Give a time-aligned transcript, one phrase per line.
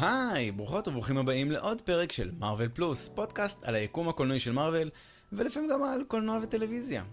[0.00, 4.90] היי, ברוכות וברוכים הבאים לעוד פרק של מארוול פלוס, פודקאסט על היקום הקולנועי של מארוול,
[5.32, 7.04] ולפעמים גם על קולנוע וטלוויזיה.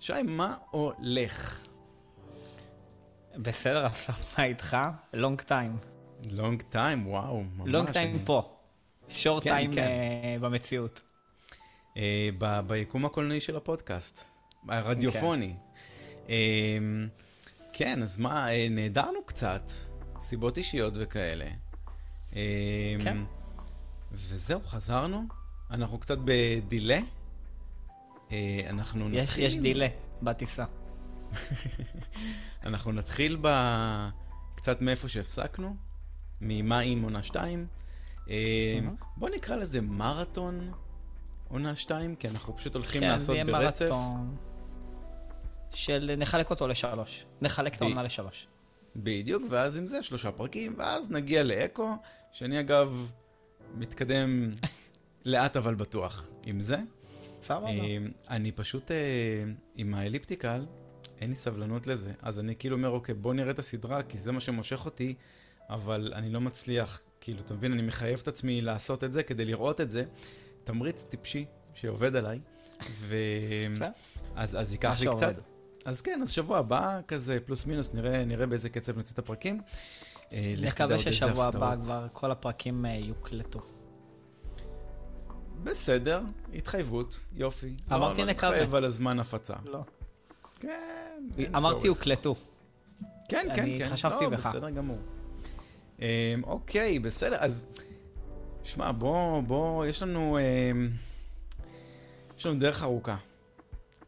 [0.00, 1.66] שי, מה הולך?
[3.36, 4.76] בסדר, אסף, מה איתך?
[5.12, 5.76] Long time.
[6.30, 7.68] Long time, וואו, ממש.
[7.68, 8.52] Long time פה.
[9.08, 9.80] Short כן, time כן.
[9.82, 11.00] אה, במציאות.
[11.96, 14.24] אה, ב- ביקום הקולנועי של הפודקאסט,
[14.68, 15.54] הרדיופוני.
[16.28, 16.34] אה,
[17.72, 19.70] כן, אז מה, אה, נעדרנו קצת,
[20.20, 21.46] סיבות אישיות וכאלה.
[22.36, 23.18] אה, כן.
[24.12, 25.24] וזהו, חזרנו,
[25.70, 27.00] אנחנו קצת בדילה.
[28.32, 29.44] אה, אנחנו נתחיל...
[29.44, 29.88] יש דילה
[30.22, 30.64] בטיסה.
[32.66, 33.48] אנחנו נתחיל ב...
[34.54, 35.76] קצת מאיפה שהפסקנו,
[36.40, 37.66] ממה עם עונה 2.
[38.26, 38.96] מהמם.
[39.16, 40.72] בוא נקרא לזה מרתון
[41.48, 43.82] עונה 2, כי אנחנו פשוט הולכים כן, זה לעשות יהיה ברצף.
[43.82, 44.36] מרתון
[45.70, 47.26] של נחלק אותו לשלוש.
[47.42, 48.46] נחלק את העונה לשלוש.
[48.96, 51.96] בדיוק, ואז עם זה שלושה פרקים, ואז נגיע לאקו,
[52.32, 53.12] שאני אגב
[53.74, 54.50] מתקדם
[55.24, 56.76] לאט אבל בטוח עם זה.
[57.42, 57.66] סבבה.
[57.66, 57.96] אה,
[58.30, 58.96] אני פשוט אה,
[59.76, 60.66] עם האליפטיקל,
[61.20, 62.12] אין לי סבלנות לזה.
[62.22, 65.14] אז אני כאילו אומר, אוקיי, בוא נראה את הסדרה, כי זה מה שמושך אותי,
[65.70, 67.02] אבל אני לא מצליח.
[67.20, 70.04] כאילו, אתה מבין, אני מחייב את עצמי לעשות את זה כדי לראות את זה.
[70.64, 71.44] תמריץ טיפשי
[71.74, 72.40] שעובד עליי,
[72.90, 73.16] ו...
[74.36, 75.55] אז, אז ייקח לי קצת.
[75.86, 79.60] אז כן, אז שבוע הבא, כזה פלוס מינוס, נראה, נראה באיזה קצב נצא את הפרקים.
[80.32, 81.76] אה, נקווה ששבוע הבא.
[81.82, 83.60] כבר כל הפרקים אה, יוקלטו.
[85.62, 86.20] בסדר,
[86.54, 87.76] התחייבות, יופי.
[87.92, 88.48] אמרתי לא, לא נקווה.
[88.48, 89.54] נתחייב על הזמן הפצה.
[89.64, 89.80] לא.
[90.60, 90.70] כן,
[91.56, 91.98] אמרתי צורך.
[91.98, 92.34] הוקלטו.
[93.28, 93.88] כן, כן, אני כן.
[93.88, 94.46] חשבתי לא, בך.
[94.46, 94.98] בסדר גמור.
[95.98, 96.00] Um,
[96.42, 97.66] אוקיי, בסדר, אז...
[98.64, 100.38] שמע, בוא, בוא, יש לנו...
[100.38, 101.66] Um,
[102.38, 103.16] יש לנו דרך ארוכה,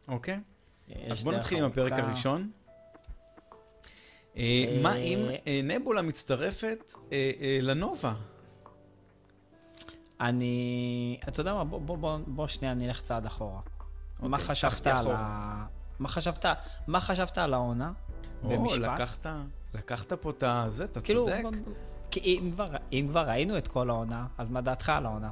[0.07, 0.39] אוקיי?
[1.11, 1.91] אז בוא נתחיל עם הפרק.
[1.91, 2.51] הראשון.
[4.33, 4.39] Uh,
[4.83, 6.93] מה אם uh, נבולה מצטרפת
[7.61, 8.13] לנובה?
[10.21, 13.61] אני, אתה יודע מה, בוא, בוא, בוא, בוא שנייה נלך צעד אחורה.
[14.19, 15.07] מה אוקיי, חשבת על.
[15.11, 15.65] ה...
[15.99, 16.45] מה חשבת,
[16.87, 17.91] מה חשבת על העונה?
[18.43, 18.79] או, במשפט?
[18.79, 19.25] לקחת,
[19.73, 21.57] לקחת פה את הזה, אתה כאילו, צודק.
[22.11, 25.29] כי אם כבר, אם כבר ראינו את כל העונה, אז מה דעתך על העונה?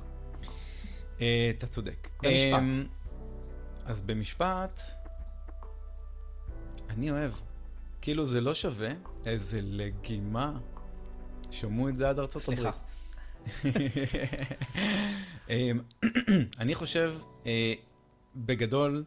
[1.21, 2.09] אה, אתה צודק.
[2.23, 2.59] במשפט.
[2.59, 2.85] אמ,
[3.85, 4.79] אז במשפט,
[6.97, 7.31] אני אוהב.
[8.01, 8.89] כאילו זה לא שווה
[9.25, 10.57] איזה לגימה.
[11.51, 12.71] שמעו את זה עד ארצות סליחה.
[13.63, 13.87] הברית.
[15.49, 15.79] אמ,
[16.61, 17.13] אני חושב,
[17.45, 17.73] אה,
[18.35, 19.03] בגדול,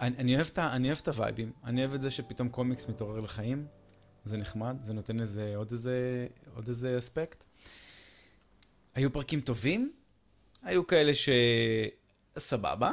[0.00, 3.20] אני, אני, אוהב את, אני אוהב את הווייבים, אני אוהב את זה שפתאום קומיקס מתעורר
[3.20, 3.66] לחיים,
[4.24, 7.44] זה נחמד, זה נותן איזה, עוד איזה, עוד איזה אספקט.
[8.94, 9.92] היו פרקים טובים,
[10.62, 11.12] היו כאלה
[12.34, 12.92] שסבבה,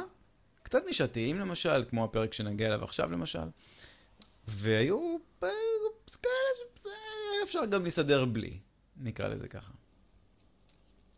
[0.70, 3.48] קצת נישתיים למשל, כמו הפרק שנגיע אליו עכשיו למשל,
[4.48, 5.16] והיו
[6.22, 6.84] כאלה
[7.40, 8.58] שאפשר גם להסתדר בלי,
[8.96, 9.72] נקרא לזה ככה.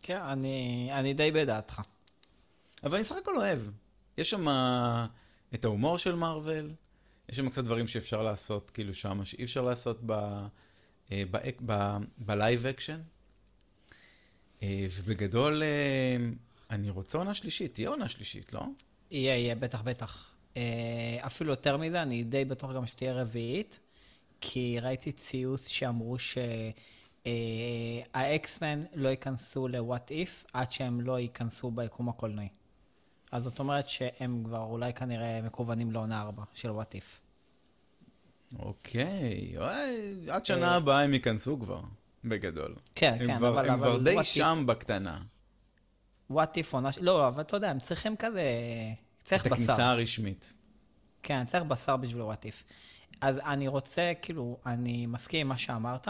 [0.03, 1.81] כן, אני, אני די בדעתך.
[2.85, 3.61] אבל אני סך הכל אוהב.
[4.19, 4.47] יש שם
[5.55, 6.71] את ההומור של מארוול,
[7.29, 10.47] יש שם קצת דברים שאפשר לעשות, כאילו שם, שאי אפשר לעשות ב-
[11.13, 11.23] אה,
[12.19, 13.01] ב live action.
[14.63, 16.17] אה, ובגדול, אה,
[16.71, 18.63] אני רוצה עונה שלישית, תהיה עונה שלישית, לא?
[19.13, 20.35] יהיה, יהיה, בטח, בטח.
[20.57, 20.63] אה,
[21.27, 23.79] אפילו יותר מזה, אני די בטוח גם שתהיה רביעית,
[24.41, 26.17] כי ראיתי ציוץ שאמרו
[27.25, 32.49] שה X-Men לא ייכנסו ל-What If עד שהם לא ייכנסו ביקום הקולנועי.
[33.33, 37.19] אז זאת אומרת שהם כבר אולי כנראה מקוונים לעונה 4 של What If.
[38.59, 39.55] אוקיי,
[40.31, 41.81] עד שנה אה, הבאה הם ייכנסו כבר,
[42.25, 42.75] בגדול.
[42.95, 45.19] כן, כן, אבל- הם כבר די שם בקטנה.
[46.41, 46.93] If עונה...
[46.93, 48.43] ש- לא, אבל אתה יודע, הם צריכים כזה...
[49.23, 49.63] צריך את בשר.
[49.63, 50.53] הכניסה הרשמית.
[51.23, 52.65] כן, צריך בשר בשביל what if.
[53.21, 56.09] אז אני רוצה, כאילו, אני מסכים עם מה שאמרת,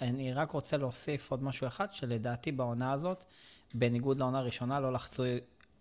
[0.00, 3.24] אני רק רוצה להוסיף עוד משהו אחד, שלדעתי בעונה הזאת,
[3.74, 5.22] בניגוד לעונה הראשונה, לא לחצו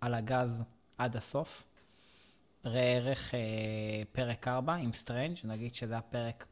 [0.02, 0.64] על הגז
[0.98, 1.64] עד הסוף.
[2.66, 3.40] ראה ערך אה,
[4.12, 6.46] פרק 4 עם סטרנג', נגיד שזה היה פרק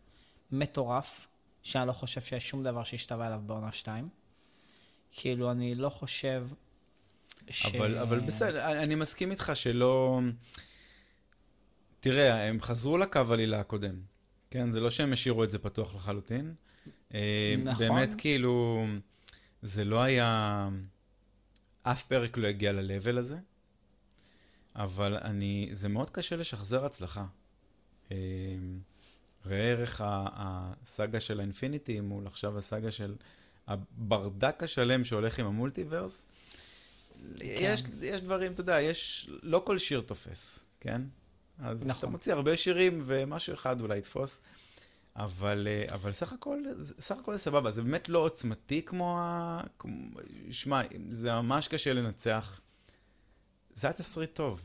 [0.51, 1.27] מטורף,
[1.63, 4.09] שאני לא חושב שיש שום דבר שהשתווה אליו בעונה 2.
[5.11, 6.47] כאילו, אני לא חושב
[7.49, 7.65] ש...
[7.65, 10.19] אבל, אבל בסדר, אני- אני מסכים איתך שלא...
[11.99, 13.95] תראה, הם חזרו לקו עלילה הקודם.
[14.49, 16.53] כן, זה לא שהם השאירו את זה פתוח לחלוטין.
[17.13, 17.87] אה, נכון.
[17.87, 18.85] באמת, כאילו,
[19.61, 20.69] זה לא היה...
[21.83, 23.37] אף פרק לא הגיע ל-level הזה,
[24.75, 25.69] אבל אני...
[25.71, 27.25] זה מאוד קשה לשחזר הצלחה.
[28.11, 28.17] אה,
[29.45, 33.15] ראה ערך הסאגה של האינפיניטי מול עכשיו הסאגה של
[33.67, 36.27] הברדק השלם שהולך עם המולטיברס.
[37.43, 41.01] יש, יש דברים, אתה יודע, יש, לא כל שיר תופס, כן?
[41.59, 41.99] אז נכון.
[41.99, 44.41] אתה מוציא הרבה שירים ומשהו אחד אולי יתפוס,
[45.15, 46.63] אבל, אה, אבל סך הכל,
[46.99, 49.61] סך הכל זה סבבה, זה באמת לא עוצמתי כמו ה...
[49.79, 50.19] כמו-
[50.51, 52.59] שמע, זה ממש קשה לנצח.
[53.73, 54.61] זה היה תסריט טוב.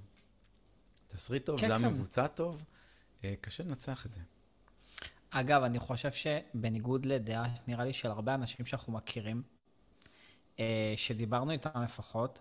[1.08, 1.88] תסריט טוב, כן, זה היה כן.
[1.88, 2.64] מבוצע טוב,
[3.25, 4.20] אה, קשה לנצח את זה.
[5.31, 9.43] אגב, אני חושב שבניגוד לדעה, נראה לי של הרבה אנשים שאנחנו מכירים,
[10.96, 12.40] שדיברנו איתם לפחות,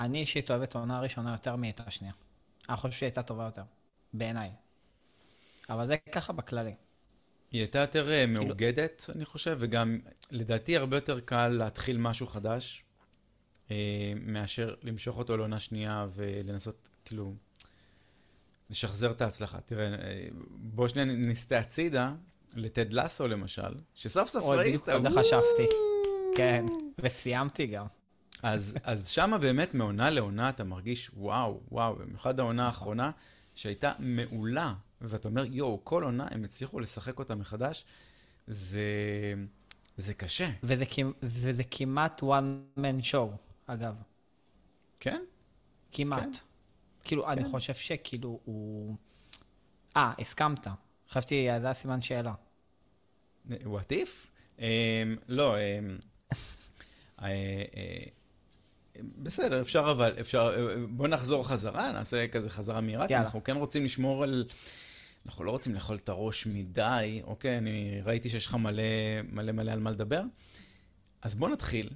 [0.00, 2.14] אני אישית אוהב את העונה הראשונה יותר מאת השנייה.
[2.68, 3.62] אני חושב שהיא הייתה טובה יותר,
[4.12, 4.50] בעיניי.
[5.70, 6.74] אבל זה ככה בכללי.
[7.52, 10.00] היא הייתה יותר אה, כאילו- מאוגדת, אני חושב, וגם
[10.30, 12.84] לדעתי הרבה יותר קל להתחיל משהו חדש,
[13.70, 13.76] אה,
[14.20, 17.34] מאשר למשוך אותו לעונה שנייה ולנסות, כאילו,
[18.70, 19.60] לשחזר את ההצלחה.
[19.60, 22.12] תראה, אה, בוא שנייה נסטה הצידה,
[22.54, 24.68] לטד לסו למשל, שסוף סוף אוי, ראית.
[24.68, 25.20] בדיוק על זה וואו.
[25.24, 25.89] חשבתי.
[26.40, 26.66] כן,
[27.02, 27.86] וסיימתי גם.
[28.42, 33.10] אז, אז שמה באמת מעונה לעונה אתה מרגיש וואו, וואו, במיוחד העונה האחרונה,
[33.54, 37.84] שהייתה מעולה, ואתה אומר, יואו, כל עונה הם הצליחו לשחק אותה מחדש,
[38.46, 38.84] זה,
[39.96, 43.94] זה קשה, וזה, כמ- וזה כמעט one man show, אגב.
[45.00, 45.22] כן?
[45.92, 46.22] כמעט.
[46.22, 46.30] כן.
[47.04, 47.50] כאילו, אני כן.
[47.50, 48.96] חושב שכאילו הוא...
[49.96, 50.66] אה, הסכמת.
[51.08, 52.34] חשבתי, זה היה סימן שאלה.
[53.48, 54.30] what if?
[54.58, 54.62] Um,
[55.28, 56.04] לא, um,
[59.02, 63.16] בסדר, אפשר אבל, אפשר, אה, בוא נחזור חזרה, נעשה כזה חזרה מהירה, כי.
[63.16, 64.44] אנחנו כן רוצים לשמור על,
[65.26, 67.58] אנחנו לא רוצים לאכול את הראש מדי, אוקיי?
[67.58, 68.82] אני ראיתי שיש לך מלא,
[69.32, 70.22] מלא מלא על מה לדבר.
[71.22, 71.90] אז בוא נתחיל.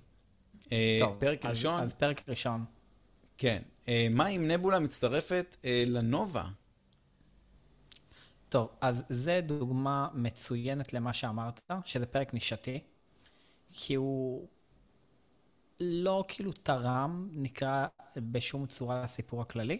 [0.72, 2.64] אה, טוב, פרק אז, ראשון, אז פרק ראשון.
[3.38, 3.62] כן.
[3.88, 6.44] אה, מה אם נבולה מצטרפת אה, לנובה?
[8.48, 12.80] טוב, אז זה דוגמה מצוינת למה שאמרת, שזה פרק נישתי,
[13.68, 14.48] כי הוא
[15.92, 17.86] לא כאילו תרם, נקרא,
[18.16, 19.78] בשום צורה לסיפור הכללי.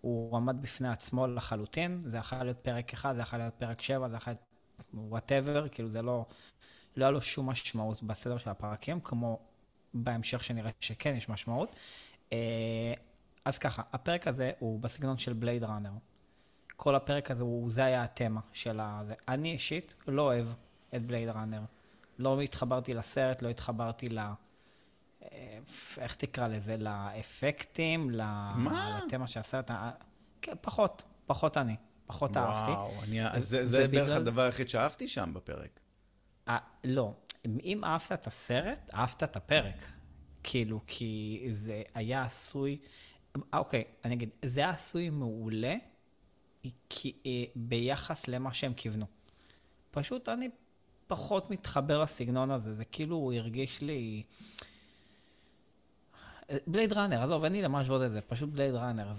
[0.00, 4.08] הוא עמד בפני עצמו לחלוטין, זה יכול להיות פרק אחד, זה יכול להיות פרק שבע,
[4.08, 4.42] זה יכול להיות
[4.94, 6.26] וואטאבר, כאילו זה לא,
[6.96, 9.38] לא היה לו שום משמעות בסדר של הפרקים, כמו
[9.94, 11.76] בהמשך שנראה שכן יש משמעות.
[12.32, 12.94] אה,
[13.44, 15.92] אז ככה, הפרק הזה הוא בסגנון של בלייד ראנר.
[16.76, 19.14] כל הפרק הזה, הוא, זה היה התמה של הזה.
[19.28, 20.46] אני אישית לא אוהב
[20.96, 21.60] את בלייד ראנר.
[22.18, 24.18] לא התחברתי לסרט, לא התחברתי ל...
[24.18, 24.34] אה,
[25.98, 26.76] איך תקרא לזה?
[26.76, 28.10] לאפקטים.
[28.10, 29.00] מה?
[29.06, 29.70] לתמה של הסרט.
[29.70, 29.90] ה-
[30.42, 31.76] כן, פחות, פחות אני.
[32.06, 32.70] פחות אהבתי.
[32.70, 35.80] וואו, אני, זה, זה ובגלל- בערך הדבר היחיד שאהבתי שם בפרק.
[36.48, 37.12] אה, לא,
[37.44, 39.84] אם אהבת את הסרט, אהבת את הפרק.
[40.42, 42.78] כאילו, כי זה היה עשוי...
[43.54, 45.74] אה, אוקיי, אני אגיד, זה היה עשוי מעולה
[46.88, 49.06] כי, אה, ביחס למה שהם כיוונו.
[49.90, 50.48] פשוט אני
[51.06, 54.22] פחות מתחבר לסגנון הזה, זה כאילו הוא הרגיש לי...
[56.66, 59.12] בלייד ראנר, עזוב, אין לי למה להשוות את זה, פשוט בלייד ראנר,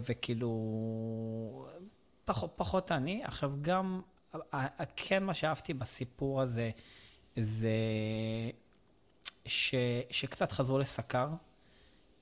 [0.00, 0.50] וכאילו,
[2.24, 3.20] פחות, פחות אני.
[3.24, 4.00] עכשיו גם,
[4.96, 6.70] כן מה שאהבתי בסיפור הזה,
[7.36, 7.70] זה
[9.46, 9.74] ש,
[10.10, 11.28] שקצת חזרו לסקר,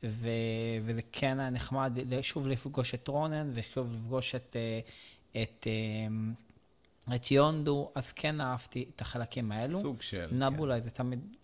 [0.05, 0.29] ו,
[0.83, 4.81] וזה כן היה נחמד שוב לפגוש את רונן, ושוב לפגוש את, אה,
[5.43, 9.79] את, אה, את יונדו, אז כן אהבתי את החלקים האלו.
[9.79, 10.29] סוג של...
[10.33, 11.37] נבולה זה תמיד...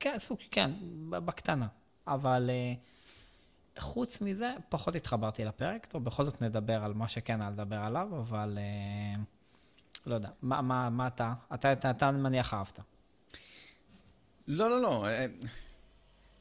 [0.00, 0.70] כן, סוג, כן,
[1.10, 1.66] בקטנה.
[2.06, 5.86] אבל uh, חוץ מזה, פחות התחברתי לפרק.
[5.86, 9.18] טוב, בכל זאת נדבר על מה שכן היה לדבר עליו, אבל uh,
[10.06, 10.28] לא יודע.
[10.42, 11.34] מה, מה, מה אתה?
[11.54, 12.80] אתה, אתה, אתה מניח אהבת.
[14.46, 15.06] לא, לא, לא.
[15.06, 15.26] אה,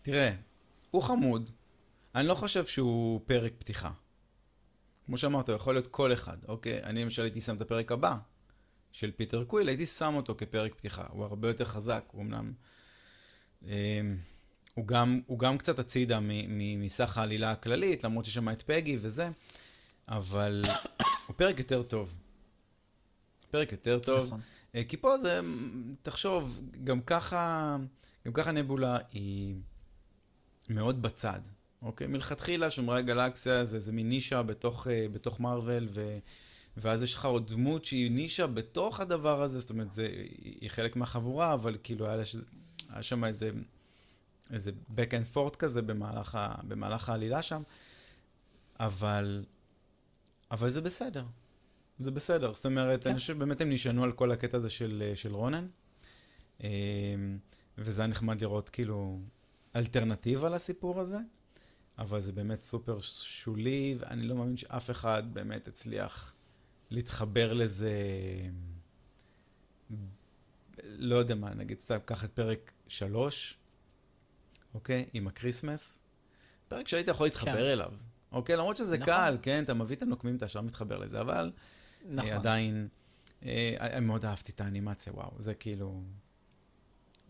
[0.02, 0.34] תראה,
[0.92, 1.52] הוא חמוד.
[2.16, 3.92] אני לא חושב שהוא פרק פתיחה.
[5.06, 6.84] כמו שאמרת, הוא יכול להיות כל אחד, אוקיי?
[6.84, 8.16] אני למשל הייתי שם את הפרק הבא
[8.92, 11.06] של פיטר קוויל, הייתי שם אותו כפרק פתיחה.
[11.10, 12.54] הוא הרבה יותר חזק, הוא אמנם...
[14.74, 18.98] הוא גם, הוא גם קצת הצידה מ- מ- מסך העלילה הכללית, למרות שם את פגי
[19.02, 19.30] וזה,
[20.08, 20.66] אבל
[21.28, 22.18] הוא פרק יותר טוב.
[23.52, 24.26] פרק יותר טוב.
[24.28, 24.40] נכון.
[24.76, 25.40] אה, כי פה זה,
[26.02, 27.78] תחשוב, גם ככה,
[28.26, 29.56] גם ככה נבולה היא
[30.70, 31.40] מאוד בצד,
[31.82, 32.08] אוקיי?
[32.08, 36.18] מלכתחילה שומרי הגלקסיה זה, זה מין נישה בתוך, אה, בתוך מארוול, ו,
[36.78, 40.08] ואז יש לך עוד דמות שהיא נישה בתוך הדבר הזה, זאת אומרת, זה,
[40.44, 42.36] היא חלק מהחבורה, אבל כאילו היה, לש,
[42.90, 43.52] היה שם איזה,
[44.54, 47.64] איזה back and forth כזה במהלך, ה, במהלך העלילה שם,
[48.80, 49.46] אבל,
[50.52, 51.26] אבל זה בסדר.
[52.00, 53.10] זה בסדר, זאת אומרת, כן.
[53.10, 55.68] אני חושב באמת הם נשענו על כל הקטע הזה של, של רונן,
[56.64, 56.68] אמ,
[57.78, 59.20] וזה היה נחמד לראות כאילו
[59.76, 61.18] אלטרנטיבה לסיפור הזה,
[61.98, 66.34] אבל זה באמת סופר שולי, ואני לא מאמין שאף אחד באמת הצליח
[66.90, 67.94] להתחבר לזה,
[70.84, 73.58] לא יודע מה, נגיד סתם, קח את פרק שלוש,
[74.74, 75.06] אוקיי?
[75.14, 76.00] עם ה Christmas.
[76.68, 77.58] פרק שהיית יכול להתחבר כן.
[77.58, 77.92] אליו,
[78.32, 78.56] אוקיי?
[78.56, 79.06] למרות שזה נכון.
[79.06, 79.64] קל, כן?
[79.64, 81.52] אתה מביא את הנוקמים, אתה ישר מתחבר לזה, אבל...
[82.10, 82.30] נכון.
[82.30, 82.88] אה, עדיין,
[83.46, 86.02] אה, מאוד אהבתי את האנימציה, וואו, זה כאילו...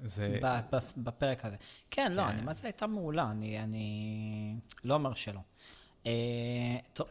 [0.04, 0.40] זה...
[0.98, 1.56] בפרק הזה.
[1.92, 2.28] כן, לא, כן.
[2.28, 5.40] האנימציה הייתה מעולה, אני, אני לא אומר שלא.
[6.06, 6.12] אה,
[6.94, 7.08] טוב,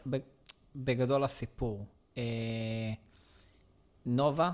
[0.75, 1.85] בגדול הסיפור.
[2.17, 2.93] אה,
[4.05, 4.51] נובה,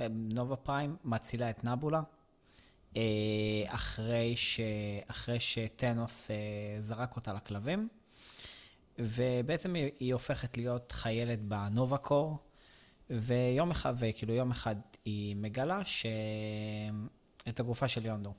[0.00, 2.02] אה, נובה פריים, מצילה את נבולה, אה,
[3.66, 4.60] אחרי, ש,
[5.06, 6.36] אחרי שטנוס אה,
[6.80, 7.88] זרק אותה לכלבים,
[8.98, 12.38] ובעצם היא, הופכת להיות חיילת בנובה קור,
[13.10, 16.06] ויום אחד, וכאילו יום אחד היא מגלה ש...
[17.48, 18.34] את הגופה של יונדו.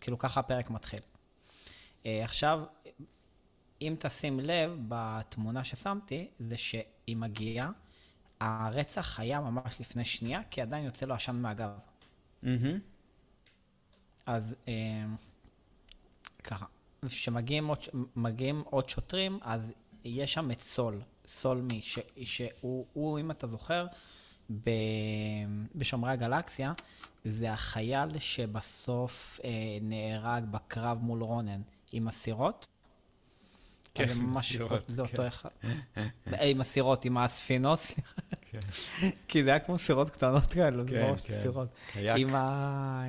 [0.00, 1.00] כאילו ככה הפרק מתחיל.
[2.06, 2.64] אה, עכשיו,
[3.82, 7.70] אם תשים לב, בתמונה ששמתי, זה שהיא מגיעה,
[8.40, 11.70] הרצח היה ממש לפני שנייה, כי עדיין יוצא לו עשן מהגב.
[12.42, 12.78] מהמם.
[14.26, 14.72] אז אה,
[16.44, 16.66] ככה,
[17.08, 17.78] כשמגיעים עוד,
[18.64, 19.72] עוד שוטרים, אז
[20.04, 23.86] יש שם את סול, סול מי, ש, שהוא, הוא, אם אתה זוכר,
[24.64, 24.70] ב,
[25.74, 26.72] בשומרי הגלקסיה,
[27.24, 29.50] זה החייל שבסוף אה,
[29.82, 31.60] נהרג בקרב מול רונן
[31.92, 32.66] עם הסירות.
[33.94, 35.02] כן, עם הסירות, זה כן.
[35.02, 35.48] אותו אחד.
[36.32, 38.20] אה, עם הסירות, עם הספינות, סליחה.
[38.40, 38.58] כן.
[39.28, 41.16] כי זה היה כמו סירות קטנות כאלו, זה כן, כן.
[41.16, 41.68] סירות.
[41.92, 42.16] קיאק.
[42.18, 43.04] עם, ה...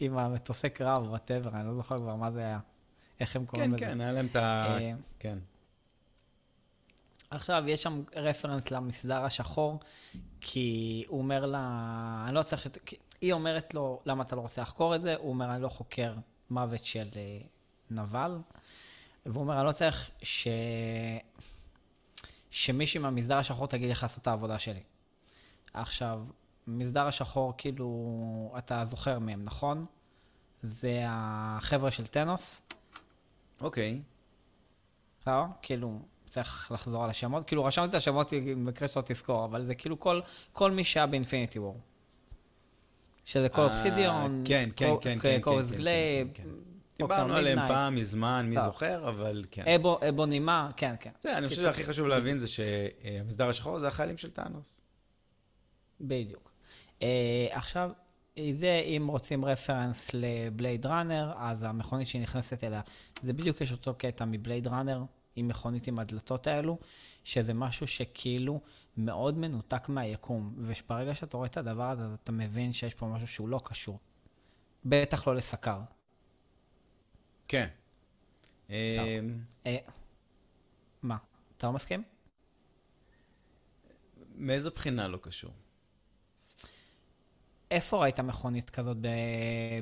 [0.00, 2.58] עם המטוסי קרב, whatever, אני לא זוכר כבר מה זה היה.
[3.20, 3.84] איך הם קוראים כן, לזה.
[3.84, 4.66] כן, היה להם את ה...
[4.78, 5.38] אה, כן.
[7.30, 9.80] עכשיו, יש שם רפרנס למסדר השחור,
[10.40, 12.68] כי הוא אומר לה, אני לא צריך.
[12.86, 15.14] כי היא אומרת לו, למה אתה לא רוצה לחקור את זה?
[15.16, 16.14] הוא אומר, אני לא חוקר
[16.50, 17.38] מוות של אה,
[17.90, 18.38] נבל.
[19.26, 20.48] והוא אומר, אני לא צריך ש...
[22.50, 24.82] שמישהי מהמסדר השחור תגיד איך לעשות את העבודה שלי.
[25.74, 26.22] עכשיו,
[26.66, 29.86] מסדר השחור, כאילו, אתה זוכר מהם, נכון?
[30.62, 32.62] זה החבר'ה של טנוס.
[33.60, 34.00] אוקיי.
[35.20, 35.44] בסדר?
[35.62, 35.98] כאילו,
[36.28, 37.46] צריך לחזור על השמות.
[37.46, 40.20] כאילו, רשמתי את השמות במקרה שלא תזכור, אבל זה כאילו כל,
[40.52, 41.80] כל מי שהיה ב Infinity War.
[43.24, 46.48] שזה Cull אה, אובסידיון, כן, כן, כן, כן, כן, Corvus כן, Glaive, כן, כן.
[46.96, 48.60] דיברנו עליהם פעם מזמן, מי.
[48.60, 49.64] זוכר, אבל כן.
[49.68, 53.88] אבו, Ebony Maw, כן, כן, זה, אני חושב שהכי חשוב להבין זה שהמסדר השחור זה
[53.88, 54.80] החיילים של טאנוס.
[56.00, 56.49] בדיוק.
[57.02, 57.90] אה, עכשיו,
[58.52, 62.80] זה, אם רוצים רפרנס לבלייד ראנר, אז המכונית שהיא נכנסת אליה,
[63.22, 65.04] זה בדיוק יש אותו קטע מבלייד ראנר,
[65.36, 66.78] עם מכונית עם הדלתות האלו,
[67.24, 68.60] שזה משהו שכאילו
[68.96, 73.26] מאוד מנותק מהיקום, וברגע שאתה רואה את הדבר הזה, אז אתה מבין שיש פה משהו
[73.26, 73.98] שהוא לא קשור.
[74.84, 75.80] בטח לא לסקר.
[77.48, 77.68] כן.
[78.70, 79.18] אה,
[79.66, 79.76] אה,
[81.02, 81.16] מה,
[81.56, 82.02] אתה לא מסכים?
[84.34, 85.52] מאיזו בחינה לא קשור?
[87.70, 88.96] איפה ראית מכונית כזאת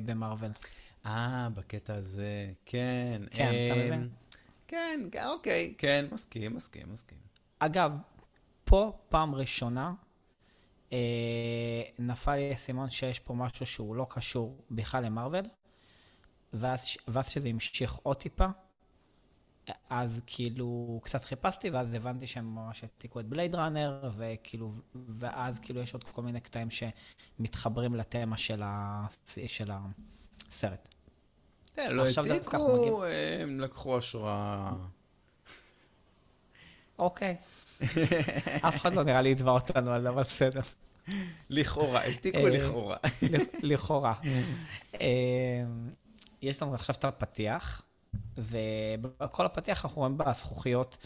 [0.05, 0.51] במרוויל?
[1.05, 3.21] אה, בקטע הזה, כן.
[3.31, 4.09] כן, אתה אה, מבין?
[4.67, 7.17] כן, אוקיי, כן, מסכים, מסכים, מסכים.
[7.59, 7.97] אגב,
[8.65, 9.93] פה פעם ראשונה
[10.93, 15.45] אה, נפל לי האסימון שיש פה משהו שהוא לא קשור בכלל למרוויל,
[16.53, 18.47] ואז, ואז שזה המשיך עוד טיפה,
[19.89, 25.81] אז כאילו קצת חיפשתי, ואז הבנתי שהם ממש העתיקו את בלייד ראנר, וכאילו, ואז כאילו
[25.81, 29.05] יש עוד כל מיני קטעים שמתחברים לתמה של, ה,
[29.47, 30.89] של הסרט.
[31.73, 32.93] כן, לא העתיקו, מגיעים-
[33.41, 34.71] הם לקחו השראה.
[36.99, 37.35] אוקיי.
[38.67, 40.61] אף אחד לא נראה לי יתבע אותנו על אבל בסדר.
[41.49, 42.97] לכאורה, העתיקו אה, לכאורה.
[43.61, 44.13] לכאורה.
[45.01, 45.63] אה,
[46.41, 47.81] יש לנו עכשיו את הפתיח,
[48.39, 50.97] ובכל הפתיח אנחנו רואים בזכוכיות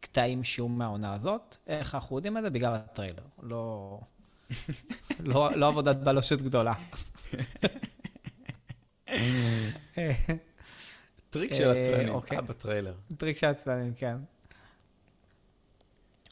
[0.00, 1.56] קטעים שיהיו מהעונה הזאת.
[1.66, 2.50] איך אנחנו יודעים את זה?
[2.50, 3.22] בגלל הטריילר.
[3.42, 4.00] לא,
[5.20, 6.74] לא, לא עבודת בלשות גדולה.
[9.08, 10.12] אה,
[11.30, 12.36] טריק של אה, עצלנים, אוקיי.
[12.36, 12.94] אה, בטריילר.
[13.16, 14.16] טריק של עצלנים, כן.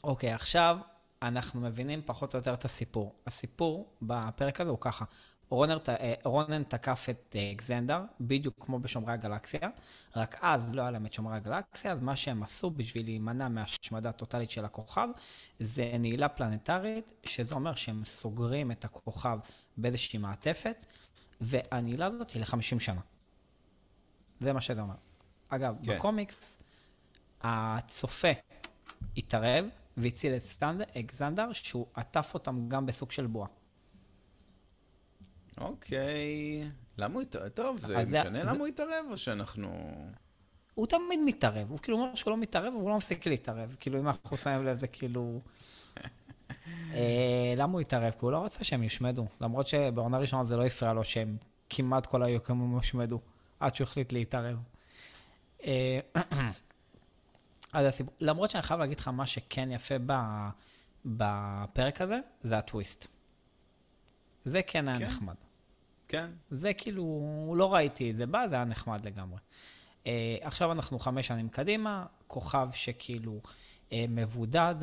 [0.03, 0.77] אוקיי, עכשיו
[1.21, 3.15] אנחנו מבינים פחות או יותר את הסיפור.
[3.27, 5.05] הסיפור בפרק הזה הוא ככה,
[5.51, 9.69] רונר, אה, רונן תקף את אה, אקזנדר, בדיוק כמו בשומרי הגלקסיה,
[10.15, 14.11] רק אז לא היה להם את שומרי הגלקסיה, אז מה שהם עשו בשביל להימנע מהשמדה
[14.11, 15.07] טוטאלית של הכוכב,
[15.59, 19.39] זה נעילה פלנטרית, שזה אומר שהם סוגרים את הכוכב
[19.77, 20.85] באיזושהי מעטפת,
[21.41, 23.01] והנעילה הזאת היא ל-50 שנה.
[24.39, 24.95] זה מה שזה אומר.
[25.49, 25.97] אגב, כן.
[25.97, 26.59] בקומיקס,
[27.41, 28.31] הצופה
[29.17, 29.65] התערב
[29.97, 33.47] והציל את סטנד- קסנדר, שהוא עטף אותם גם בסוג של בועה.
[35.61, 36.63] אוקיי.
[36.97, 37.47] למה הוא התערב?
[37.47, 39.91] טוב, זה משנה למה הוא התערב, או שאנחנו...
[40.73, 43.75] הוא תמיד מתערב, הוא כאילו אומר שהוא לא מתערב, אבל הוא לא מפסיק להתערב.
[43.79, 45.39] כאילו, אם אנחנו שמים לב, זה כאילו...
[46.93, 48.11] אה, למה הוא התערב?
[48.11, 49.27] כי הוא לא רצה שהם יושמדו.
[49.41, 51.37] למרות שבעונה ראשונה זה לא הפריע לו שהם
[51.69, 53.19] כמעט כל היקומים הושמדו,
[53.59, 54.57] עד שהוא החליט להתערב.
[55.63, 55.99] אה,
[57.73, 60.13] אז הסיפור, למרות שאני חייב להגיד לך, מה שכן יפה ב,
[61.05, 63.07] בפרק הזה, זה הטוויסט.
[64.45, 65.05] זה כן היה כן.
[65.05, 65.35] נחמד.
[66.11, 66.31] כן.
[66.49, 69.39] זה כאילו, לא ראיתי את זה בא, זה היה נחמד לגמרי.
[70.03, 70.07] Uh,
[70.41, 74.75] עכשיו אנחנו חמש שנים קדימה, כוכב שכאילו uh, מבודד,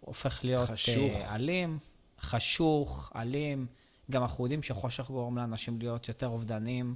[0.00, 1.14] הופך להיות חשוך.
[1.14, 1.78] Uh, אלים,
[2.20, 3.66] חשוך, אלים.
[4.10, 6.94] גם אנחנו יודעים שחושך גורם לאנשים להיות יותר אובדנים.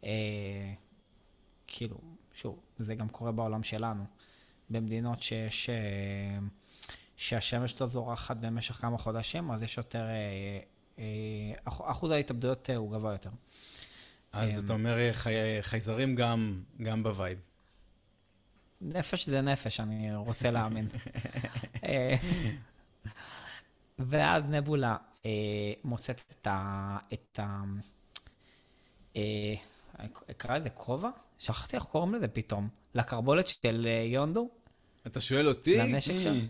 [0.00, 0.06] אה,
[1.66, 1.96] כאילו,
[2.34, 4.04] שוב, זה גם קורה בעולם שלנו.
[4.70, 5.70] במדינות שיש,
[7.16, 10.04] שהשמש לא זורחת במשך כמה חודשים, אז יש יותר,
[11.64, 13.30] אחוז ההתאבדויות אה, הוא גבוה יותר.
[14.32, 17.38] אז אמ, אתה אומר, אה, חי- חייזרים גם, גם ב vibe.
[18.80, 20.88] נפש זה נפש, אני רוצה להאמין.
[21.84, 22.14] אה,
[23.98, 25.30] ואז נבולה אה,
[25.84, 26.98] מוצאת את ה...
[27.12, 27.62] את ה...
[29.16, 29.54] אה,
[30.30, 31.10] אקרא לזה כובע?
[31.38, 32.68] שכחתי איך קוראים לזה פתאום.
[32.94, 34.50] לקרבולת של אה, יונדו?
[35.06, 35.76] אתה שואל אותי?
[35.78, 36.12] לנשק.
[36.22, 36.46] שם?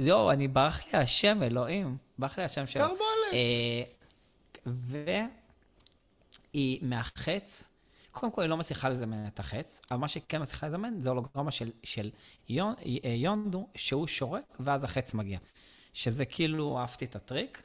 [0.00, 1.96] זהו, אני ברח לי השם, אלוהים.
[2.18, 2.82] ברח לי השם שלו.
[2.82, 3.32] קרבולת.
[3.32, 3.82] אה,
[6.52, 7.68] והיא מהחץ,
[8.12, 11.50] קודם כל היא לא מצליחה לזמן את החץ, אבל מה שכן מצליחה לזמן זה הולוגרמה
[11.50, 12.10] של, של
[12.48, 15.38] יון, אה, יונדו, שהוא שורק, ואז החץ מגיע.
[15.92, 17.62] שזה כאילו, אהבתי את הטריק.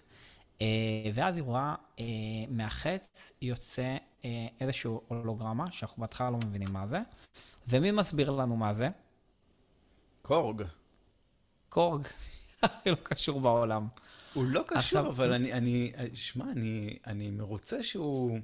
[0.61, 0.67] אה,
[1.13, 2.05] ואז היא רואה אה,
[2.49, 3.97] מהחץ יוצא
[4.59, 6.99] איזשהו הולוגרמה, שאנחנו בהתחלה לא מבינים מה זה.
[7.67, 8.89] ומי מסביר לנו מה זה?
[10.21, 10.63] קורג.
[11.75, 12.07] קורג,
[12.61, 13.87] הכי לא קשור בעולם.
[14.33, 18.39] הוא לא קשור, עכשיו- אבל אני, אני, שמע, אני, אני מרוצה שהוא,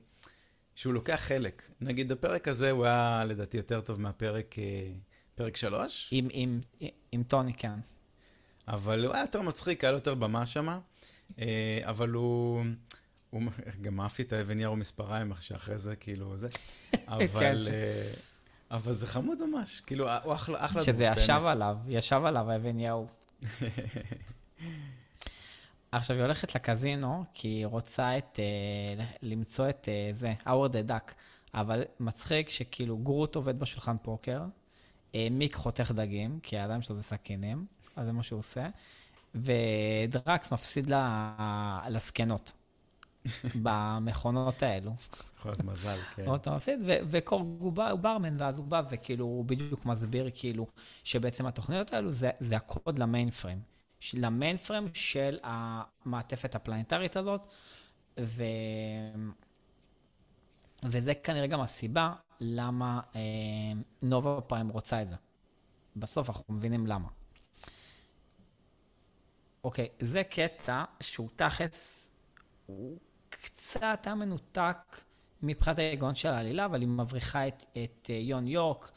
[0.76, 1.70] שהוא לוקח חלק.
[1.82, 4.64] נגיד, הפרק הזה הוא היה לדעתי יותר טוב מהפרק, אה,
[5.36, 6.62] פרק שלוש, עם, עם,
[7.12, 7.80] עם טוני, כן.
[8.68, 10.80] אבל הוא היה יותר מצחיק, היה לו יותר במה שמה,
[11.84, 12.64] אבל הוא,
[13.30, 13.42] הוא
[13.82, 16.48] גם אהבתי את האבן ירו מספריים, שאחרי זה, כאילו, זה,
[17.08, 17.58] אבל, כן.
[17.72, 18.12] אה,
[18.72, 21.42] אבל זה חמוד ממש, כאילו, הוא אחלה, אחלה שזה ישב.
[21.46, 23.08] עליו, ישב עליו אבן יהוא.
[25.92, 31.16] עכשיו, היא הולכת לקזינו, כי היא רוצה את, אה, למצוא את אה, זה, האוורד דאק.
[31.54, 34.42] אבל מצחיק שכאילו גרוט עובד בשולחן פוקר,
[35.16, 38.68] אה, מיק חותך דגים, כי הידיים שלו זה סכינים, אז זה מה שהוא עושה,
[39.36, 40.92] ודרקס מפסיד
[41.90, 42.52] לזקנות
[43.64, 44.92] במכונות האלו.
[45.38, 46.26] יכול להיות מזל, כן.
[46.26, 46.48] מאוד
[46.86, 50.68] ו- וקורג הוא ברמן, ואז הוא בא וכאילו, הוא בדיוק מסביר כאילו,
[51.04, 53.62] שבעצם התוכניות האלו זה, זה הקוד למיין פריים.
[54.14, 57.42] למיין פריים של המעטפת הפלנטרית הזאת,
[58.20, 58.44] ו...
[60.84, 63.22] וזה כנראה גם הסיבה למה אה,
[64.02, 65.16] נובה פריים רוצה את זה.
[65.96, 67.08] בסוף אנחנו מבינים למה.
[69.64, 72.12] אוקיי, זה קטע שהוא תכלס,
[72.66, 72.98] הוא
[73.42, 75.02] קצת היה מנותק
[75.42, 78.92] מבחינת ההיגיון של העלילה, אבל היא מבריחה את, את אה, יון יורק.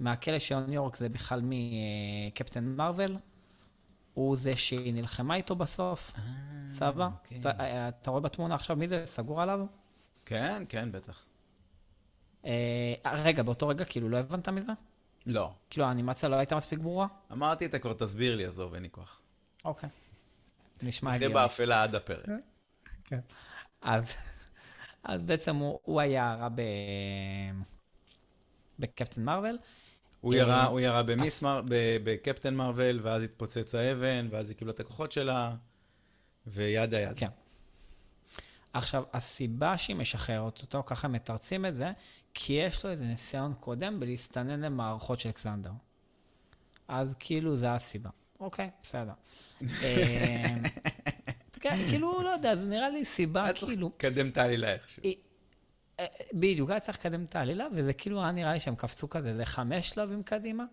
[0.00, 3.16] מהכלא של יון יורק זה בכלל מקפטן מרוויל.
[4.14, 6.12] הוא זה שהיא נלחמה איתו בסוף,
[6.68, 7.08] סבא.
[7.22, 7.40] אוקיי.
[7.40, 9.02] אתה, אה, אתה רואה בתמונה עכשיו מי זה?
[9.06, 9.60] סגור עליו?
[10.26, 11.24] כן, כן, בטח.
[12.44, 14.72] אה, רגע, באותו רגע כאילו לא הבנת מזה?
[15.26, 15.52] לא.
[15.70, 17.06] כאילו האנימציה לא הייתה מספיק ברורה?
[17.32, 19.20] אמרתי, אתה כבר תסביר לי, עזוב, אין לי כוח.
[19.64, 19.88] אוקיי.
[20.82, 21.34] נשמע זה הגיוני.
[21.34, 22.26] באפלה עד הפרק.
[23.86, 24.14] אז,
[25.04, 26.62] אז בעצם הוא, הוא היה הרע ב...
[28.78, 29.58] בקפטן מרוויל.
[30.20, 31.62] הוא אה, ירה, הוא ירה במיס מר...
[32.04, 35.54] בקפטן מרוויל, ואז התפוצץ האבן, ואז היא קיבלה את הכוחות שלה,
[36.46, 37.14] וידה ידה.
[37.14, 37.28] כן.
[38.72, 41.92] עכשיו, הסיבה שהיא משחררת אותו, ככה מתרצים את זה,
[42.34, 45.72] כי יש לו איזה ניסיון קודם בלהסתנן למערכות של אקסנדר.
[46.88, 48.10] אז כאילו, זה הסיבה.
[48.40, 49.12] אוקיי, בסדר.
[51.66, 53.90] אה, כן, כאילו, לא יודע, זה נראה לי סיבה, היה צריך כאילו...
[53.98, 55.02] לקדם את העלילה איכשהו.
[55.02, 55.16] היא-
[56.00, 59.36] אה, בדיוק, היה צריך לקדם את העלילה, וזה כאילו היה נראה לי שהם קפצו כזה,
[59.36, 60.64] זה חמש שלבים קדימה.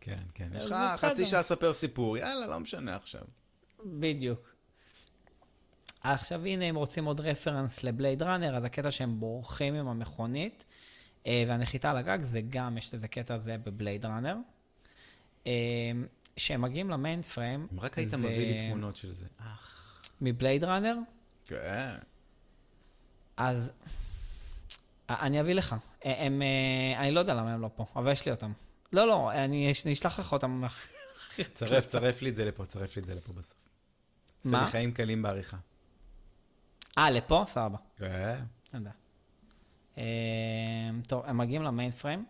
[0.00, 0.46] כן, כן.
[0.56, 0.74] יש לך.
[0.96, 3.20] חצי שעה לספר סיפור, יאללה, לא משנה עכשיו.
[3.84, 4.52] בדיוק.
[6.02, 10.64] עכשיו הנה, אם רוצים עוד רפרנס לבלייד ראנר, אז הקטע שהם בורחים עם המכונית,
[11.26, 14.36] אה, והנחיתה על הגג, זה גם, יש לזה קטע זה בבלייד ראנר.
[16.36, 19.26] כשהם מגיעים למיין פריים, אם רק היית זה- מביא לי תמונות של זה.
[19.38, 20.02] אך.
[20.20, 20.96] מבלייד ראנר,
[21.44, 21.96] כן.
[23.36, 23.70] אז
[25.10, 25.76] אני אביא לך.
[26.02, 28.52] הם, אה, אני לא יודע למה הם לא פה, אבל יש לי אותם.
[28.92, 30.62] לא, לא, אני אני אשלח לך אותם.
[31.52, 33.56] צרף, צרף לי את זה לפה, צרף לי את זה לפה בסוף.
[34.44, 34.64] עושה מה?
[34.64, 35.56] לי חיים קלים בעריכה.
[36.98, 37.44] אה, לפה?
[37.46, 37.78] סבבה.
[37.96, 38.44] כן.
[38.74, 38.94] אין בעיה.
[39.98, 40.02] אה,
[41.08, 42.26] טוב, הם מגיעים למיין פריים,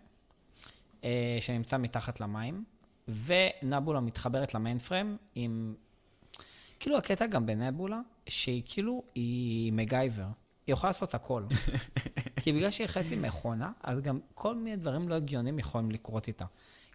[1.04, 2.64] אה, שנמצא מתחת למים,
[3.08, 5.74] ונבולה מתחברת למיין פריים עם...
[6.80, 10.26] כאילו, הקטע גם בנבולה, שהיא כאילו, היא מגייבר.
[10.66, 11.42] היא יכולה לעשות הכל.
[12.42, 16.44] כי בגלל שהיא חצי מכונה, אז גם כל מיני דברים לא הגיוניים יכולים לקרות איתה.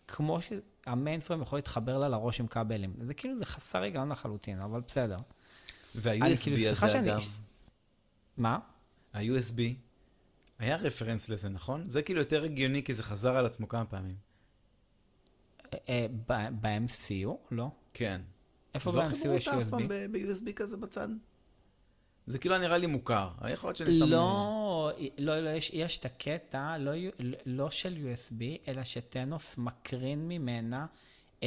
[0.08, 2.94] כמו שהמיינפריים יכול להתחבר לה לראש עם כבלים.
[3.02, 5.18] זה כאילו, זה חסר היגיון לחלוטין, אבל בסדר.
[5.18, 5.26] כאילו,
[5.96, 7.22] וה-USB סליחה הזה, שאני- אגב,
[8.38, 8.60] מה?
[9.14, 9.60] ה-USB,
[10.60, 11.90] היה רפרנס לזה, נכון?
[11.90, 14.16] זה כאילו יותר הגיוני, כי זה חזר על עצמו כמה פעמים.
[15.90, 16.06] אה,
[16.62, 17.30] ב-MCU?
[17.52, 17.70] לא.
[17.94, 18.22] כן.
[18.74, 19.70] איפה לא ב-MCU חיברו יש אותה אף USB?
[19.70, 21.08] פעם ב-USB כזה בצד?
[22.28, 23.30] זה כאילו נראה לי מוכר.
[23.54, 24.06] יכול להיות שאני סתם...
[24.06, 26.92] לא, לא, לא, יש, יש את הקטע, לא,
[27.46, 30.86] לא של USB, אלא שטנוס מקרין ממנה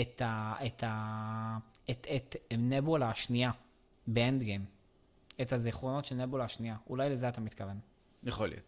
[0.00, 1.58] את, ה, את, ה,
[1.90, 3.50] את, את נבולה השנייה
[4.06, 4.64] באנד גיים.
[5.40, 6.76] את הזיכרונות של נבולה השנייה.
[6.86, 7.78] אולי לזה אתה מתכוון.
[8.24, 8.64] יכול להיות.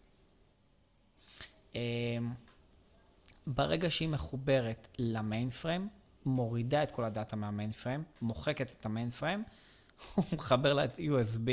[3.47, 5.89] ברגע שהיא מחוברת למיין פריים,
[6.25, 9.43] מורידה את כל הדאטה מהמיין פריים, מוחקת את המיין פריים,
[10.15, 11.49] הוא מחבר לה את USB,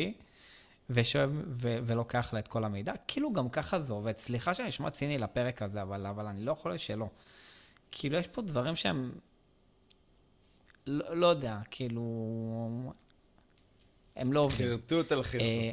[0.91, 2.93] ושואב ו- ולוקח לה את כל המידע.
[3.09, 4.17] כאילו גם ככה זה עובד.
[4.17, 7.09] סליחה שאני נשמע ציני לפרק הזה, אבל, אבל אני לא יכול שלא.
[7.91, 9.13] כאילו יש פה דברים שהם...
[10.87, 12.03] לא, לא יודע, כאילו...
[14.17, 14.69] הם לא עובדים.
[14.69, 15.41] חרטוט על חרטוט.
[15.41, 15.73] אה,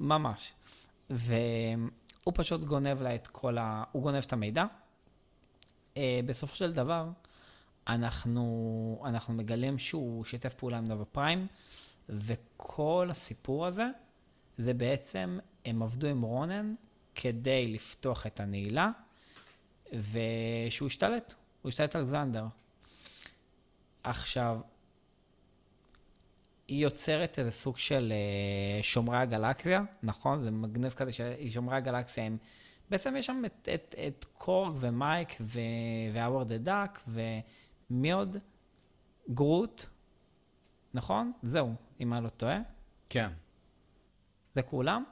[0.00, 0.54] ממש.
[1.10, 3.84] והוא פשוט גונב לה את כל ה...
[3.92, 4.64] הוא גונב את המידע.
[5.96, 7.08] אה, בסופו של דבר,
[7.88, 11.46] אנחנו, אנחנו מגלים שהוא שיתף פעולה עם נובה פריים,
[12.08, 13.86] וכל הסיפור הזה,
[14.58, 16.74] זה בעצם, הם עבדו עם רונן
[17.14, 18.90] כדי לפתוח את הנעילה,
[19.92, 22.46] ושהוא השתלט, הוא השתלט על זנדר.
[24.02, 24.60] עכשיו,
[26.68, 30.40] היא יוצרת איזה סוג של אה, שומרי הגלקסיה, נכון?
[30.40, 32.38] זה מגניב כזה ששומרי הגלקסיה הם...
[32.94, 35.36] בעצם יש שם את, את, את קורג ומייק
[36.12, 38.36] והאוורד דה דאק ומי עוד?
[39.30, 39.84] גרוט,
[40.94, 41.32] נכון?
[41.42, 42.58] זהו, אם אני לא טועה.
[43.08, 43.30] כן.
[44.54, 45.04] זה כולם.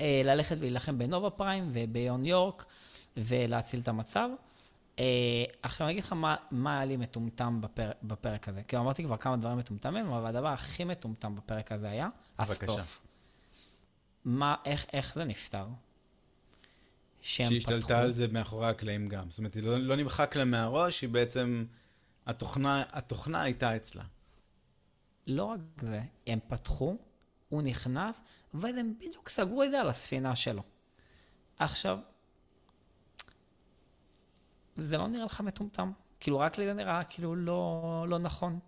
[0.00, 2.66] אה, ללכת ולהילחם בנובה פריים וביון יורק
[3.16, 4.28] ולהציל את המצב.
[4.98, 5.04] אה,
[5.62, 8.62] עכשיו אני אגיד לך מה, מה היה לי מטומטם בפר, בפרק הזה.
[8.62, 12.52] כאילו אמרתי כבר כמה דברים מטומטמים, אבל הדבר הכי מטומטם בפרק הזה היה בבקשה.
[12.52, 13.02] הסטוף.
[14.24, 15.66] מה, איך, איך זה נפתר?
[17.20, 19.30] שהם שהיא השתלטה פתחו- על זה מאחורי הקלעים גם.
[19.30, 21.64] זאת אומרת, היא לא, לא נמחק לה מהראש, היא בעצם...
[22.26, 24.04] התוכנה, התוכנה הייתה אצלה.
[25.26, 26.96] לא רק זה, הם פתחו,
[27.48, 28.22] הוא נכנס,
[28.54, 30.62] ואז הם בדיוק סגרו את זה על הספינה שלו.
[31.58, 31.98] עכשיו,
[34.76, 35.92] זה לא נראה לך מטומטם.
[36.20, 38.58] כאילו, רק לי זה נראה כאילו לא, לא נכון.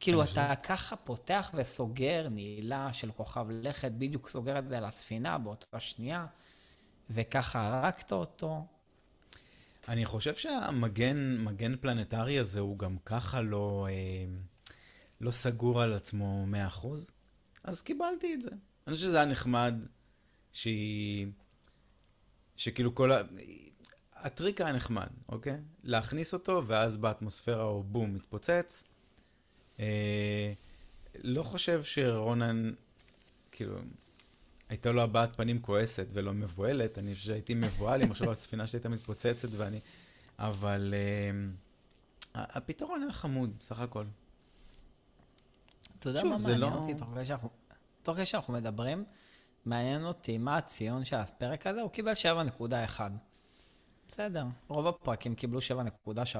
[0.00, 5.38] כאילו, אתה ככה פותח וסוגר נעילה של כוכב לכת, בדיוק סוגר את זה על הספינה
[5.38, 6.26] באותה שנייה,
[7.10, 8.66] וככה הרגת אותו.
[9.88, 14.24] אני חושב שהמגן מגן פלנטרי הזה הוא גם ככה לא, אה,
[15.20, 16.86] לא סגור על עצמו 100%,
[17.64, 18.50] אז קיבלתי את זה.
[18.86, 19.74] אני חושב שזה היה נחמד
[20.52, 21.26] שהיא...
[22.56, 23.22] שכאילו כל ה...
[24.14, 25.56] הטריק היה נחמד, אוקיי?
[25.82, 28.84] להכניס אותו, ואז באטמוספירה הוא בום, מתפוצץ.
[29.80, 30.52] אה,
[31.14, 32.70] לא חושב שרונן,
[33.52, 33.78] כאילו,
[34.70, 38.76] הייתה לו הבעת פנים כועסת ולא מבוהלת, אני חושב שהייתי מבוהל אם עכשיו הספינה שלי
[38.78, 39.80] הייתה מתפוצצת ואני...
[40.38, 40.94] אבל
[42.34, 44.04] uh, הפתרון היה חמוד, סך הכל.
[45.98, 46.94] אתה יודע מה זה מעניין לא- אותי?
[46.94, 47.08] תוך
[48.14, 49.04] כדי שאנחנו- מדברים,
[49.64, 53.00] מעניין אותי מה הציון של הפרק הזה, הוא קיבל 7.1.
[54.08, 55.60] בסדר, רוב הפרקים קיבלו
[56.06, 56.34] 7.3.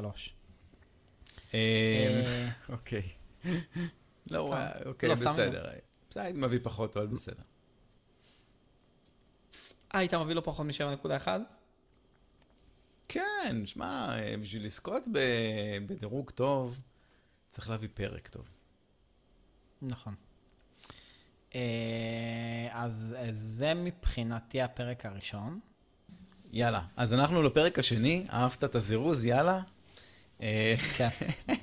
[1.55, 3.03] אה, אוקיי.
[4.31, 4.38] לא.
[4.38, 5.64] הוא היה- אוקיי, לא, בסדר.
[6.11, 7.43] בסדר, מביא פחות, אבל בסדר.
[9.94, 11.29] אה, היית מביא לו פחות מ-7.1?
[13.09, 15.03] כן, שמע, אה, בשביל לזכות
[15.87, 16.81] בדירוג טוב,
[17.48, 18.50] צריך להביא פרק טוב.
[19.83, 20.14] נכון.
[21.55, 25.61] אה, אז זה מבחינתי הפרק הראשון.
[26.53, 29.61] יאללה, אז אנחנו לפרק השני, אהבת את הזירוז, יאללה.
[30.42, 31.09] אה, כן.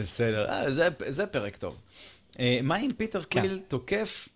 [0.00, 1.80] בסדר, זה, זה פרק טוב.
[2.62, 3.40] מה אם פיטר כן.
[3.40, 4.28] קוויל תוקף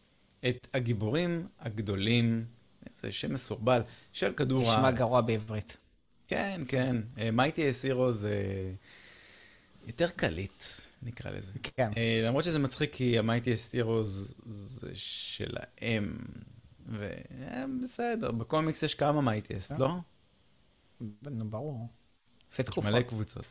[0.48, 2.44] את הגיבורים הגדולים,
[2.86, 4.78] איזה שם מסורבל, של כדור הארץ?
[4.78, 5.76] נשמע גרוע בעברית.
[6.28, 6.96] כן, כן.
[7.32, 8.32] Mightiest Heroes זה
[9.86, 10.64] יותר קליט,
[11.02, 11.52] נקרא לזה.
[11.62, 11.90] כן.
[11.96, 16.18] אה, למרות שזה מצחיק, כי ה Mightiest Heroes זה שלהם.
[16.88, 19.80] ובסדר, בקומיקס יש כמה Mightiest, כן.
[19.80, 19.94] לא?
[21.22, 21.88] נו, ברור.
[22.50, 22.84] לפי יש תקופות.
[22.90, 23.44] מלא קבוצות.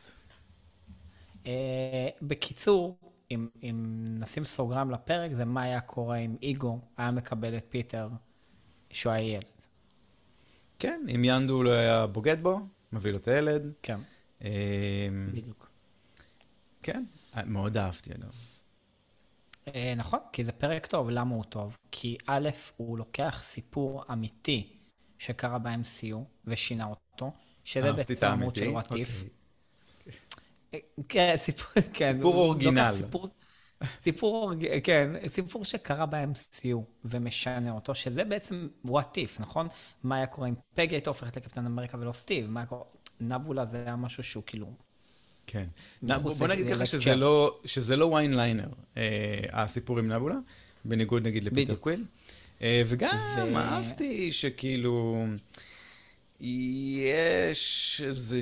[1.46, 2.98] אה, בקיצור,
[3.30, 8.08] אם, אם נשים סוגריים לפרק, זה מה היה קורה אם איגו היה מקבל את פיטר
[8.90, 9.44] שהוא היה ילד.
[10.78, 12.60] כן, אם ינדו לא היה בוגד בו,
[12.92, 13.72] מביא לו את הילד.
[13.82, 13.98] כן,
[14.44, 15.70] אה, בדיוק.
[16.82, 17.04] כן,
[17.46, 18.32] מאוד אהבתי אגב.
[19.74, 21.10] אה, נכון, כי זה פרק טוב.
[21.10, 21.76] למה הוא טוב?
[21.90, 24.76] כי א', הוא לוקח סיפור אמיתי
[25.18, 27.32] שקרה ב-MCU ושינה אותו,
[27.64, 28.68] שזה בעצם העמוד של.
[28.68, 29.22] וואטיף.
[29.22, 29.37] אוקיי.
[31.08, 32.14] כן, סיפור, כן.
[32.16, 32.90] סיפור אורגינל.
[34.02, 34.52] סיפור,
[34.84, 39.68] כן, סיפור שקרה ב-MCU ומשנה אותו, שזה בעצם what if, נכון?
[40.02, 42.46] מה היה קורה אם פגי הייתה הופכת לקפטן אמריקה ולא סטיב?
[42.50, 42.84] מה היה קורה?
[43.20, 44.72] נבולה זה היה משהו שהוא כאילו...
[45.46, 45.64] כן.
[46.02, 47.14] בוא- נגיד ככה שזה.
[47.14, 49.02] לא- שזה לא one liner, אה,
[49.52, 50.34] הסיפור עם נבולה,
[50.84, 51.74] בניגוד נגיד לפיטר.
[51.76, 52.04] קוויל.
[52.62, 53.16] אה, וגם
[53.56, 55.24] אהבתי שכאילו,
[56.40, 58.40] יש איזה...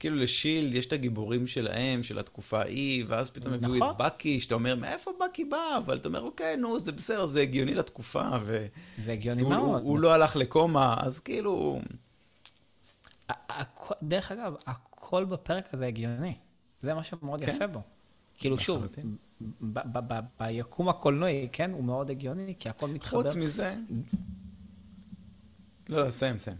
[0.00, 3.90] כאילו לשילד יש את הגיבורים שלהם, של התקופה ההיא, ואז פתאום הביאו נכון.
[3.90, 5.78] את בקי, שאתה אומר, מאיפה בקי בא?
[5.78, 8.66] אבל אתה אומר, אוקיי, נו, זה בסדר, זה הגיוני לתקופה, ו...
[9.04, 9.82] זה הגיוני הוא, הוא, מאוד.
[9.82, 11.80] הוא לא הלך לקומה, אז כאילו...
[14.02, 16.34] דרך אגב, הכל בפרק הזה הגיוני.
[16.82, 17.52] זה מה שמאוד כן.
[17.54, 17.82] יפה בו.
[18.38, 18.86] כאילו, שוב,
[20.40, 23.22] ביקום הקולנועי, כן, הוא מאוד הגיוני, כי הכל מתחבר.
[23.22, 23.74] חוץ מזה...
[25.88, 26.56] לא, לא, סיים, סיים.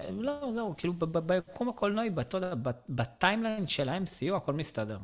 [0.00, 0.92] אה, לא, זהו, כאילו,
[1.26, 2.10] ביקום הקולנועי,
[2.88, 4.98] ב timeline של ה-MCU, הכל מסתדר.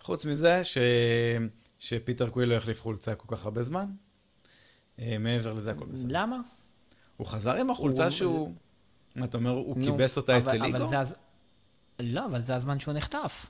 [0.00, 0.78] חוץ מזה ש...
[1.78, 3.86] שפיטר קוויל לא החליף חולצה כל כך הרבה זמן.
[4.98, 6.08] אה, מעבר לזה הכל בסדר.
[6.22, 6.40] למה?
[7.16, 8.54] הוא חזר עם החולצה הוא- שהוא...
[9.16, 10.94] מה, אתה אומר, הוא נו, כיבס אותה אבל- אצל איגו?
[10.96, 11.14] הז-
[12.00, 13.46] לא, אבל זה הזמן שהוא נחטף.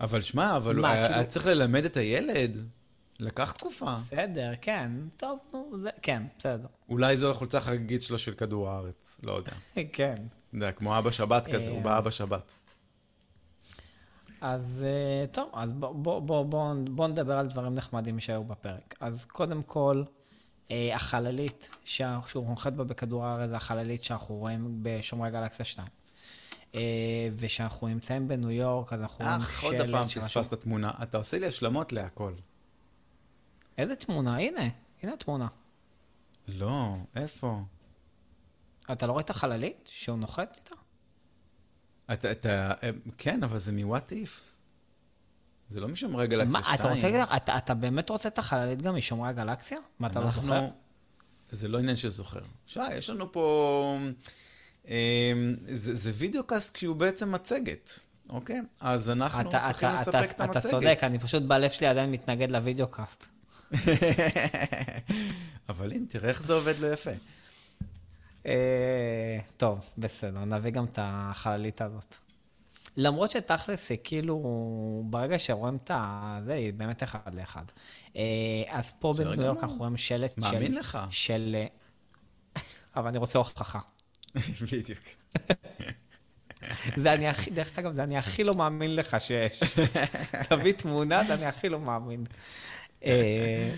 [0.00, 2.56] אבל שמע, אבל הוא מה, היה כאילו- היה צריך ללמד את הילד.
[3.20, 3.96] לקח תקופה.
[3.96, 6.66] בסדר, כן, טוב, נו, זה, כן, בסדר.
[6.88, 9.52] אולי זו החולצה החגיגית שלו של כדור הארץ, לא יודע.
[9.92, 10.14] כן.
[10.52, 12.52] יודע, כמו אבא שבת כזה, הוא אה, בא אבא שבת.
[14.40, 18.94] אז אה, טוב, אז בואו בוא, בוא, בוא, בוא נדבר על דברים נחמדים שהיו בפרק.
[19.00, 20.02] אז קודם כל,
[20.70, 25.88] אה, החללית שה- שהוא נוחת בה בכדור הארץ, זה החללית שאנחנו רואים בשומרי גלקסיה 2.
[26.74, 26.80] אה,
[27.36, 30.90] וכשאנחנו נמצאים בניו יורק, אז אנחנו רואים אך, עוד שלט פעם פספסת תמונה.
[31.02, 32.32] אתה עושה לי השלמות להכל.
[33.78, 34.36] איזה תמונה?
[34.36, 34.68] הנה,
[35.02, 35.46] הנה התמונה.
[36.48, 37.60] לא, איפה?
[38.92, 40.74] אתה לא רואה את החללית שהוא נוחת איתה?
[42.12, 44.54] אתה, אתה, אה, כן, אבל זה מוואט איף.
[45.68, 46.64] זה לא משומרי גלקסיה 2.
[46.64, 49.78] מה, אתה רוצה אתה, אתה באמת רוצה את החללית גם משומרי הגלקסיה?
[49.98, 50.68] מה, אתה לא זוכר?
[51.50, 52.40] זה לא עניין של זוכר.
[52.66, 53.98] שי, יש לנו פה...
[54.88, 55.32] אה,
[55.72, 57.90] זה, זה videocast כי הוא בעצם מצגת,
[58.30, 58.60] אוקיי?
[58.80, 60.56] אז אנחנו אתה, צריכים אתה, לספק אתה, את המצגת.
[60.56, 63.28] אתה צודק, אני פשוט בלב שלי עדיין מתנגד ל videocast.
[65.68, 67.10] אבל הנה, תראה איך זה עובד לו יפה.
[68.46, 72.16] אה, טוב, בסדר, נביא גם את החללית הזאת.
[72.96, 74.42] למרות שתכלס, היא כאילו,
[75.10, 76.38] ברגע שרואים את ה...
[76.44, 77.64] זה, היא באמת אחד לאחד.
[78.16, 78.22] אה,
[78.68, 79.62] אז פה בניו יורק.
[79.62, 80.40] אנחנו רואים שלט של...
[80.40, 80.98] מאמין לך.
[81.10, 81.56] של...
[81.58, 81.66] אה,
[82.96, 83.78] אבל אני רוצה הוכחה.
[84.72, 85.00] בדיוק.
[86.96, 89.60] זה אני הכי, דרך אגב, זה אני הכי לא מאמין לך שיש.
[90.48, 92.24] תביא תמונה, זה אני הכי לא מאמין.
[93.04, 93.74] אה,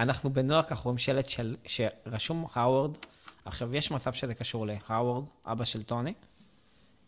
[0.00, 2.96] אנחנו יורק, אנחנו רואים שלט של, שרשום האוורד.
[3.44, 6.14] עכשיו, יש מצב שזה קשור להאוורד, אבא של טוני.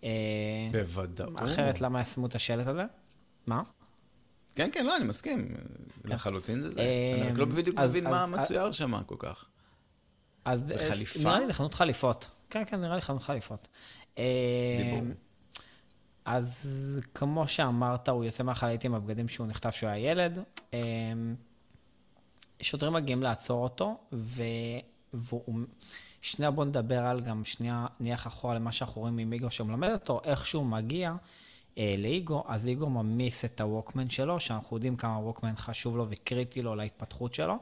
[0.04, 0.10] אה,
[0.72, 1.42] בוודאות.
[1.42, 2.84] אחרת, למה ישמו את השלט הזה?
[3.46, 3.62] מה?
[4.54, 5.54] כן, כן, לא, אני מסכים.
[6.04, 6.80] לחלוטין זה זה.
[6.80, 9.48] אה, אני רק לא בדיוק מבין מה מצויר שם כל כך.
[10.44, 10.62] אז?
[11.22, 12.30] נראה לי לחנות חליפות.
[12.50, 13.68] כן, כן, נראה לי חנות חליפות.
[14.16, 15.02] דיבור.
[16.24, 20.38] אז כמו שאמרת, הוא יוצא מהחללית עם הבגדים שהוא נכתב שהוא היה ילד.
[20.74, 20.80] אה,
[22.60, 24.42] שוטרים מגיעים לעצור אותו, ו...
[25.14, 25.60] והוא...
[26.22, 30.20] שנייה בוא נדבר על גם שנייה, נניח אחורה למה שאנחנו רואים עם איגו שמלמד אותו,
[30.24, 31.14] איך שהוא מגיע
[31.78, 36.62] אה, לאיגו, אז איגו ממיס את הווקמן שלו, שאנחנו יודעים כמה הווקמן חשוב לו וקריטי
[36.62, 37.58] לו להתפתחות שלו,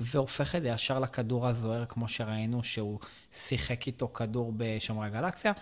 [0.00, 2.98] והופך את זה ישר לכדור הזוהר, כמו שראינו שהוא
[3.32, 5.52] שיחק איתו כדור בשומרי הגלקסיה,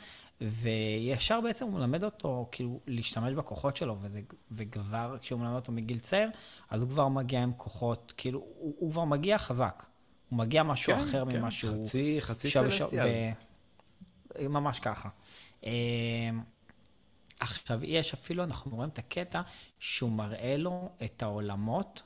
[0.41, 5.99] וישר בעצם הוא מלמד אותו כאילו להשתמש בכוחות שלו, וזה, וכבר כשהוא מלמד אותו מגיל
[5.99, 6.31] צעיר,
[6.71, 9.87] אז הוא כבר מגיע עם כוחות, כאילו, הוא, הוא כבר מגיע חזק.
[10.29, 11.87] הוא מגיע משהו כן, אחר כן, ממה שהוא...
[11.87, 13.09] חצי, חצי שוב- סלסטיאל.
[13.09, 15.09] ב- ממש ככה.
[15.67, 15.71] אה,
[17.41, 19.41] עכשיו, יש אפילו, אנחנו רואים את הקטע
[19.79, 22.03] שהוא מראה לו את העולמות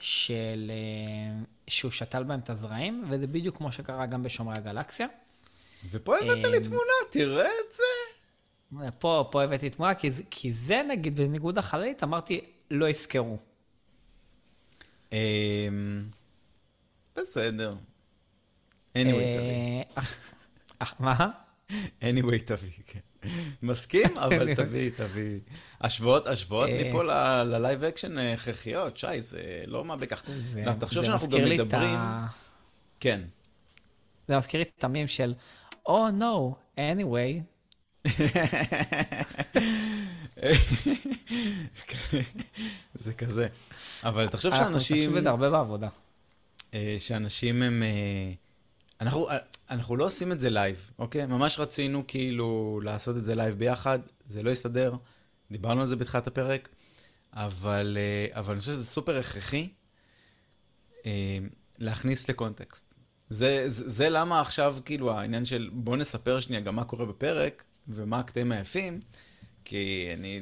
[0.00, 0.70] של...
[0.70, 5.06] אה, שהוא שתל בהם את הזרעים, וזה בדיוק כמו שקרה גם בשומרי הגלקסיה.
[5.90, 7.82] ופה הבאת לי אה, תמונה, תראה את זה.
[8.98, 13.38] פה, פה הבאתי תמונה, כי, כי זה נגיד, בניגוד החללית, אמרתי, לא יזכרו.
[15.12, 16.04] אמ,
[17.16, 17.74] בסדר.
[18.94, 19.82] anyway, תביא.
[19.98, 20.02] אה,
[20.82, 21.30] אה, מה?
[22.00, 22.98] anyway, תביא, כן.
[23.62, 25.38] מסכים, אבל תביא, תביא.
[25.80, 26.88] השוואות, השוואות אה.
[26.88, 27.02] מפה
[27.44, 30.22] ל live action אה, הכרחיות, שי, זה לא מה בכך.
[30.80, 31.98] תחשוב שאנחנו גם מדברים...
[33.00, 33.20] כן.
[34.28, 35.34] זה מזכיר לי את המים של,
[35.88, 37.42] Oh no, anyway.
[42.94, 43.46] זה כזה.
[44.04, 45.14] אבל תחשוב אנחנו משתמשים שאנשים...
[45.14, 45.88] בזה הרבה בעבודה.
[46.74, 47.82] אה, שאנשים הם...
[47.82, 48.32] אה,
[49.00, 49.38] אנחנו, אה,
[49.70, 51.26] אנחנו לא עושים את זה live, אוקיי?
[51.26, 54.94] ממש רצינו כאילו לעשות את זה live ביחד, זה לא הסתדר,
[55.50, 56.68] דיברנו על זה בתחילת הפרק,
[57.32, 57.98] אבל,
[58.32, 59.68] אבל אני חושב שזה סופר הכרחי
[61.78, 62.87] להכניס לקונטקסט.
[63.28, 67.64] זה, זה, זה למה עכשיו, כאילו, העניין של בוא נספר שנייה גם מה קורה בפרק,
[67.88, 69.00] ומה הקטעים היפים,
[69.64, 70.40] כי אני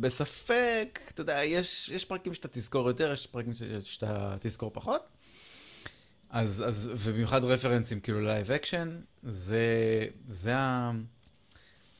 [0.00, 5.02] בספק, אתה יודע, יש, יש פרקים שאתה תזכור יותר, יש פרקים שאתה תזכור פחות.
[6.30, 10.92] אז, אז, ובמיוחד רפרנסים כאילו live action, זה, זה, ה,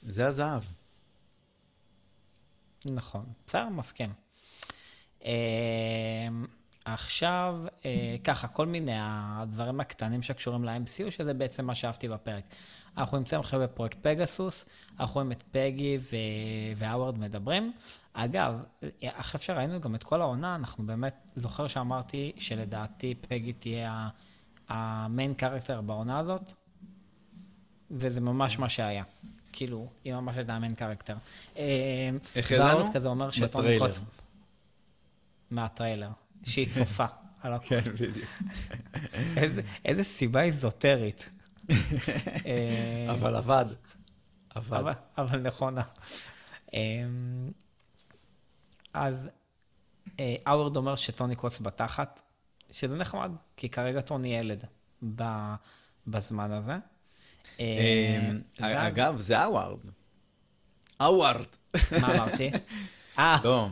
[0.02, 0.62] זה הזהב.
[2.90, 4.10] נכון, בסדר, מסכים.
[6.86, 12.44] אה, עכשיו, אה, ככה, כל מיני הדברים הקטנים שקשורים ל-MCU, שזה בעצם מה שאהבתי בפרק.
[12.96, 14.66] אנחנו נמצאים עכשיו בפרויקט פגסוס,
[15.00, 16.16] אנחנו רואים את פגי ו-
[16.76, 17.72] והאוורד מדברים.
[18.12, 18.64] אגב,
[19.02, 24.08] עכשיו שראינו גם את כל העונה, אנחנו באמת, זוכר שאמרתי שלדעתי פגי תהיה
[24.68, 26.52] המיין קרקטר בעונה הזאת,
[27.90, 29.04] וזה ממש מה שהיה.
[29.52, 31.16] כאילו, היא ממש הייתה המיין קרקטר.
[32.36, 32.92] איך ידענו?
[32.92, 34.00] כזה אומר שטוני קוץ...
[35.50, 36.10] מהטריילר.
[36.46, 37.04] שהיא צופה.
[37.68, 38.28] כן, בדיוק.
[39.84, 41.30] איזה סיבה איזוטרית.
[41.70, 43.64] אה, אבל עבד.
[44.54, 44.92] עבד.
[45.18, 45.82] אבל נכונה.
[46.72, 47.50] אמ,
[48.94, 49.30] אז
[50.18, 52.22] האוורד אומר שטוני קוץ בתחת,
[52.70, 54.64] שזה נחמד, כי כרגע טוני ילד
[56.06, 56.76] בזמן הזה.
[57.60, 59.80] אמ, אגב, זה האוורד.
[61.00, 61.46] האוורד.
[62.00, 62.50] מה אמרתי?
[63.18, 63.38] אה.
[63.44, 63.68] לא.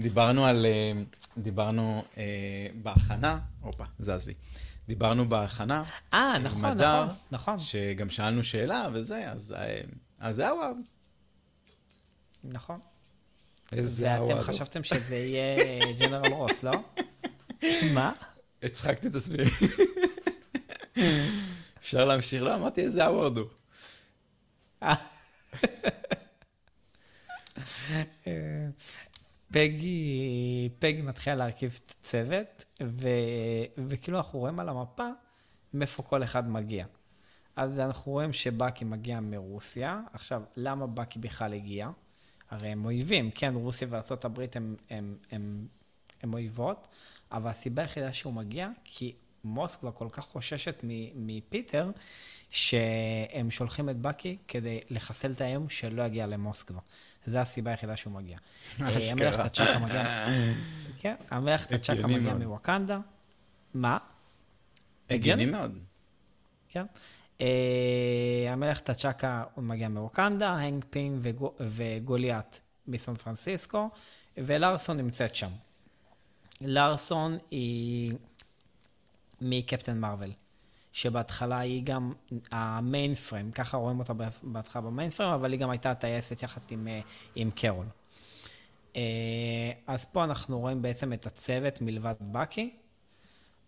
[0.00, 0.92] דיברנו על, אה,
[1.38, 4.34] דיברנו אה, בהכנה, הופה, זז לי.
[4.88, 5.82] דיברנו בהכנה.
[6.14, 7.58] אה, נכון, מדר, נכון, נכון.
[7.58, 9.80] שגם שאלנו שאלה וזה, אז, אה,
[10.18, 10.76] אז זה הווארד.
[12.44, 12.80] נכון.
[13.72, 14.30] איזה הווארד.
[14.30, 16.72] ואתם חשבתם שזה יהיה ג'נרל רוס, לא?
[17.94, 18.12] מה?
[18.62, 19.38] הצחקתי את עצמי.
[21.78, 22.42] אפשר להמשיך?
[22.42, 23.48] לא, אמרתי איזה הווארד הוא.
[29.52, 33.08] פגי, פגי מתחילה להרכיב את הצוות, ו,
[33.76, 35.08] וכאילו אנחנו רואים על המפה
[35.74, 36.86] מאיפה כל אחד מגיע.
[37.56, 40.00] אז אנחנו רואים שבאקי מגיע מרוסיה.
[40.12, 41.88] עכשיו, למה באקי בכלל הגיע?
[42.50, 45.66] הרי הם אויבים, כן, רוסיה וארה"ב הם, הם, הם,
[46.22, 46.88] הם אויבות,
[47.32, 50.84] אבל הסיבה היחידה שהוא מגיע, כי מוסקבה כל כך חוששת
[51.14, 51.90] מפיטר,
[52.50, 56.80] שהם שולחים את באקי כדי לחסל את האיום שלא יגיע למוסקבה.
[57.26, 58.38] זו הסיבה היחידה שהוא מגיע.
[58.82, 60.26] אה, המלך תצ'קה מגיע...
[61.00, 62.98] כן, המלך תצ'קה מגיע מווקנדה.
[63.74, 63.98] מה?
[65.10, 65.78] הגיוני מאוד.
[66.68, 66.86] כן.
[67.40, 71.28] אה, המלך תצ'קה מגיע מווקנדה, הנג פינג
[71.60, 73.90] וגוליית מסן פרנסיסקו,
[74.36, 75.50] ולארסון נמצאת שם.
[76.60, 78.14] לארסון היא
[79.40, 80.32] מקפטן מרוויל.
[80.92, 82.12] שבהתחלה היא גם
[82.50, 86.88] המיין פריים, ככה רואים אותה בהתחלה במיין פריים, אבל היא גם הייתה טייסת יחד עם,
[86.88, 87.00] אה,
[87.34, 87.86] עם קרול.
[88.96, 92.70] אה, אז פה אנחנו רואים בעצם את הצוות מלבד בקי.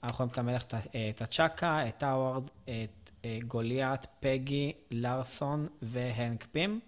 [0.02, 0.64] אנחנו רואים את המלך,
[1.10, 6.80] את הצ'קה, את האוורד, את אה, גוליית, פגי, לארסון והנק פים.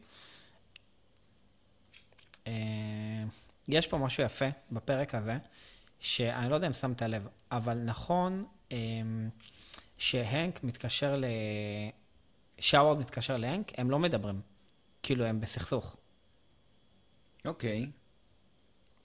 [3.69, 5.39] יש פה משהו יפה בפרק הזה,
[6.01, 8.45] שאני לא יודע אם שמת לב, אבל נכון,
[9.99, 11.25] שהנק מתקשר ל...
[12.59, 14.41] שאוורד מתקשר להנק, הם לא מדברים.
[15.03, 15.97] כאילו, הם בסכסוך.
[17.45, 17.91] אוקיי.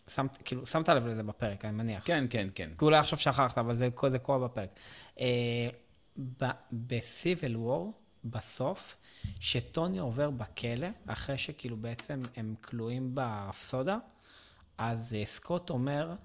[0.07, 2.03] שמת, כאילו, שמת לב לזה בפרק, אני מניח.
[2.05, 2.69] כן, כן, כן.
[2.77, 4.69] כי אולי עכשיו שכחת, אבל זה, זה קורה בפרק.
[5.19, 5.67] אה,
[6.71, 7.93] בסיביל וור,
[8.25, 8.97] בסוף,
[9.39, 13.97] שטוני עובר בכלא, אחרי שכאילו בעצם הם כלואים ברפסודה,
[14.77, 16.15] אז אה, סקוט אומר,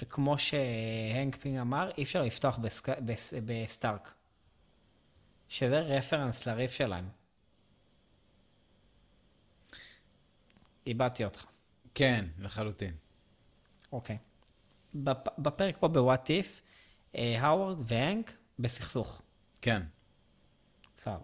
[0.00, 2.88] אה, וכמו שהנק פים אמר, אי אפשר לפתוח בסק...
[2.88, 3.34] בס...
[3.44, 4.14] בסטארק.
[5.48, 7.08] שזה רפרנס לריב שלהם.
[10.86, 11.46] איבדתי אותך.
[11.94, 12.94] כן, לחלוטין.
[13.92, 14.18] אוקיי.
[15.38, 16.62] בפרק פה ב What If,
[17.14, 19.22] האוורד והנק בסכסוך.
[19.60, 19.82] כן.
[20.96, 21.18] בסדר.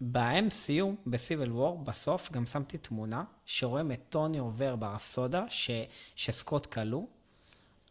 [0.00, 5.70] ב-MCU, ב Civil War, בסוף גם שמתי תמונה שרואים את טוני עובר ברפסודה, ש...
[6.14, 7.02] שסקוט כלוא,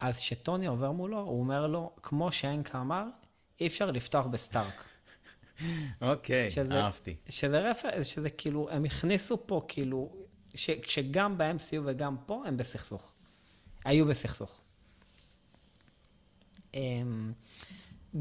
[0.08, 3.04] אז כשטוני עובר מולו, הוא אומר לו, כמו שהנק אמר,
[3.60, 4.84] אי אפשר לפתוח בסטארק.
[6.02, 7.16] אוקיי, שזה, אהבתי.
[7.30, 10.14] שזה רפר, שזה כאילו, הם הכניסו פה כאילו,
[10.56, 13.14] ש, שגם ב-MCU וגם פה הם בסכסוך.
[13.86, 14.62] היו בסכסוך.
[16.74, 17.34] אמ,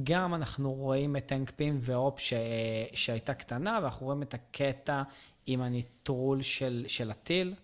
[0.05, 2.32] גם אנחנו רואים את טנק פים והופ ש...
[2.93, 5.03] שהייתה קטנה, ואנחנו רואים את הקטע
[5.47, 7.55] עם הניטרול של, של הטיל,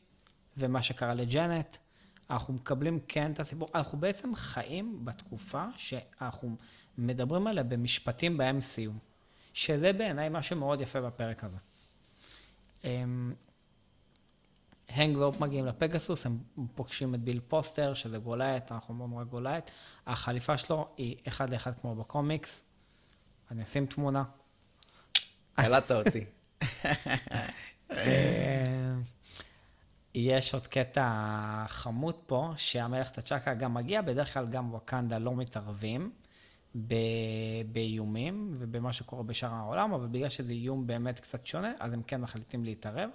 [0.56, 1.76] ומה שקרה לג'נט.
[2.31, 6.57] אנחנו מקבלים כן את הסיפור, אנחנו בעצם חיים בתקופה שאנחנו
[6.99, 8.91] מדברים עליה במשפטים ב-MCU,
[9.55, 11.57] שזה בעיניי מה שמאוד יפה בפרק הזה.
[12.85, 13.35] אמ,
[14.88, 16.39] הנק והופ מגיעים לפגסוס, הם
[16.74, 19.70] פוגשים את ביל פוסטר, שזה Goliath, אנחנו אומרים רק Goliath.
[20.07, 22.64] החליפה שלו היא אחד לאחד כמו בקומיקס.
[23.51, 24.24] אני אשים תמונה.
[25.55, 26.24] קלטת אותי.
[30.14, 36.11] יש עוד קטע חמוד פה, שהמלך תצ'קה גם מגיע, בדרך כלל גם ווקנדה לא מתערבים
[37.72, 42.20] באיומים ובמה שקורה בשאר העולם, אבל בגלל שזה איום באמת קצת שונה, אז הם כן
[42.20, 43.11] מחליטים להתערב.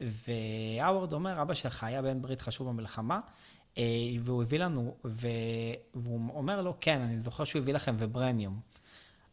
[0.00, 3.20] והאוורד אומר, אבא שלך היה בן ברית חשוב במלחמה,
[3.78, 3.82] אה,
[4.20, 4.96] והוא הביא לנו.
[5.04, 8.60] והוא אומר לו, כן, אני זוכר שהוא הביא לכם וברניום.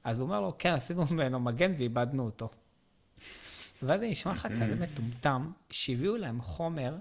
[0.03, 2.49] אז הוא אומר לו, כן, עשינו ממנו מגן ואיבדנו אותו.
[3.83, 6.95] ואז זה נשמע לך כזה מטומטם, שהביאו להם חומר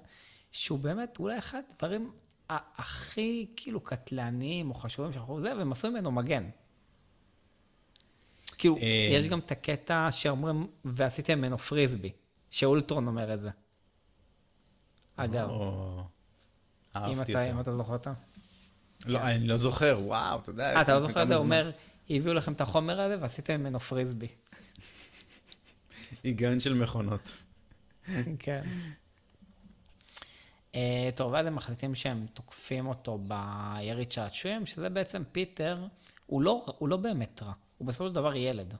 [0.52, 2.10] שהוא באמת אולי אחד הדברים
[2.48, 6.50] הכי כאילו קטלניים או חשובים שאנחנו זה, והם עשו ממנו מגן.
[8.58, 9.08] כאילו, אה.
[9.12, 12.12] יש גם את הקטע שאומרים, ועשיתם ממנו פריסבי,
[12.50, 13.50] שאולטרון אומר את זה.
[15.16, 15.48] אגב,
[16.96, 17.60] אם אתה, אם.
[17.60, 18.12] אתה זוכר אותה.
[19.06, 20.76] לא, אני לא זוכר, וואו, אתה יודע.
[20.76, 21.34] אה, אתה לא זוכר את כמה זה?
[21.34, 21.60] הוא זמן.
[21.60, 21.70] אומר,
[22.10, 24.28] הביאו לכם את החומר הזה ועשיתם ממנו פריסבי.
[26.24, 27.36] היגיון של מכונות.
[28.38, 28.62] כן.
[30.74, 35.86] אה, טוב, ואז הם מחליטים שהם תוקפים אותו בירית שעשועים, שזה בעצם פיטר,
[36.26, 38.74] הוא לא, הוא לא באמת רע, הוא בסופו של דבר ילד.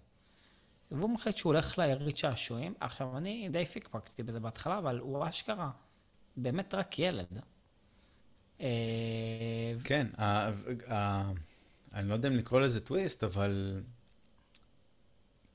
[0.90, 2.74] והוא מחליט שהוא הולך לירית שעשועים.
[2.80, 5.70] עכשיו, אני די פיקפקתי בזה בהתחלה, אבל הוא אשכרה
[6.36, 7.40] באמת רק ילד.
[8.60, 10.06] אה, כן,
[11.94, 13.82] אני לא יודע אם לקרוא לזה טוויסט, אבל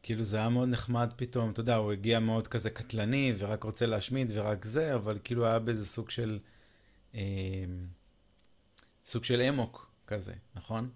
[0.03, 3.85] כאילו זה היה מאוד נחמד פתאום, אתה יודע, הוא הגיע מאוד כזה קטלני ורק רוצה
[3.85, 6.39] להשמיד ורק זה, אבל כאילו היה באיזה סוג של,
[7.15, 7.21] אה,
[9.05, 10.89] סוג של אמוק כזה, נכון?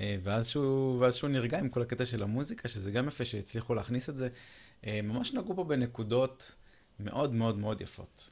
[0.00, 3.74] אה, ואז שהוא, ואז שהוא נרגע עם כל הקטע של המוזיקה, שזה גם יפה שהצליחו
[3.74, 4.28] להכניס את זה.
[4.86, 6.56] אה, ממש נגעו פה בנקודות
[7.00, 8.30] מאוד מאוד מאוד יפות.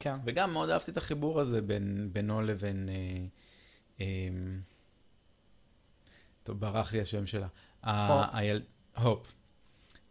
[0.00, 0.12] כן.
[0.24, 2.88] וגם מאוד אהבתי את החיבור הזה בין, בינו לבין...
[2.88, 3.26] אה,
[4.00, 4.06] אה,
[6.42, 7.46] טוב, ברח לי השם שלה.
[7.82, 8.62] ה- היל...
[9.02, 9.32] הופ.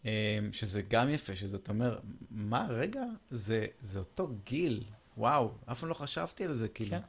[0.06, 2.00] אה, שזה גם יפה, שזה, אתה אומר,
[2.32, 4.84] מה, רגע, זה, זה אותו גיל.
[5.18, 6.90] וואו, אף פעם לא חשבתי על זה, כאילו.
[6.90, 7.02] כן.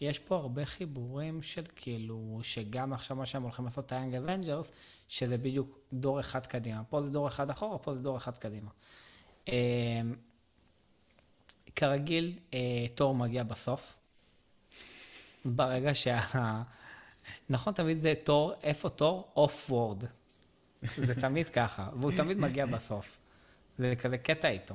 [0.00, 4.72] יש פה הרבה חיבורים של כאילו, שגם עכשיו מה שהם הולכים לעשות, Young Avengers,
[5.08, 6.84] שזה בדיוק דור אחד קדימה.
[6.84, 8.70] פה זה דור אחד אחורה, פה זה דור אחד קדימה.
[9.48, 10.00] אה,
[11.76, 13.98] כרגיל, אה, תור מגיע בסוף.
[15.44, 16.62] ברגע שה...
[17.48, 19.32] נכון, תמיד זה תור, איפה תור?
[19.36, 20.04] אוף וורד.
[20.82, 23.18] זה תמיד ככה, והוא תמיד מגיע בסוף.
[23.78, 24.74] זה כזה קטע איתו.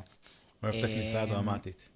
[0.63, 1.89] אוהב את הכניסה אה, הדרמטית.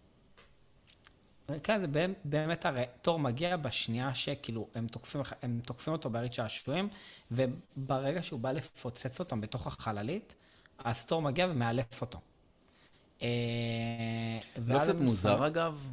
[1.64, 1.88] כן, זה
[2.24, 6.89] באמת- הרי תור מגיע בשנייה שכאילו הם תוקפים, הם תוקפים אותו בירית שעשועים,
[7.32, 10.36] וברגע שהוא בא לפוצץ אותם בתוך החללית,
[10.78, 12.20] אז תור מגיע ומאלף אותו.
[13.22, 13.28] אה,
[14.68, 15.88] לא קצת מוזר, אגב?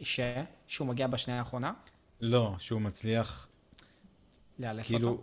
[0.00, 0.20] ש...
[0.66, 1.72] שהוא מגיע בשנייה האחרונה,
[2.20, 3.48] לא, שהוא מצליח,
[4.60, 5.22] לאלף כאילו, אותו.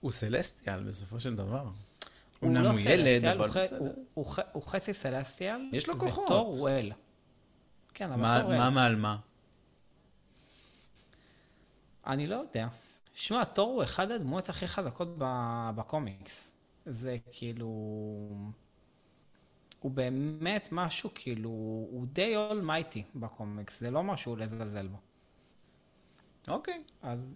[0.00, 1.68] הוא סלסטיאל בסופו של דבר.
[2.40, 3.78] הוא לא הוא ילד, אבל הוא בסדר.
[3.78, 6.24] הוא- הוא הוא חצי סלסטיאל, יש לו כוחות.
[6.24, 6.92] ותור הוא אל.
[7.94, 8.58] כן, אבל מה תור אל.
[8.58, 9.18] מה מעל מה?
[12.06, 12.68] אני לא יודע.
[13.14, 16.52] שמע, תור הוא אחד הדמויות הכי חזקות ב- בקומיקס.
[16.86, 17.66] זה כאילו...
[19.80, 21.48] הוא באמת משהו, כאילו,
[21.90, 24.96] הוא די אולמייטי בקומיקס, זה לא משהו לזלזל בו.
[26.48, 26.82] אוקיי.
[27.02, 27.34] אז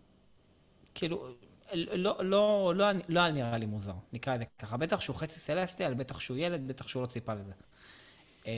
[1.01, 1.29] כאילו,
[1.73, 4.77] לא, לא, לא, לא היה נראה לי מוזר, נקרא את זה ככה.
[4.77, 7.53] בטח שהוא חצי סלסטיאל, בטח שהוא ילד, בטח שהוא לא ציפה לזה.
[8.47, 8.53] אמ,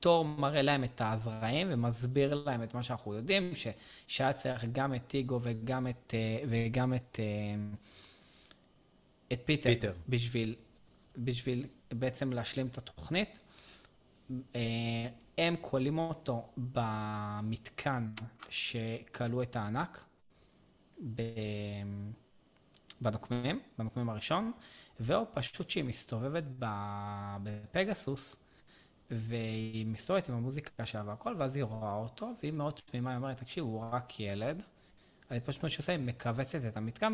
[0.00, 3.66] תור מראה להם את הזרעים ומסביר להם את מה שאנחנו יודעים, ש,
[4.06, 7.24] שהיה צריך גם את טיגו וגם את, אה, וגם את, אה,
[9.32, 9.92] את פיטר, פיטר.
[10.08, 10.54] בשביל,
[11.18, 13.38] בשביל בעצם להשלים את התוכנית.
[15.38, 18.10] הם כולאים אותו במתקן
[18.48, 20.04] שכלוא את הענק
[21.14, 21.22] ב...
[23.00, 24.52] בנוקמים, בנוקמים הראשון,
[25.00, 26.44] ואו פשוט שהיא מסתובבת
[27.42, 28.36] בפגסוס,
[29.10, 33.36] והיא מסתובבת עם המוזיקה שלה והכל, ואז היא רואה אותו, והיא מאוד תמימה, היא אומרת,
[33.36, 34.62] תקשיב, הוא רק ילד.
[35.30, 37.12] אז פשוט מה שהיא עושה, היא מכווצת את המתקן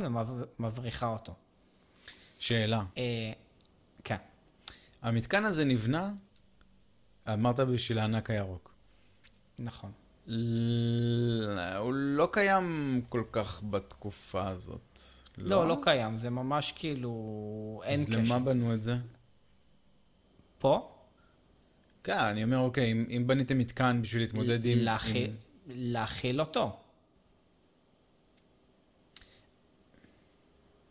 [0.58, 1.34] ומבריחה אותו.
[2.38, 2.84] שאלה.
[2.98, 3.32] אה,
[4.04, 4.16] כן,
[5.02, 6.12] המתקן הזה נבנה,
[7.28, 8.74] אמרת בשביל הענק הירוק.
[9.58, 9.92] נכון.
[11.78, 15.00] הוא לא קיים כל כך בתקופה הזאת.
[15.38, 18.18] לא, לא קיים, זה ממש כאילו, אין אז קשר.
[18.18, 18.96] למה בנו את זה?
[20.58, 20.92] פה?
[22.04, 24.78] כן, אני אומר, אוקיי, אם, אם בניתם מתקן בשביל להתמודד עם...
[24.78, 25.36] להכיל, עם...
[25.66, 26.76] להכיל אותו.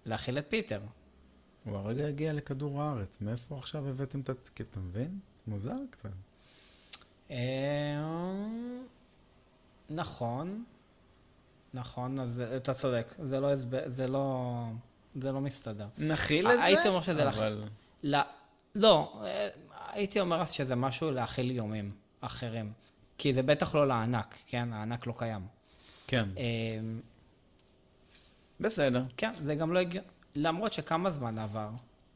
[0.06, 0.82] להכיל את פיטר.
[1.66, 4.34] הוא הרגע הגיע לכדור הארץ, מאיפה עכשיו הבאתם את ה...
[4.62, 5.20] אתה מבין?
[5.48, 6.10] מוזר קצת.
[7.32, 7.38] אה,
[9.90, 10.64] נכון,
[11.74, 14.54] נכון, אז אתה צודק, זה לא, הסבר- זה לא,
[15.16, 15.88] זה לא מסתדר.
[15.98, 17.64] נכיל את זה, הייתי אומר שזה לח- אבל...
[18.04, 18.20] לא,
[18.76, 19.48] לא, אה,
[19.92, 22.74] הייתי אומר שזה משהו להכיל איומים אחרים.
[23.18, 24.74] כי זה בטח לא לענק, כן?
[24.74, 25.48] הענק לא קיים.
[26.08, 26.44] כן, אה,
[28.60, 29.04] בסדר.
[29.18, 30.08] כן, זה גם לא הגיוני.
[30.36, 31.70] למרות שכמה זמן עבר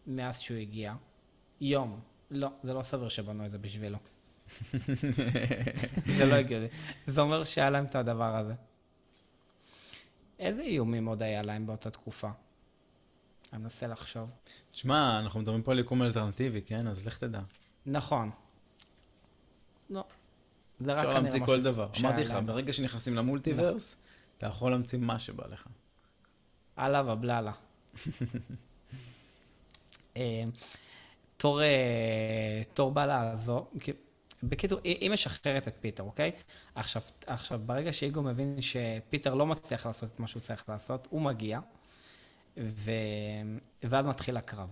[0.07, 0.93] מאז שהוא הגיע?
[1.61, 1.99] יום.
[2.31, 3.97] לא, זה לא סביר שבנו את זה בשבילו.
[6.17, 6.67] זה לא הגיוני.
[7.07, 8.53] זה אומר שהיה להם את הדבר הזה.
[10.39, 12.29] איזה איומים עוד היה להם באותה תקופה?
[13.53, 14.29] אני מנסה לחשוב.
[14.71, 16.87] תשמע, אנחנו מדברים פה על יקום אלטרנטיבי, כן?
[16.87, 17.41] אז לך תדע.
[17.85, 18.31] נכון.
[19.89, 20.03] לא.
[20.79, 21.89] זה רק אפשר כנראה להמציא משהו כל דבר.
[21.99, 22.37] אמרתי לך.
[22.45, 23.97] ברגע שנכנסים למולטיברס,
[24.37, 25.67] אתה יכול להמציא מה שבא לך.
[26.79, 27.51] אללה ובללה.
[31.37, 33.71] תור, אה, תור בא לעזור,
[34.43, 36.31] בקיצור, היא היא משחררת את פיטר, אוקיי?
[36.75, 41.21] עכשיו, עכשיו, ברגע שאיגו מבין שפיטר לא מצליח לעשות את מה שהוא צריך לעשות, הוא
[41.21, 41.59] מגיע,
[42.57, 42.91] ו...
[43.83, 44.69] ואז מתחיל הקרב.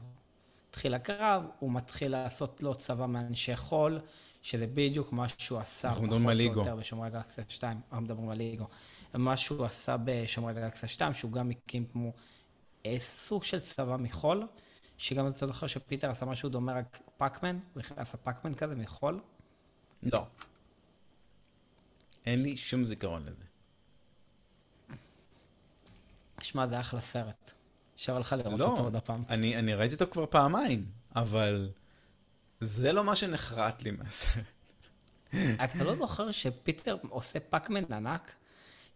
[0.70, 4.00] מתחיל הקרב, הוא מתחיל לעשות לו צבא מאנשי חול,
[4.42, 6.42] שזה בדיוק מה שהוא עשה, אנחנו מדברים על.
[6.42, 8.68] יותר בשומרי גלקסיה 2, אנחנו מדברים על ליגו.
[9.14, 12.12] מה שהוא עשה בשומרי גלקסיה 2, שהוא גם הקים כמו
[12.86, 14.48] אה, סוג של צבא מחול,
[14.98, 19.20] שגם אתה זוכר שפיטר עשה משהו דומה רק פאקמן, הוא עשה פאקמן כזה מחול.
[20.04, 20.26] לא.
[22.26, 23.44] אין לי שום זיכרון לזה.
[26.42, 27.54] שמע, זה אחלה סרט.
[27.98, 29.24] שווה לך לראות לא, אותו עוד הפעם.
[29.30, 30.86] אני, אני ראיתי אותו כבר פעמיים,
[31.16, 31.70] אבל
[32.60, 34.44] זה לא מה שנחרט לי מהסרט.
[35.64, 38.36] אתה לא זוכר שפיטר עושה פאקמן ענק?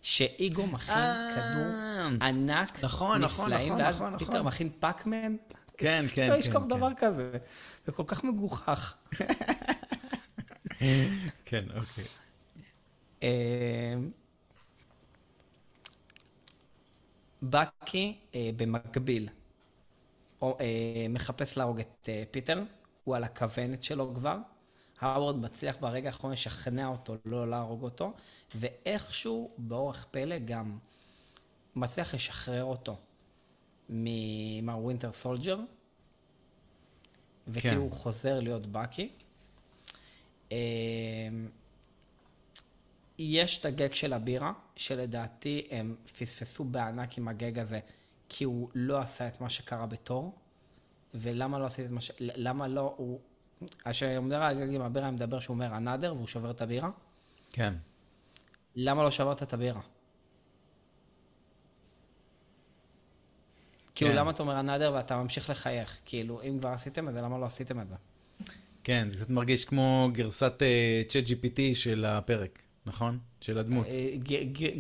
[0.02, 4.46] שאיגו מכין אה, כדור ענק, נכון, נכון, נכון, ואז נכון, פיטר נכון.
[4.46, 5.36] מכין פאקמן?
[5.78, 6.40] כן, כן, לא כן.
[6.40, 6.68] ישכח כן.
[6.68, 7.32] דבר כזה.
[7.86, 8.98] זה כל כך מגוחך.
[11.46, 12.04] כן, אוקיי.
[13.24, 13.96] אה,
[17.44, 19.30] בקי אה, במקביל
[20.44, 20.50] אה,
[21.10, 22.64] מחפש להרוג את אה, פיטר,
[23.04, 24.38] הוא על הכוונת שלו כבר.
[25.00, 28.14] האוורד מצליח ברגע האחרון לשכנע אותו לא להרוג אותו,
[28.56, 30.78] ואיכשהו, באורח פלא, גם
[31.76, 32.98] מצליח לשחרר אותו
[33.90, 35.60] מה Winter Soldier,
[37.48, 37.82] וכאילו.
[37.82, 39.10] הוא חוזר להיות בקי.
[40.52, 40.58] אה,
[43.20, 47.80] יש את הגאג של הבירה, שלדעתי הם פספסו בענק עם הגאג הזה,
[48.30, 50.36] כי הוא לא עשה את מה שקרה בתור.
[51.14, 52.12] ולמה לא עשית את מה ש...
[52.20, 53.20] למה לא הוא...
[53.90, 56.90] כשאני מדבר על הגג עם הבירה, אני מדבר שהוא אומר another והוא שובר את הבירה.
[57.50, 57.74] כן.
[58.76, 59.82] למה לא שברת את הבירה?
[63.98, 64.18] כאילו, כן.
[64.18, 65.98] למה אתה אומר another ואתה ממשיך לחייך?
[66.06, 67.96] כאילו, אם כבר עשיתם את זה, למה לא עשיתם את זה?
[68.84, 73.20] כן, זה קצת מרגיש כמו גרסת אה, צ'אט GPT של הפרק, נכון?
[73.42, 73.88] של הדמות.
[73.88, 74.10] אה,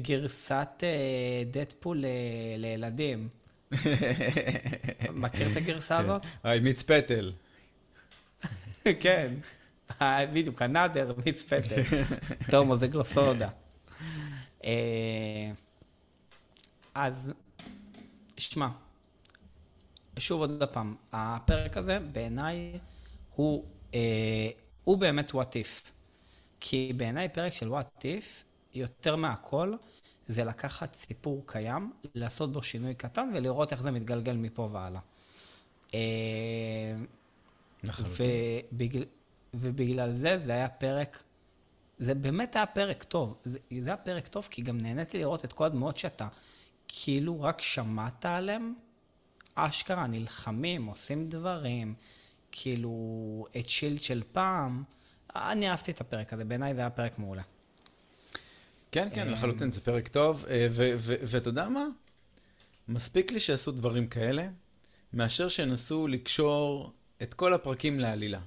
[0.01, 2.05] גרסת אה, דדפול ל-
[2.57, 3.30] לילדים.
[5.13, 6.22] מכיר את הגרסה הזאת?
[6.43, 7.32] היי, מיץ פטל.
[8.99, 9.34] כן.
[10.01, 11.82] אה, בדיוק, הנאדר מיץ פטל.
[12.51, 13.49] טוב, מוזג לו סודה.
[14.65, 14.72] אה,
[16.95, 17.34] אז,
[18.38, 18.68] שמע,
[20.18, 22.80] שוב עוד פעם, הפרק הזה בעיניי
[23.36, 24.49] הוא, אה,
[24.84, 25.91] הוא באמת what if.
[26.59, 28.43] כי בעיניי פרק של what if,
[28.74, 29.74] יותר מהכל,
[30.28, 35.01] זה לקחת סיפור קיים, לעשות בו שינוי קטן ולראות איך זה מתגלגל מפה והלאה.
[35.93, 35.99] אה,
[37.84, 38.26] לחלוטין.
[38.72, 39.05] ובגלל,
[39.53, 41.24] ובגלל זה, זה היה פרק,
[41.99, 43.38] זה באמת היה פרק טוב.
[43.43, 46.28] זה, זה היה פרק טוב, כי גם נהניתי לראות את כל הדמויות שאתה
[46.88, 48.74] כאילו רק שמעת עליהם,
[49.58, 51.93] אשכרה נלחמים, עושים דברים,
[52.51, 52.91] כאילו,
[53.60, 54.84] את שילד של פעם.
[55.36, 57.41] אני אהבתי את הפרק הזה, בעיניי זה היה פרק מעולה.
[58.91, 60.45] כן, כן, אה, לחלוטין, זה פרק טוב.
[60.49, 60.68] אה,
[61.01, 61.86] ואתה יודע מה?
[62.88, 64.47] מספיק לי שיעשו דברים כאלה,
[65.14, 66.91] מאשר שינסו לקשור
[67.24, 68.39] את כל הפרקים לעלילה.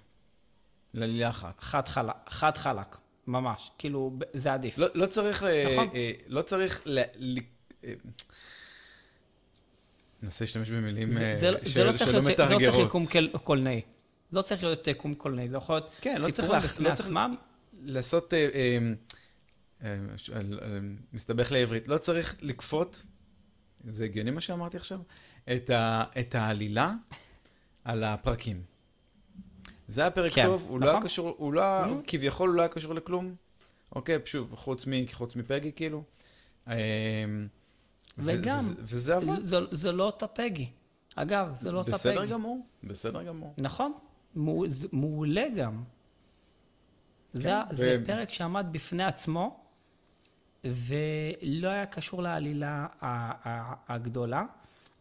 [0.95, 1.61] לעלילה אחת.
[1.61, 2.97] חד חלק, חד חלק,
[3.27, 3.71] ממש.
[3.79, 4.79] כאילו, זה עדיף.
[4.79, 5.89] לא, לא צריך, ל- נכון.
[5.95, 7.01] אה, לא צריך, ל...
[7.17, 7.39] ל...
[7.85, 7.93] אה,
[10.23, 12.87] ננסה להשתמש במילים אה, זה, לא צריך שלא להיות, זה לא צריך מתרגרות.
[12.87, 13.81] יקום קל- קולנועי.
[14.31, 17.35] זה לא צריך להיות יקום קולנועי, זה יכול להיות כן, לא להכ- בפני לא עצמם.
[17.83, 18.79] לעשות, אה, אה,
[19.85, 19.97] אה,
[20.33, 20.79] אה, אה,
[21.13, 23.03] מסתבך לעברית, לא צריך לכפות,
[23.89, 24.99] זה הגיוני מה שאמרתי עכשיו?
[25.53, 25.71] את,
[26.35, 26.93] העלילה
[27.85, 28.63] על הפרקים.
[29.89, 31.05] זה היה פרק כן, טוב, הוא לא היה נכון.
[31.09, 31.89] קשור, הוא לא היה, Mhm.
[32.07, 33.35] כביכול הוא לא היה קשור לכלום.
[33.97, 36.03] אוקיי, שוב, חוץ מ- חוץ מפגי, כאילו.
[38.23, 39.43] וגם, וזה- וזה עבד.
[39.43, 40.71] זה, זה לא אותה פגי.
[41.17, 42.11] אגב, זה לא אותה פגי.
[42.13, 43.55] בסדר גמור, בסדר גמור.
[43.59, 43.93] נכון,
[44.35, 45.83] מעול- זה מעולה גם.
[47.33, 49.61] זה, כן, זה ו- פרק שעמד בפני עצמו,
[50.65, 52.87] ולא היה קשור לעלילה
[53.89, 54.45] הגדולה,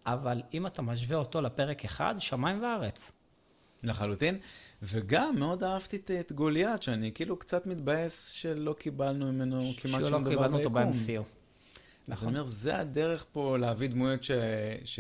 [0.06, 3.12] אבל אם אתה משווה אותו לפרק אחד, שמיים וארץ.
[3.84, 4.38] לחלוטין.
[4.84, 10.08] וגם מאוד אהבתי את, את גוליית, שאני כאילו קצת מתבאס שלא קיבלנו ממנו כמעט שלא
[10.10, 10.92] שום דבר קיבלנו אותו ביקום.
[10.92, 11.24] ב-MCU.
[12.12, 12.28] אז נכון.
[12.28, 14.32] אני אומר, זה הדרך פה להביא דמויות ש...
[14.86, 15.00] ש...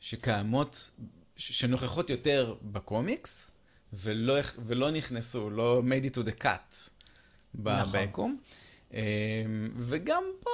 [0.00, 0.90] שקיימות,
[1.36, 1.60] ש...
[1.60, 3.50] שנוכחות יותר בקומיקס,
[3.92, 4.34] ולא,
[4.66, 6.90] ולא נכנסו, לא made it to the cut.
[7.54, 7.92] נכון.
[7.92, 8.38] ביקום.
[8.92, 8.98] אמ,
[9.76, 10.50] וגם פה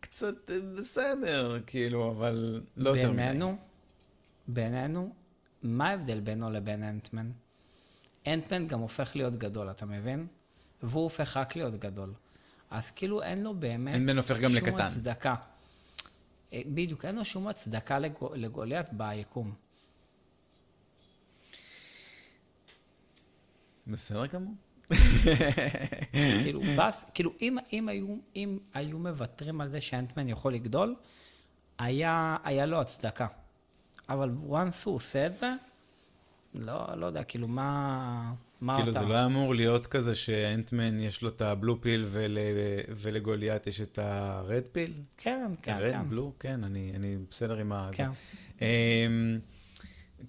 [0.00, 3.22] קצת אה, בסדר, כאילו, אבל לא יותר מדי.
[3.22, 3.56] בינינו,
[4.48, 5.14] בינינו,
[5.62, 7.30] מה ההבדל בינו לבין אנטמן?
[8.26, 10.26] אנטמן גם הופך להיות גדול, אתה מבין?
[10.82, 12.12] והוא הופך רק להיות גדול.
[12.72, 14.80] אז כאילו אין לו באמת אנטמן הופך גם שום לקטן.
[14.80, 15.34] הצדקה.
[16.52, 19.52] אה, בדיוק, אין לו שום הצדקה לגו, לגוליית ביקום.
[23.86, 24.54] בסדר גמור.
[26.42, 30.94] כאילו, בס, כאילו אם, אם, היו, אם היו מוותרים על זה שאנטמן יכול לגדול,
[31.78, 33.26] היה, היה לו הצדקה.
[34.08, 35.52] אבל once הוא עושה את זה,
[36.54, 38.34] לא, לא יודע, כאילו, מה
[38.76, 39.00] כאילו אתה...
[39.00, 42.38] זה לא אמור להיות כזה שאנטמן יש לו את הבלו פיל ול...
[42.88, 44.92] ולגוליית יש את הרד פיל?
[45.16, 46.08] כן, כן, רד, כן.
[46.08, 46.32] בלו?
[46.40, 47.90] כן, אני, אני בסדר עם ה...
[47.92, 48.08] כן.
[48.60, 49.38] אמ,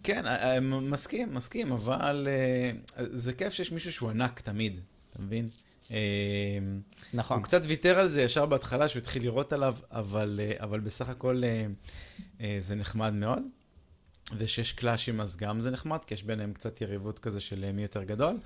[0.03, 2.71] כן, אה, אה, מסכים, מסכים, אבל אה,
[3.11, 4.79] זה כיף שיש מישהו שהוא ענק תמיד,
[5.09, 5.47] אתה מבין?
[5.91, 5.95] אמ,
[7.13, 7.38] נכון.
[7.38, 11.41] הוא קצת ויתר על זה ישר בהתחלה, שהוא התחיל לראות עליו, אבל, אבל בסך הכל
[12.59, 13.43] זה נחמד מאוד.
[14.38, 17.82] ושיש קלאשים אז גם זה נחמד, כי יש ביניהם קצת יריבות כזה של אה, מי
[17.82, 18.38] יותר גדול.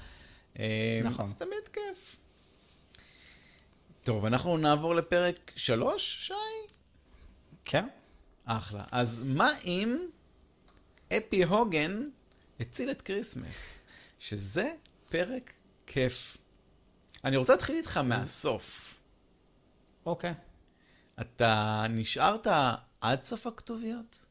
[0.59, 1.25] אה, נכון.
[1.25, 2.17] אז תמיד כיף.
[4.03, 6.33] טוב, אנחנו נעבור לפרק שלוש, שי?
[7.65, 7.87] כן?
[8.45, 8.83] אחלה.
[8.91, 9.97] אז מה אם
[11.17, 12.09] האפי הוגן
[12.59, 13.79] הציל את כריסמס?
[14.19, 14.71] שזה
[15.09, 15.53] פרק
[15.87, 16.37] כיף.
[17.23, 18.99] אני רוצה להתחיל איתך מהסוף.
[20.05, 20.33] אוקיי.
[21.21, 22.47] אתה נשארת
[23.01, 24.26] עד סוף הכתוביות?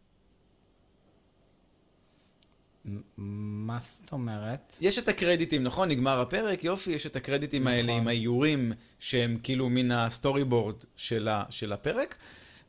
[3.17, 4.77] מה זאת אומרת?
[4.81, 5.89] יש את הקרדיטים, נכון?
[5.89, 8.01] נגמר הפרק, יופי, יש את הקרדיטים האלה נכון.
[8.01, 12.17] עם האיורים שהם כאילו מן ה storyboard של, ה, של הפרק,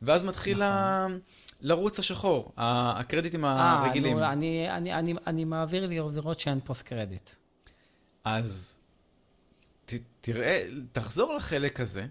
[0.02, 1.06] ואז מתחיל ה...
[1.60, 3.56] לרוץ השחור, הקרדיטים נכון.
[3.56, 4.18] אה, הרגילים.
[4.18, 7.30] נו, אני, אני, אני, אני מעביר לי לראות שאין post credit.
[8.24, 8.78] אז
[9.86, 12.06] ת, תראה, תחזור לחלק הזה,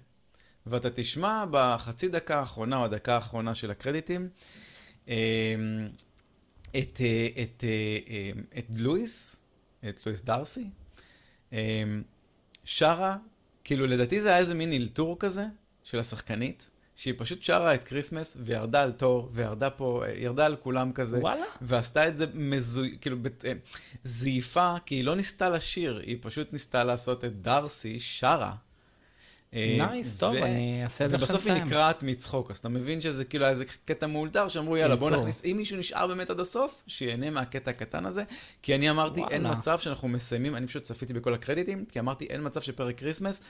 [0.66, 4.30] ואתה תשמע בחצי דקה האחרונה או הדקה האחרונה של הקרדיטים,
[5.08, 5.14] אמ,
[6.70, 9.42] את, אה, את, אה, אמ, את לואיס,
[9.90, 10.70] את לואיס דארסי,
[12.64, 13.18] שרה,
[13.64, 15.46] כאילו לדעתי זה היה איזה מין אלתור כזה
[15.84, 20.56] של השחקנית, שהיא פשוט שרה את כריסמס וירדה על תור, וירדה פה, אה, ירדה על
[20.56, 21.18] כולם כזה.
[21.18, 21.46] וואלה?
[21.62, 23.54] ועשתה את זה מזויף, כאילו, בת, אה,
[24.04, 28.56] זייפה, כי היא לא ניסתה לשיר, היא פשוט ניסתה לעשות את דארסי שרה.
[29.58, 31.64] אה, nice, טוב, אני אעשה את זה אחרי ובסוף היא.
[31.64, 35.12] נקרעת מצחוק, אז אתה מבין שזה כאילו היה איזה קטע מאולתר, שאמרו יאללה בוא.
[35.12, 38.24] נכניס, אם מישהו נשאר באמת עד הסוף, שיהנה מהקטע הקטן הזה,
[38.62, 39.48] כי אני אמרתי אין.
[39.52, 43.42] מצב שאנחנו מסיימים, אני פשוט צפיתי בכל הקרדיטים, כי אמרתי אין מצב שפרק כריסמס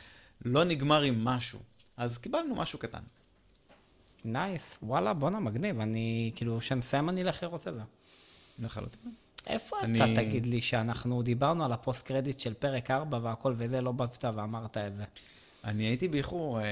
[0.45, 1.59] לא נגמר עם משהו.
[1.97, 2.99] אז קיבלנו משהו קטן.
[4.25, 5.79] nice, וואלה, בואנה, מגניב.
[5.79, 7.81] אני, כאילו, כשנסיים אני לראות את זה.
[8.59, 9.11] לחלוטין.
[9.47, 13.81] איפה אני- אתה תגיד לי שאנחנו דיברנו על הפוסט קרדיט של פרק 4 והכל וזה,
[13.81, 15.03] לא באת ואמרת את זה?
[15.67, 16.65] אני הייתי באיחור, אה,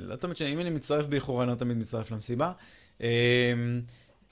[0.00, 2.52] לא תמיד, שאני- אם אני מצטרף באיחור, אני לא תמיד מצטרף למסיבה.
[3.02, 3.52] אה,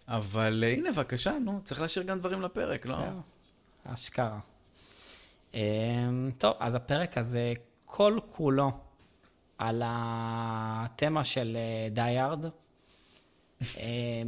[0.09, 2.97] אבל אה, הנה, בבקשה, נו, צריך להשאיר גם דברים לפרק, לא?
[3.85, 4.39] אשכרה.
[6.39, 7.53] טוב, אז הפרק הזה
[7.85, 8.71] כל כולו
[9.59, 12.51] על התמה של אה.
[13.77, 14.23] אה,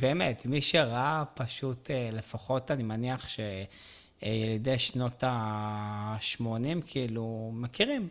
[0.00, 6.42] באמת, מי שראה פשוט, אה, לפחות אני מניח שילידי שנות ה-80,
[6.86, 8.08] כאילו, מכירים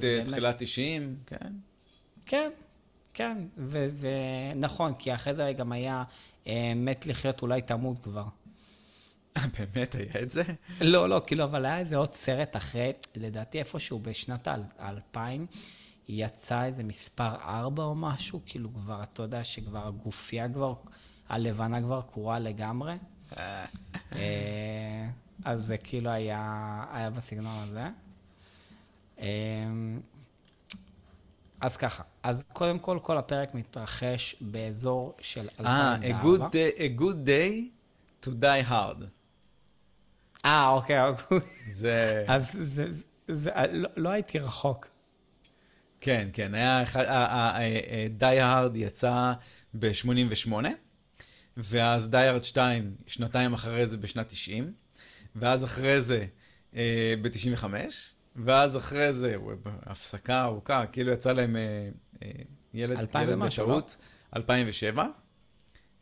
[0.00, 1.52] ת- באמת- תחילת 90, כן.
[2.26, 2.50] כן,
[3.14, 3.38] כן,
[4.00, 6.04] ונכון, כי אחרי זה גם היה
[6.46, 8.24] אה, מת לחיות, אולי תמות כבר.
[9.58, 10.42] באמת היה את זה?
[10.80, 14.48] לא, לא, כאילו, אבל היה איזה עוד סרט אחרי, לדעתי איפשהו בשנת
[14.78, 15.46] האלפיים,
[16.08, 20.74] יצא איזה מספר ארבע או משהו, כאילו כבר, אתה יודע שכבר הגופייה כבר,
[21.28, 22.94] הלבנה כבר קרועה לגמרי.
[24.12, 25.08] אה,
[25.44, 26.40] אז זה כאילו היה,
[26.92, 27.84] היה בסגנון הזה.
[29.20, 29.26] אה,
[31.60, 36.08] אז ככה, אז קודם כל, כל הפרק מתרחש באזור של אה, 2004.
[36.08, 37.70] a good day, a good day
[38.26, 39.04] to die hard.
[40.44, 41.38] אה, אוקיי, אוקיי.
[41.72, 42.24] זה...
[42.28, 44.88] אז זה, זה, זה, לא, לא הייתי רחוק.
[46.00, 47.04] כן, כן, היה אחד,
[48.10, 49.32] די הארד יצא
[49.74, 50.52] ב-88,
[51.56, 54.72] ואז די הארד 2, שנתיים אחרי זה בשנת 90,
[55.36, 56.26] ואז אחרי זה
[56.76, 57.64] אה, ב-95,
[58.36, 59.36] ואז אחרי זה,
[59.82, 61.88] הפסקה ארוכה, כאילו יצא להם אה,
[62.22, 62.30] אה,
[62.74, 63.96] ילד, ילד ומשהו, בטעות,
[64.36, 65.06] 2007.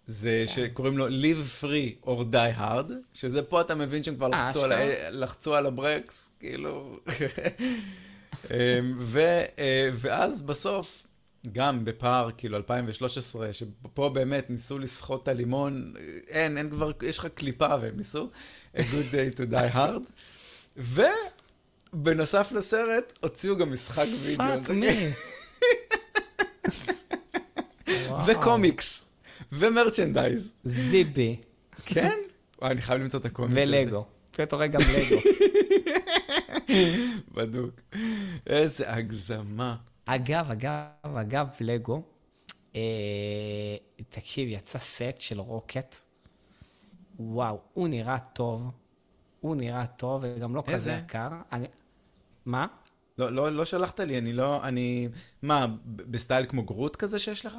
[0.07, 0.53] זה כן.
[0.53, 4.73] שקוראים לו Live Free or Die Hard, שזה פה אתה מבין שהם כבר לחצו, על,
[5.11, 6.93] לחצו על הברקס, כאילו.
[8.51, 8.57] אמ,
[8.99, 9.21] ו,
[9.59, 11.07] אה, ואז בסוף,
[11.53, 15.95] גם בפער, כאילו, 2013, שפה באמת ניסו לסחוט את הלימון,
[16.29, 18.31] אין, אין כבר, יש לך קליפה והם ניסו,
[18.77, 20.11] A Good Day to Die Hard.
[21.93, 24.47] ובנוסף לסרט, הוציאו גם משחק וידאו.
[24.47, 25.11] fuck me.
[28.27, 29.09] וקומיקס.
[29.53, 30.53] ומרצ'נדייז.
[30.65, 31.37] זיבי.
[31.87, 32.17] כן?
[32.59, 33.71] וואי, אני חייב למצוא את הקומיקס הזה.
[33.71, 34.05] ולגו.
[34.43, 35.21] אתה רואה גם לגו.
[37.35, 37.81] בדוק.
[38.47, 39.77] איזה הגזמה.
[40.05, 42.03] אגב, אגב, אגב, לגו,
[42.77, 42.81] אה,
[44.09, 45.97] תקשיב, יצא סט של רוקט.
[47.19, 48.71] וואו, הוא נראה טוב.
[49.41, 51.29] הוא נראה טוב, וגם לא כזה יקר.
[51.53, 51.67] אני...
[52.47, 52.67] מה?
[53.19, 55.09] לא, לא, לא שלחת לי, אני לא, אני...
[55.43, 57.57] מה, בסטייל כמו גרוט כזה שיש לך?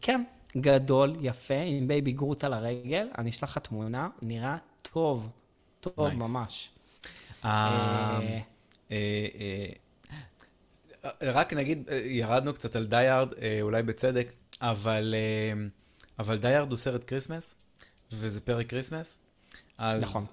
[0.00, 0.24] כן,
[0.56, 3.08] גדול, יפה, עם baby גרוט על הרגל.
[3.18, 5.28] אני אשלח לך תמונה, נראה טוב,
[5.80, 6.14] טוב nice.
[6.14, 6.70] ממש.
[7.42, 8.92] Uh, uh, uh,
[11.22, 13.28] רק נגיד, ירדנו קצת על Die Hard,
[13.62, 15.14] אולי בצדק, אבל,
[16.18, 17.56] אבל Die Hard הוא סרט כריסמס,
[18.12, 19.18] וזה פרק כריסמס.
[19.78, 20.24] אז, נכון.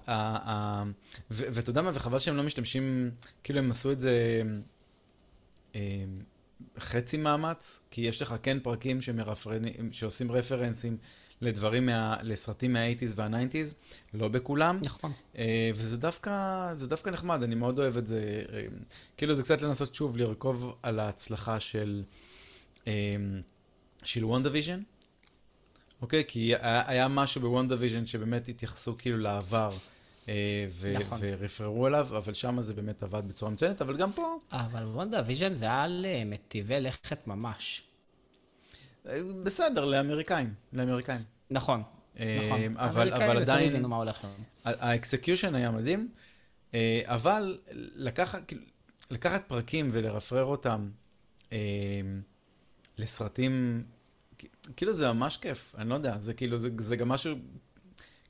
[1.30, 3.10] ואתה יודע מה, וחבל שהם לא משתמשים,
[3.44, 4.42] כאילו הם עשו את זה
[6.78, 8.98] חצי מאמץ, כי יש לך כן פרקים
[9.92, 10.96] שעושים רפרנסים
[11.40, 13.74] לדברים, מה, לסרטים מה-80's וה-90's,
[14.14, 14.78] לא בכולם.
[14.82, 15.12] נכון.
[15.38, 18.42] אה, וזה דווקא, זה דווקא נחמד, אני מאוד אוהב את זה.
[18.52, 18.60] אה,
[19.16, 22.02] כאילו זה קצת לנסות שוב לרכוב על ההצלחה של,
[22.86, 22.92] אה,
[24.04, 24.82] של וונדה ויז'ן.
[26.02, 26.24] אוקיי?
[26.28, 29.70] כי היה, היה משהו בוונדה ויז'ן שבאמת התייחסו כאילו לעבר.
[30.70, 31.18] ו- נכון.
[31.22, 34.38] ורפררו אליו, אבל שם זה באמת עבד בצורה מצוינת, אבל גם פה...
[34.52, 37.82] אבל וונדה ויז'ן זה על מטיבי לכת ממש.
[39.42, 41.20] בסדר, לאמריקאים, לאמריקאים.
[41.50, 41.82] נכון,
[42.14, 42.76] נכון.
[42.76, 43.70] אבל, אבל עדיין...
[43.70, 44.34] הבינו מה הולך לנו.
[44.64, 46.08] האקסקיושן היה מדהים,
[47.04, 47.58] אבל
[47.94, 48.62] לקחת, כאילו,
[49.10, 50.90] לקחת פרקים ולרפרר אותם
[52.98, 53.84] לסרטים,
[54.76, 57.36] כאילו זה ממש כיף, אני לא יודע, זה כאילו, זה, זה גם משהו,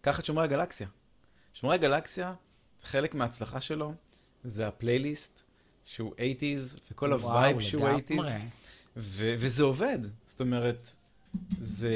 [0.01, 0.89] קח את שומרי הגלקסיה.
[1.55, 2.35] שומרי הגלקסיה,
[2.83, 3.95] חלק מההצלחה שלו
[4.45, 5.43] זה הפלייליסט,
[5.85, 8.23] שהוא 80's, וכל ה-vibe שהוא 80's.
[8.97, 9.99] ו- וזה עובד.
[10.27, 10.91] זאת אומרת,
[11.61, 11.89] זה,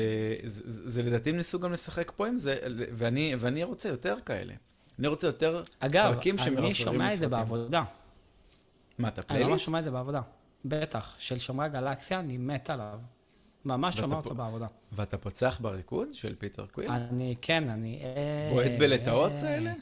[0.45, 2.59] זה, זה, זה לדעתי הם ניסו גם לשחק פה עם זה,
[2.93, 4.55] ואני, ואני רוצה יותר כאלה.
[4.99, 7.85] אני רוצה יותר אגב, פרקים שמרפררים אגב, אני שומע את זה בעבודה.
[8.99, 9.47] מה, אתה פלייליסט?
[9.47, 10.21] אני ממש שומע את זה בעבודה.
[10.65, 12.99] בטח, של שומרי הגלקסיה, אני מת עליו.
[13.65, 14.67] ממש שומע אותו בעבודה.
[14.93, 16.91] ואתה פוצח בריקוד של פיטר קוויל?
[16.91, 18.03] אני, כן, אני...
[18.53, 19.73] בועט בלטאות האלה?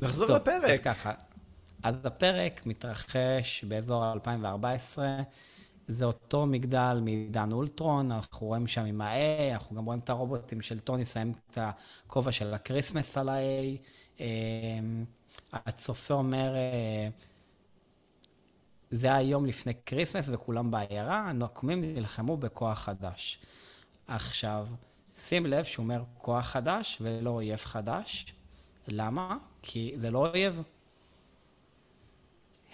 [0.00, 0.64] נחזור לפרק.
[0.70, 1.12] אז ככה,
[1.82, 5.16] אז הפרק מתרחש באזור 2014.
[5.88, 10.60] זה אותו מגדל מעידן אולטרון, אנחנו רואים שם עם ה-A, אנחנו גם רואים את הרובוטים
[10.60, 14.22] של טוני שמים את הכובע של ה-Christmas על ה-A.
[15.52, 17.08] הצופה אומר, אה,
[18.90, 23.38] זה היה יום לפני Christmas וכולם בעיירה, הנוקמים נלחמו בכוח חדש.
[24.06, 24.66] עכשיו,
[25.16, 28.34] שים לב שהוא אומר כוח חדש ולא אויב חדש.
[28.88, 29.36] למה?
[29.62, 30.62] כי זה לא אויב.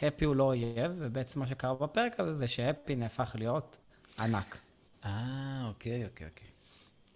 [0.03, 3.79] הפי הוא לא אויב, ובעצם מה שקרה בפרק הזה זה שהפי נהפך להיות
[4.21, 4.59] ענק.
[5.05, 6.49] אה, אוקיי, אוקיי, אוקיי.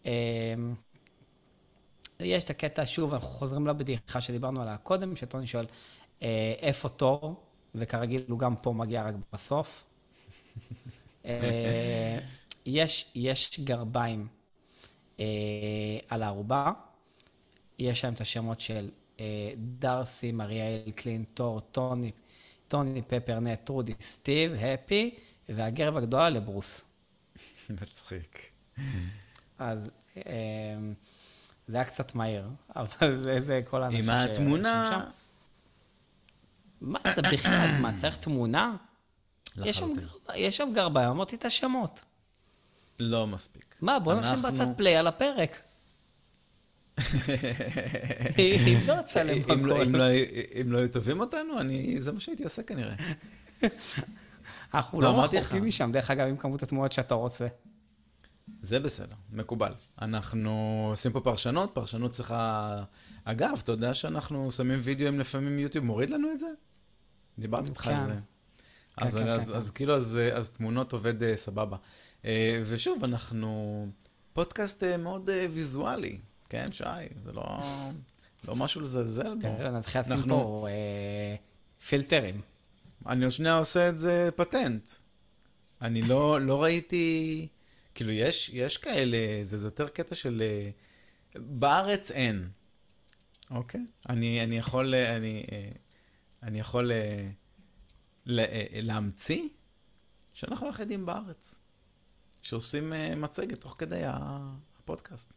[0.04, 0.74] אמ,
[2.20, 5.66] יש את הקטע, שוב, אנחנו חוזרים לבדיחה שדיברנו עליה קודם, שטוני שואל,
[6.22, 7.47] אה, איפה תור?
[7.74, 9.84] וכרגיל הוא גם פה מגיע רק בסוף.
[11.24, 12.18] אה,
[12.66, 14.26] יש, יש גרביים
[15.20, 15.24] אה,
[16.08, 16.72] על הערובה,
[17.78, 18.90] יש שם את השמות של
[19.20, 22.10] אה, דרסי, מריאל, קלין, תור, טוני,
[22.68, 25.14] טוני, פפרנט, טרודי, סטיב, הפי,
[25.48, 26.84] והגרב הגדולה לברוס.
[27.70, 28.50] מצחיק.
[29.58, 30.22] אז אה,
[31.68, 34.08] זה היה קצת מהיר, אבל זה, זה כל האנשים ש...
[34.08, 35.10] עם התמונה...
[36.80, 37.78] מה זה בכלל?
[37.80, 38.76] מה, צריך תמונה?
[40.34, 42.00] יש שם גרביים, אמרתי את השמות.
[42.98, 43.74] לא מספיק.
[43.80, 45.62] מה, בוא נשים בצד פליי על הפרק.
[48.38, 49.54] אם לא לצלם הכל.
[49.54, 49.82] לא-
[50.60, 51.54] אם לא היו טובים אותנו,
[51.98, 52.94] זה מה שהייתי עושה כנראה.
[54.74, 57.46] אנחנו לא, לא רחוקים משם, דרך אגב, עם כמות התמונות שאתה רוצה.
[58.60, 59.72] זה בסדר, מקובל.
[60.02, 62.82] אנחנו עושים פה פרשנות, פרשנות צריכה...
[63.24, 66.46] אגב, אתה יודע שאנחנו שמים וידאוים לפעמים יוטיוב, מוריד לנו את זה?
[67.38, 67.94] דיברתי איתך כן.
[67.94, 68.12] על זה.
[68.12, 71.76] כן, אז, כן, אז, כן, אז כאילו, אז, אז תמונות עובד אה, סבבה.
[72.24, 73.86] אה, ושוב, אנחנו
[74.32, 76.18] פודקאסט אה, מאוד ויזואלי,
[76.48, 76.84] כן, שי?
[77.20, 77.58] זה לא,
[78.48, 79.40] לא משהו לזלזל בו.
[79.58, 81.34] כן, נתחיל לשים אנחנו- פה אה,
[81.88, 82.40] פילטרים.
[83.06, 84.90] אני עוד שנייה עושה את זה פטנט.
[85.82, 87.48] אני לא, לא ראיתי,
[87.94, 90.42] כאילו, יש, יש כאלה, זה, זה יותר קטע של...
[91.36, 92.48] בארץ אין,
[93.50, 93.84] אוקיי?
[94.08, 95.44] אני, אני יכול, אני,
[96.42, 97.30] אני יכול אה,
[98.28, 99.48] אה, להמציא
[100.32, 101.58] שאנחנו היחידים בארץ,
[102.42, 105.32] שעושים אה, מצגת תוך כדי הפודקאסט.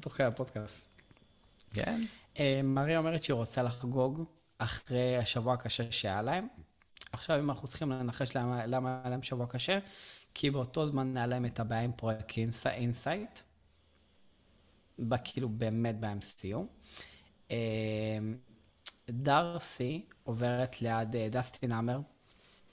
[0.00, 0.86] תוך כדי הפודקאסט.
[1.74, 2.02] כן?
[2.64, 4.24] מריה אומרת שהיא רוצה לחגוג
[4.58, 6.48] אחרי השבוע הקשה שהיה להם.
[7.12, 9.78] עכשיו, אם אנחנו צריכים לנחש למה, למה היה להם שבוע קשה,
[10.34, 13.38] כי באותו זמן היה להם את הבעיה עם פרויקט אינסייט,
[15.24, 16.58] כאילו באמת ב-MCU.
[17.50, 17.56] אה,
[19.10, 22.00] דארסי עוברת ליד אה, ג'סטין האמר,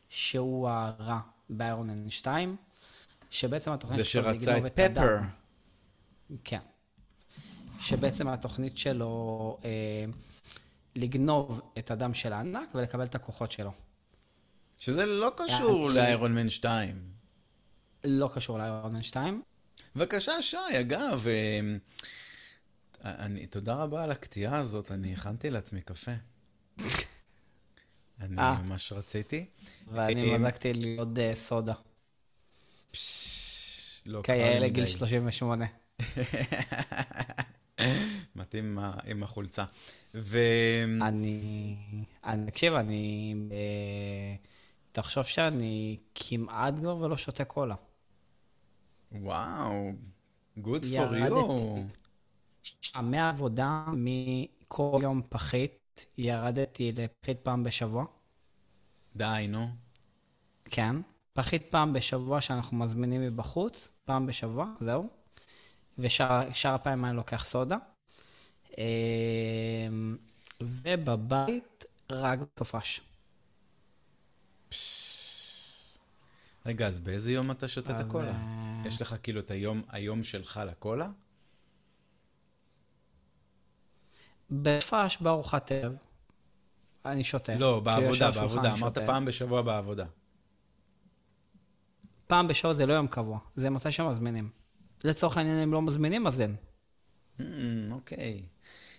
[0.10, 1.20] שהוא הרע
[1.50, 2.56] באיירון מן 2,
[3.30, 4.74] שבעצם התוכנית זה שלו שרצה לגנוב את.
[4.92, 5.18] פפר.
[6.44, 6.60] כן.
[7.80, 9.70] שבעצם התוכנית שלו אה,
[10.96, 13.72] לגנוב את הדם של הענק ולקבל את הכוחות שלו.
[14.80, 17.02] שזה לא קשור אני- לאיירון מן 2.
[18.04, 19.42] לא קשור לאיירון 2.
[19.96, 21.60] בבקשה, שי, אגב, אה,
[23.08, 26.12] אני, תודה רבה על הקטיעה הזאת, אני הכנתי לעצמי קפה.
[28.22, 28.62] אני אה.
[28.62, 29.46] ממש רציתי.
[29.88, 31.74] ואני אה, מזגתי לי עוד אה, סודה.
[34.06, 34.70] לא כאלה מדי.
[34.70, 35.66] גיל 38.
[38.36, 39.66] מתאים עם החולצה.
[40.16, 40.40] ו...
[41.02, 41.76] אני...
[42.26, 43.36] אני, תקשיב, אני...
[43.52, 44.36] אה,
[44.92, 47.76] תחשוב שאני כמעט כבר ולא שותה קולה.
[49.12, 49.92] וואו,
[50.58, 51.98] good for ירדתי.
[52.84, 53.02] You.
[53.02, 58.06] מהעבודה, מכל יום פחית, ירדתי לפחית פעם בשבוע.
[59.16, 59.68] די, נו.
[60.66, 60.96] כן.
[61.34, 65.10] פחית פעם בשבוע שאנחנו מזמינים מבחוץ, פעם בשבוע, זהו.
[65.98, 67.78] ושאר הפעמים אני לוקח סודה.
[68.78, 70.18] אמ,
[70.62, 73.02] ובבית רק סופש.
[76.66, 78.32] רגע, אז באיזה יום אתה שותה את הקולה?
[78.32, 81.10] אה, יש לך כאילו את היום, היום שלך לקולה?
[84.50, 85.94] בסופש בארוחת ערב.
[87.06, 87.56] אני שותה.
[87.56, 88.70] לא, בעבודה, בעבודה.
[88.70, 89.06] אמרת שותה.
[89.06, 90.06] פעם בשבוע בעבודה.
[92.28, 94.50] פעם בשבוע זה לא יום קבוע, זה מתי שמזמינים.
[95.04, 96.56] לצורך העניין, אם לא מזמינים, אז אין.
[97.40, 97.44] Hmm,
[97.92, 98.44] אוקיי.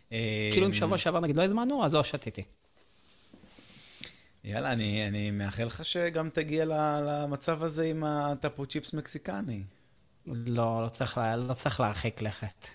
[0.09, 2.43] כאילו אם אמ, שבוע שעבר נגיד לא הזמנו, אז לא שתיתי.
[4.45, 6.65] יאללה, אני, אני מאחל לך שגם תגיע
[7.01, 9.63] למצב הזה עם הטאפו צ'יפס מקסיקני.
[10.27, 12.67] לא, לא צריך, לא צריך להרחיק לכת.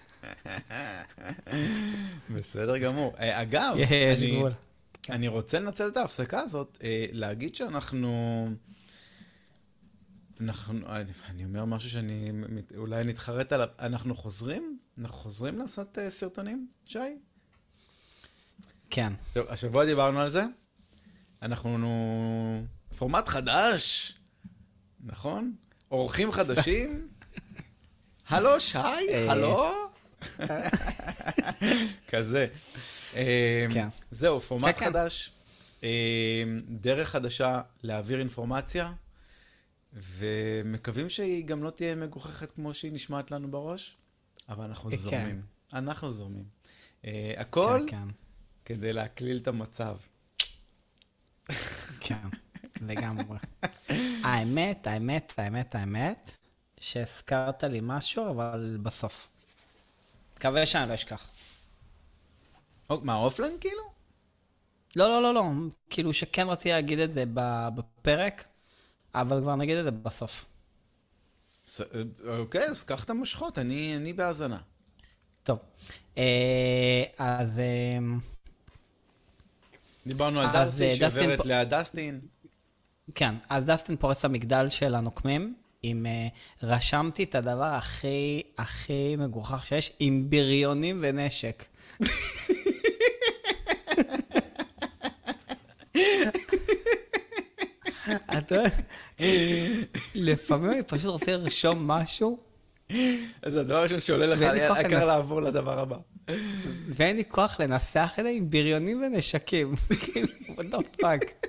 [2.35, 3.13] בסדר גמור.
[3.19, 4.51] אה, אגב, יש אני, גבול.
[5.09, 8.47] אני רוצה לנצל את ההפסקה הזאת, אה, להגיד שאנחנו...
[10.41, 10.79] אנחנו,
[11.29, 12.31] אני אומר משהו שאני
[12.77, 13.67] אולי נתחרט עליו.
[13.79, 14.79] אנחנו חוזרים?
[14.97, 16.99] אנחנו חוזרים לעשות אה, סרטונים, שי?
[18.89, 19.13] כן.
[19.33, 20.43] טוב, השבוע דיברנו על זה.
[21.41, 21.77] אנחנו...
[22.97, 24.13] פורמט חדש,
[25.03, 25.55] נכון?
[25.91, 27.07] אורחים חדשים.
[28.29, 28.77] הלו, שי?
[29.29, 29.92] הלו?
[32.11, 32.47] כזה.
[33.15, 33.87] אה, כן.
[34.11, 34.85] זהו, פורמט כן, כן.
[34.85, 35.31] חדש,
[35.83, 38.93] אה, דרך חדשה להעביר אינפורמציה,
[39.93, 43.97] ומקווים שהיא גם לא תהיה מגוחכת כמו שהיא נשמעת לנו בראש,
[44.49, 44.95] אבל אנחנו כן.
[44.95, 45.41] זורמים.
[45.73, 46.45] אנחנו זורמים.
[47.05, 47.85] אה, הכל.
[48.65, 49.97] כדי להקליל את המצב.
[51.99, 52.27] כן,
[52.81, 53.37] לגמרי.
[54.23, 56.37] האמת, האמת, האמת, האמת,
[56.79, 59.29] שהזכרת לי משהו, אבל בסוף.
[60.37, 61.27] מקווה שאני לא אשכח.
[62.89, 63.93] או, מה, אופליין כאילו?
[64.95, 65.43] לא, לא, לא, לא,
[65.89, 67.23] כאילו שכן רציתי להגיד את זה
[67.75, 68.43] בפרק,
[69.15, 70.45] אבל כבר נגיד את זה בסוף.
[71.79, 72.01] אה,
[72.37, 74.57] אוקיי, אז קח את המושכות, אני אני בהאזנה.
[75.43, 75.59] טוב,
[76.17, 77.97] אה, אז אה,
[80.07, 82.21] דיברנו על דסטין שעוברת ליד דסטין.
[83.15, 86.27] כן, אז דסטין פורץ למגדל של הנוקמים, עם, אה,
[86.63, 91.63] רשמתי את הדבר הכי, הכי מגוחך שיש, עם בריונים ונשק.
[98.37, 98.55] אתה
[100.15, 102.39] לפעמים אני פשוט רוצה לרשום משהו,
[103.41, 105.97] אז הדבר הראשון שעולה לך, העיקר לנס- לעבור לדבר הבא.
[106.89, 109.75] ואין לי כוח לנסח את זה עם בריונים ונשקים.
[110.01, 111.47] כאילו, what the fuck.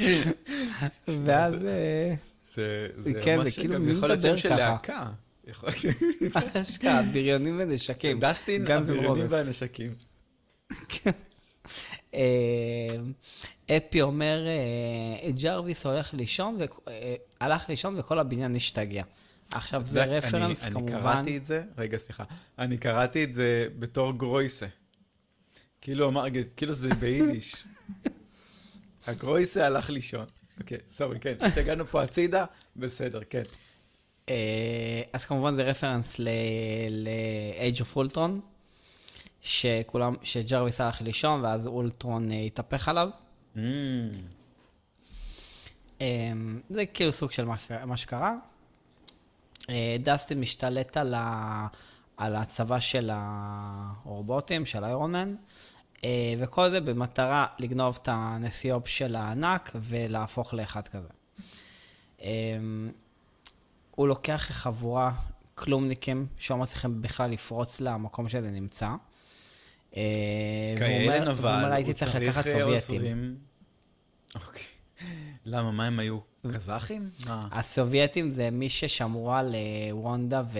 [1.24, 2.14] ואז, אה,
[2.54, 4.48] זה, זה כן, ממש כאילו גם יכול להיות שם של?
[4.56, 5.10] להקה.
[6.54, 8.20] אשכרה, בריונים ונשקים.
[8.24, 9.26] ג'סטין, הבריונים.
[9.28, 9.94] והנשקים.
[12.14, 12.96] אה,
[13.76, 19.02] הפי אומר, אה, ג'רוויס הולך לישון, אה, הלך לישון וכל הבניין השתגע.
[19.52, 20.92] עכשיו זה אני- רפרנס אני כמובן.
[21.00, 22.24] קראתי את זה, רגע, סליחה.
[22.58, 24.66] אני קראתי את זה בתור גרויסה.
[25.80, 26.24] כאילו אמר,
[26.56, 27.64] כאילו זה ביידיש.
[29.10, 30.24] הגרויסה הלך לישון.
[30.60, 31.34] אוקיי, sorry, כן.
[31.40, 32.44] השתגענו פה הצידה,
[32.76, 33.42] בסדר, כן.
[34.28, 38.30] אה, אז כמובן זה רפרנס ל-Age of Ultron,
[39.40, 43.08] שכולם, שג'רוויס הלך לישון ואז אולטרון אה, התהפך עליו.
[43.56, 43.58] Mm,
[46.00, 46.32] אה,
[46.70, 47.44] זה כאילו סוג של
[47.84, 48.34] מה שקרה.
[49.70, 50.96] אה, דסטין משתלט
[52.16, 55.34] על, הצבא של הרובוטים, של איירון מן,
[56.38, 61.08] וכל זה במטרה לגנוב את הנסיוב של הענק ולהפוך לאחד כזה.
[62.22, 62.28] אה,
[63.90, 65.12] הוא לוקח חבורה
[65.54, 68.88] כלומניקים שלא מצליחים בכלל לפרוץ למקום שזה נמצא.
[69.96, 72.96] אה, כאלה נבל, הוא צריך צריך לקחת אה, סובייטים.
[72.96, 73.36] עוזרים.
[74.34, 74.62] אוקיי.
[75.44, 76.18] למה, מה הם היו?
[76.52, 77.10] קזחים?
[77.28, 80.58] הסובייטים זה מי ששמורה לוונדה ו...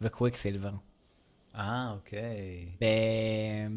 [0.00, 0.72] וקוויק סילבר,
[1.58, 2.68] אה, אוקיי.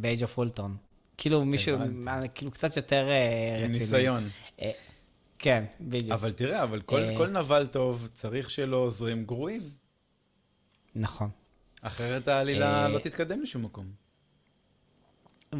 [0.01, 0.71] ב-Age of Ultron.
[1.17, 2.27] כאילו מישהו, הבנתי.
[2.35, 3.79] כאילו קצת יותר אה, עם רציני.
[3.79, 4.23] ניסיון.
[4.61, 4.71] אה,
[5.39, 6.11] כן, בדיוק.
[6.11, 9.61] אבל תראה, אבל כל אה, כל נבל טוב צריך שלו עוזרים גרועים.
[10.95, 11.29] נכון.
[11.81, 13.85] אחרת העלילה אה, לא תתקדם לשום מקום.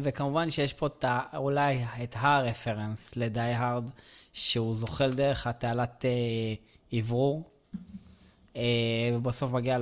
[0.02, 1.36] וכמובן שיש פה ה...
[1.36, 3.90] אולי את הרפרנס לדי הארד,
[4.32, 6.10] שהוא זוחל דרך התעלת אה,
[6.98, 7.50] אוורור,
[8.56, 8.62] אה,
[9.14, 9.78] ובסוף מגיע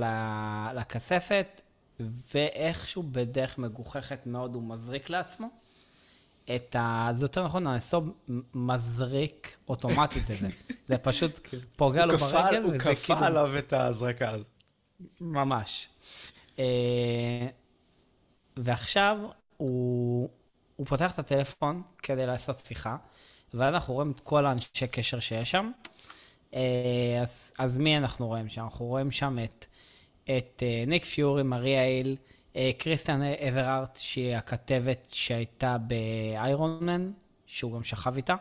[0.75, 1.61] לכספת,
[2.33, 5.49] ואיכשהו בדרך מגוחכת מאוד הוא מזריק לעצמו.
[6.55, 7.09] את ה...
[7.13, 8.11] זה יותר נכון, הנסוב
[8.53, 10.47] מזריק אוטומטית את זה.
[10.87, 13.19] זה פשוט פוגע לו ברגל, הוא כפה כאילו...
[13.19, 14.63] עליו את ההזרקה הזאת.
[15.21, 15.89] ממש.
[16.59, 17.47] אה,
[18.57, 19.17] ועכשיו
[19.57, 20.29] הוא,
[20.75, 22.97] הוא פותח את הטלפון כדי לעשות שיחה,
[23.53, 25.71] ואז אנחנו רואים את כל האנשי קשר שיש שם.
[26.53, 28.63] אה, אז, אז מי אנחנו רואים שם?
[28.63, 29.65] אנחנו רואים שם את,
[30.25, 32.15] את אה, ניק פיורי, מריה איל,
[32.55, 37.11] אה, קריסטיאן אברארט, שהיא הכתבת שהייתה באיירון מן,
[37.45, 38.35] שהוא גם שכב איתה.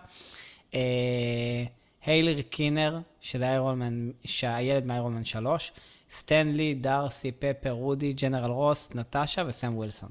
[0.74, 1.64] אה,
[2.06, 5.72] היילרי קינר, שזה איירון מן, שהילד מאיירון מן 3,
[6.10, 10.10] סטנלי, דארסי, פפר, רודי, ג'נרל רוס, נטשה וסם ווילסון.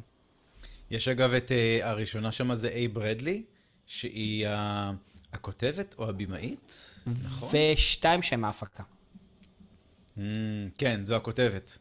[0.92, 3.44] יש אגב את uh, הראשונה שם זה איי ברדלי,
[3.88, 4.92] שהיא ה-
[5.34, 7.50] הכותבת או הבמאית, נכון?
[7.74, 8.84] ושתיים שהם ההפקה.
[10.20, 10.22] Mm,
[10.78, 11.78] כן, זו הכותבת.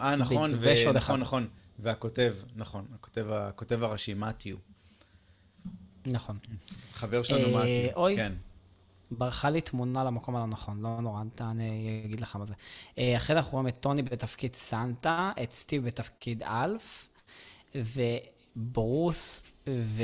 [0.00, 0.52] אה, נכון,
[0.94, 1.20] נכון.
[1.20, 1.48] נכון.
[1.78, 4.56] והכותב, נכון, הכותב, הכותב הראשי, מתיו.
[6.06, 6.38] נכון.
[6.92, 8.16] חבר שלנו אה, מתיו, אוי.
[8.16, 8.32] כן.
[9.10, 12.54] ברחה לי תמונה למקום הלא נכון, לא נורא, אני אגיד לך מה זה.
[12.94, 17.08] אחרי זה אנחנו רואים את טוני בתפקיד סנטה, את סטיב בתפקיד אלף,
[17.74, 20.02] וברוס, ו...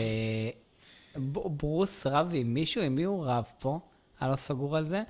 [1.16, 3.80] ברוס רב עם מישהו, עם מי הוא רב פה?
[4.22, 5.02] אני לא סגור על זה.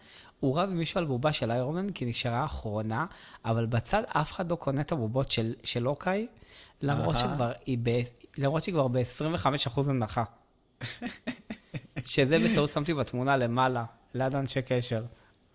[0.42, 3.06] הוא רב עם מישהו על בובה של איירומן, כי נשארה אחרונה,
[3.44, 6.26] אבל בצד אף אחד לא קונה את הבובות של, של אוקיי,
[6.82, 7.18] למרות.
[7.18, 8.00] שכבר ב...
[8.38, 10.24] למרות שהיא כבר ב-25% הנחה.
[12.04, 13.84] שזה בטעות שמתי בתמונה למעלה,
[14.14, 15.04] ליד אנשי קשר.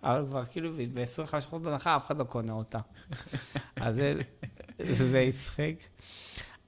[0.03, 2.79] אבל כבר כאילו ב-25% הנחה אף אחד לא קונה אותה.
[3.75, 4.13] אז זה,
[4.93, 5.87] זה הצחיק.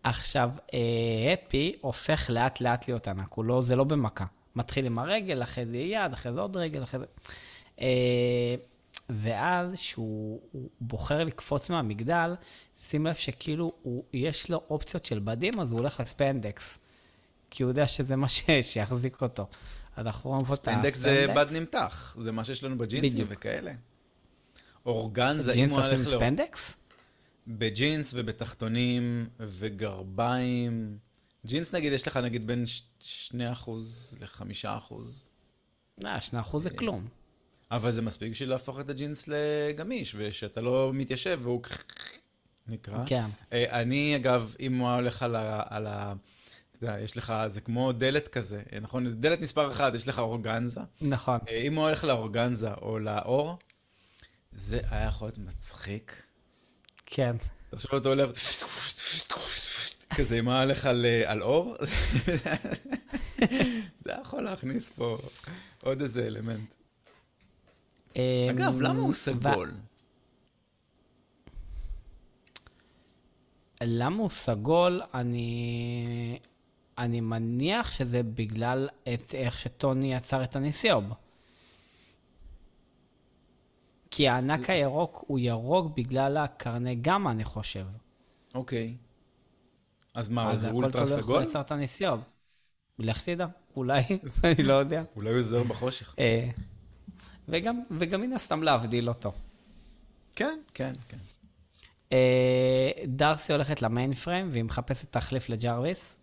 [0.04, 4.26] עכשיו, אה, אפי הופך לאט לאט להיות ענק, לא, זה לא במכה.
[4.56, 7.06] מתחיל עם הרגל, אחרי זה יד, אחרי זה עוד רגל, אחרי זה...
[7.82, 8.56] אה,
[9.10, 12.36] ואז שהוא הוא בוחר לקפוץ מהמגדל,
[12.80, 16.80] שים לב שכאילו הוא, יש לו אופציות של בדים, אז הוא הולך לספנדקס.
[17.50, 19.48] כי הוא יודע שזה מה ש- שיחזיק אותו.
[19.96, 23.26] אז אנחנו רואים פה את ספנדקס זה בד נמתח, זה מה שיש לנו בג'ינסים.
[23.30, 23.72] וכאלה.
[24.86, 25.98] אורגנזה, אם הוא הולך ל...
[25.98, 26.78] ספנדקס?
[27.48, 30.98] בג'ינס ובתחתונים וגרביים.
[31.46, 32.64] ג'ינס נגיד, יש לך נגיד בין
[33.32, 33.34] 2%
[34.20, 34.94] ל-5%.
[35.98, 37.08] לא, שני אחוז זה כלום.
[37.72, 41.62] אבל זה מספיק בשביל להפוך את הג'ינס לגמיש, ושאתה לא מתיישב והוא
[42.68, 43.04] נקרא.
[43.06, 43.26] כן.
[43.54, 45.64] אה, אני, אגב, אם הוא היה הולך על ה...
[45.70, 46.14] על ה...
[46.72, 49.22] אתה יודע, יש לך, זה כמו דלת כזה, נכון?
[49.22, 50.82] דלת מספר אחת, יש לך אורגנזה.
[51.02, 51.40] נכון.
[51.50, 53.58] אה, אם הוא הולך לאורגנזה או לאור,
[54.52, 56.24] זה היה יכול להיות מצחיק.
[57.06, 57.36] כן.
[57.70, 58.30] תחשוב, אתה הולך...
[60.16, 61.76] כזה, אם היה הולך על, אה, על אור,
[64.06, 65.18] זה יכול להכניס פה
[65.84, 66.79] עוד איזה אלמנט.
[68.52, 69.72] אגב, אמ, למה הוא סגול?
[73.82, 75.02] למה הוא סגול?
[75.14, 76.40] אני...
[76.98, 81.04] אני מניח שזה בגלל את איך שטוני יצר את הניסיוב.
[84.12, 87.86] כי הענק הירוק הוא ירוק בגלל הקרני גמא, אני חושב.
[88.56, 88.96] אוקיי.
[90.16, 91.44] אז מה, אז זה הכל אולטרה תלוי איך הוא סגול?
[91.44, 92.20] יצר את הנסיעות.
[93.00, 93.46] לך תדע,
[93.76, 94.02] אולי,
[94.44, 95.04] אני לא יודע.
[95.16, 96.16] אולי הוא זוהר בחושך.
[97.50, 99.32] וגם, וגם מן הסתם להבדיל אותו.
[100.36, 101.18] כן, כן, כן.
[102.12, 106.16] אה, דארסי הולכת למיין פריים והיא מחפשת תחליף לג'רוויס.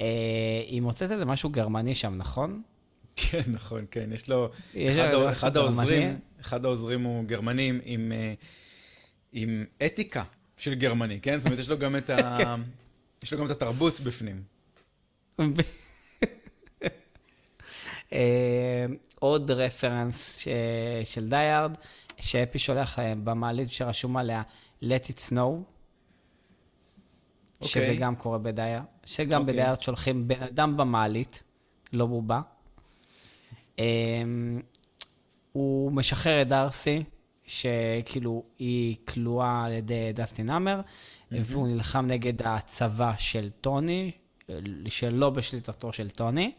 [0.00, 0.06] אה,
[0.66, 2.62] היא מוצאת איזה משהו גרמני שם, נכון?
[3.16, 4.10] כן, נכון, כן.
[4.12, 4.50] יש לו...
[4.74, 5.56] יש אחד, לו אחד.
[5.56, 8.34] העוזרים, אחד העוזרים הוא גרמני עם, אה,
[9.32, 10.22] עם אתיקה
[10.56, 11.38] של גרמני, כן?
[11.38, 12.54] זאת אומרת, יש לו גם את ה...
[13.22, 14.42] יש לו גם את התרבות בפנים.
[18.12, 18.86] אה,
[19.20, 20.48] עוד רפרנס ש-
[21.04, 21.76] של דייארד,
[22.20, 24.42] שאפי שולח להם במעלית שרשום עליה
[24.82, 25.34] let it snow,
[27.62, 27.96] שזה אוקיי.
[27.96, 29.54] גם קורה בדייר, שגם אוקיי.
[29.54, 31.42] בדיירד שולחים בן אדם במעלית,
[31.92, 32.40] לא בובה.
[33.78, 34.60] אמ,
[35.52, 37.02] הוא משחרר את דארסי,
[37.46, 40.80] שכאילו היא כלואה על ידי דסטין האמר,
[41.30, 44.10] והוא נלחם נגד הצבא של טוני,
[44.88, 46.52] שלא בשליטתו של טוני.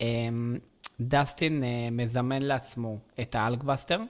[0.00, 0.58] אמ,
[1.00, 4.00] דסטין אה, מזמן לעצמו את האלקבסטר,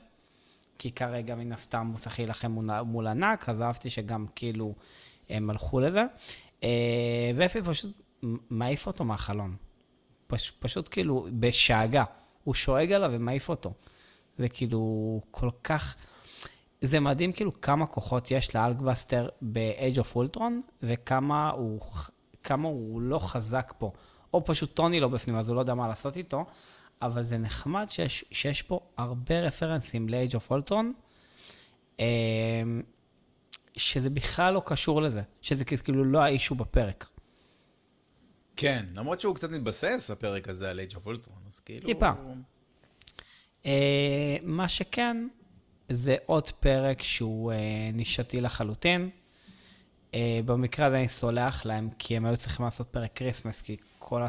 [0.78, 4.74] כי כרגע מן הסתם הוא צריך להילחם מול- ענק, אז אהבתי שגם כאילו
[5.30, 6.03] הם הלכו לזה.
[6.62, 8.03] אה, ואפי פשוט
[8.51, 9.57] מעיף אותו מהחלון.
[10.26, 12.05] פש, פשוט כאילו בשאגה.
[12.45, 13.72] הוא שואג עליו ומעיף אותו.
[14.39, 15.97] זה כאילו כל כך...
[16.80, 21.80] זה מדהים כאילו כמה כוחות יש לאלקבסטר ב-Age of Ultron, וכמה הוא,
[22.43, 23.93] כמה הוא לא חזק פה.
[24.35, 26.45] או פשוט טוני לא בפנים, אז הוא לא יודע מה לעשות איתו,
[27.03, 30.85] אבל זה נחמד שיש, שיש פה הרבה רפרנסים ל-Age of Ultron,
[32.01, 32.05] אה,
[33.76, 37.07] שזה בכלל לא קשור לזה, שזה כאילו לא האישו בפרק.
[38.57, 41.87] כן, למרות שהוא קצת מתבסס, הפרק הזה על Age of Ultron, אז כאילו...
[41.87, 42.11] טיפה.
[43.66, 45.28] אה, מה שכן,
[45.89, 49.11] זה עוד פרק שהוא אה, נישתי לחלוטין.
[50.15, 54.23] אה, במקרה הזה אני סולח להם, כי הם היו צריכים לעשות פרק Christmas, כי כל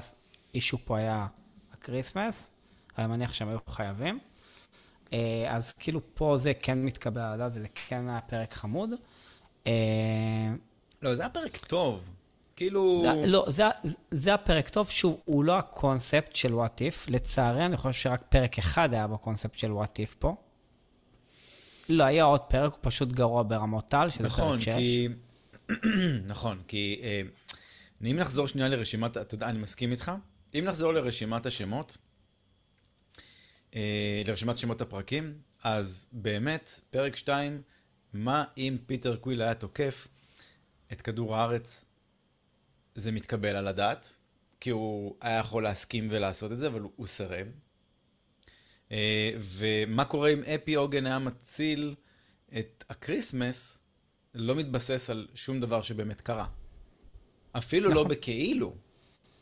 [0.53, 1.27] ה-issue פה היה
[1.73, 2.51] ה-Christmas,
[2.97, 4.19] אני מניח שהם היו חייבים.
[5.13, 8.89] אה, אז כאילו פה זה כן מתקבל על הדעת, וזה כן היה פרק חמוד.
[9.67, 9.73] אה,
[11.01, 12.09] לא, זה היה פרק טוב.
[12.55, 13.03] כאילו...
[13.05, 13.63] זה- לא, זה,
[14.11, 17.05] זה הפרק טוב, שוב, הוא לא הקונספט של What If.
[17.09, 20.35] לצערי, אני חושב שרק פרק אחד היה בקונספט של What If פה.
[21.89, 24.69] לא, היה עוד פרק, הוא פשוט גרוע ברמות טל, שזה נכון, פרק 6.
[24.69, 25.07] כי...
[26.31, 26.99] נכון, כי...
[27.03, 27.21] אה,
[28.03, 29.17] אם נחזור שנייה לרשימת...
[29.17, 30.11] אתה יודע, אני מסכים איתך.
[30.55, 31.97] אם נחזור לרשימת השמות,
[33.75, 37.61] אה, לרשימת שמות הפרקים, אז באמת, פרק 2,
[38.13, 40.07] מה אם פיטר קוויל היה תוקף
[40.91, 41.85] את כדור הארץ,
[42.95, 44.15] זה מתקבל על הדעת,
[44.59, 47.47] כי הוא היה יכול להסכים ולעשות את זה, אבל הוא, סירב.
[48.91, 51.95] אה, ומה קורה אם הפי הוגן היה מציל
[52.57, 53.79] את ה-Christmas,
[54.35, 56.45] לא מתבסס על שום דבר שבאמת קרה.
[57.51, 58.07] אפילו לא נכון.
[58.07, 58.75] בכאילו.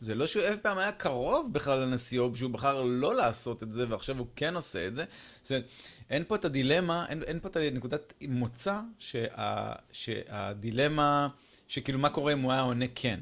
[0.02, 3.86] זה לא שהוא אף פעם היה קרוב בכלל לנסיעו, שהוא בחר לא לעשות את זה,
[3.90, 5.06] ועכשיו הוא כן עושה את זה.
[5.42, 5.68] זאת אומרת,
[6.10, 11.28] אין פה את הדילמה, אין, אין פה את נקודת מוצא, שה, שהדילמה,
[11.68, 13.20] שכאילו מה קורה אם הוא היה עונה כן,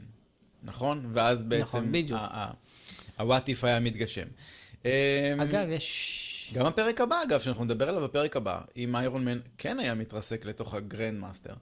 [0.63, 1.05] נכון?
[1.13, 2.19] ואז בעצם, נכון, בדיוק.
[3.17, 4.27] ה-What If היה מתגשם.
[4.85, 4.89] אמ,
[5.41, 6.27] אגב, יש...
[6.53, 10.45] גם הפרק הבא, אגב, שאנחנו נדבר עליו בפרק הבא, אם איירון מן כן היה מתרסק
[10.45, 11.53] לתוך הגרנד מאסטר.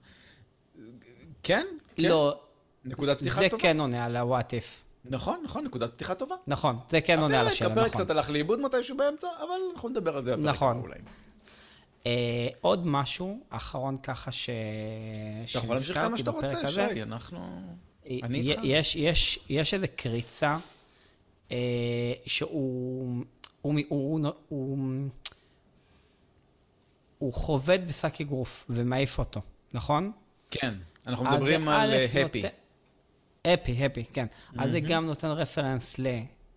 [1.42, 1.66] כן?
[1.96, 2.08] כן.
[2.08, 2.40] לא,
[2.84, 3.62] נקודת פתיחה זה טובה.
[3.62, 4.64] כן עונה על ה-what if.
[5.04, 6.34] נכון, נכון, נקודת פתיחה טובה.
[6.46, 8.00] נכון, זה כן עונה על הפרק, השאלה, הפרק נכון.
[8.00, 10.76] קצת הלך לאיבוד מתישהו באמצע, אבל אנחנו נדבר על זה בפרק נכון.
[10.76, 10.98] הבא אולי.
[12.06, 14.50] אה, עוד משהו אחרון ככה ש...
[15.50, 16.66] אתה יכול להמשיך כמה שאתה רוצה.
[16.66, 17.38] שי, אנחנו...
[18.04, 18.60] י- אני איתך.
[18.64, 20.56] יש, יש, יש איזו קריצה
[21.52, 21.56] אה,
[22.26, 23.24] שהוא
[23.62, 24.78] הוא, הוא, הוא, הוא,
[27.18, 29.40] הוא חובט בשק אגרוף ומעיף אותו,
[29.72, 30.12] נכון?
[30.50, 30.74] כן,
[31.06, 32.42] אנחנו מדברים על הפי.
[33.44, 34.26] הפי, הפי, כן.
[34.58, 36.00] אז זה גם נותן רפרנס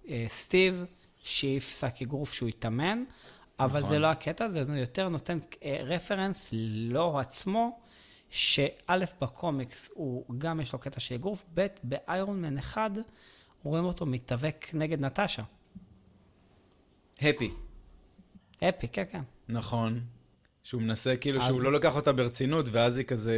[0.06, 0.86] לסטיב,
[1.24, 3.04] שהעיף שק אגרוף שהוא התאמן,
[3.60, 3.90] אבל נכון.
[3.90, 6.50] זה לא הקטע, זה יותר נותן אה, רפרנס
[6.90, 7.80] לו עצמו,
[8.30, 12.92] שא' בקומיקס הוא גם יש לו קטע של אגרוף, ב' באיירון מן אחד
[13.64, 15.44] רואים אותו מתאבק נגד נטשה.
[17.22, 17.52] הפי,
[18.70, 19.22] אפי, כן, כן.
[19.50, 20.00] נכון.
[20.64, 23.34] שהוא מנסה, כאילו, אז- שהוא לא לוקח אותה ברצינות, ואז היא כזה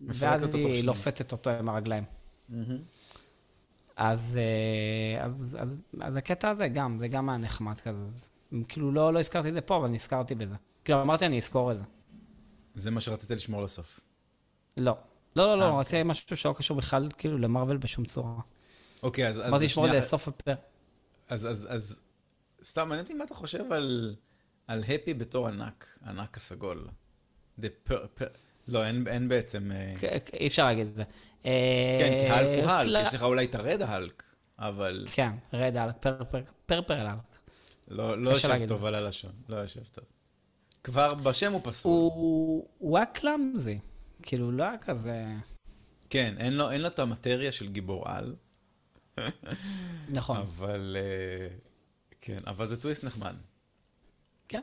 [0.00, 0.82] מפרקת ואז אותו תוך היא שנייה.
[0.82, 2.04] לופתת אותו עם הרגליים.
[3.96, 8.02] אז, אה, אז, אז, אז הקטע הזה גם, זה גם היה נחמד כזה.
[8.68, 10.54] כאילו לא, לא הזכרתי את זה פה, אבל נזכרתי בזה.
[10.84, 11.84] כאילו אמרתי אני אזכור את זה.
[12.74, 14.00] זה מה שרציתי לשמור לסוף.
[14.76, 14.96] לא.
[15.36, 18.40] לא, לא, אה, לא, רציתי משהו שלא קשור בכלל כאילו למרוויל בשום צורה.
[19.02, 19.40] אוקיי, אז...
[19.40, 20.58] אמרתי לשמור את זה לסוף הפרק.
[21.28, 22.02] אז, אז, אז,
[22.68, 24.16] סתם מעניין אותי מה אתה חושב על,
[24.66, 26.88] על הפי בתור ענק, ענק הסגול.
[27.60, 28.24] The per, per,
[28.68, 29.72] לא, אין, אין בעצם...
[29.72, 31.04] אה, כ- כ- אי אפשר להגיד את זה.
[31.98, 34.22] כן, כי האלק הוא אה, האלק, יש לך אולי את הרד האלק,
[34.58, 37.38] אבל כן, רד אלק, פר פר פר פר אלק.
[37.88, 38.66] לא, לא יושב.
[38.68, 40.04] טוב על הלשון, לא יושב טוב.
[40.84, 41.92] כבר בשם הוא פסול.
[42.78, 43.78] הוא היה קלאמזי.
[44.22, 45.24] כאילו, לא היה כזה...
[46.10, 48.34] כן, אין לו, אין לו את המטריה של גיבור על,
[50.08, 50.36] נכון.
[50.36, 50.96] אבל...
[52.26, 53.36] כן, אבל זה טוויסט נחמד.
[54.48, 54.60] כן.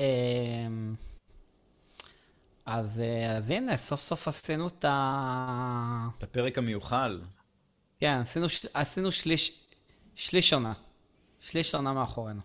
[0.00, 0.94] אמ,
[2.66, 3.02] אז,
[3.36, 6.08] אז הנה, סוף סוף עשינו את ה...
[6.18, 7.20] את הפרק המיוחל.
[7.98, 9.60] כן, עשינו, עשינו שליש,
[10.14, 10.72] שליש עונה.
[11.40, 12.40] שליש עונה מאחורינו.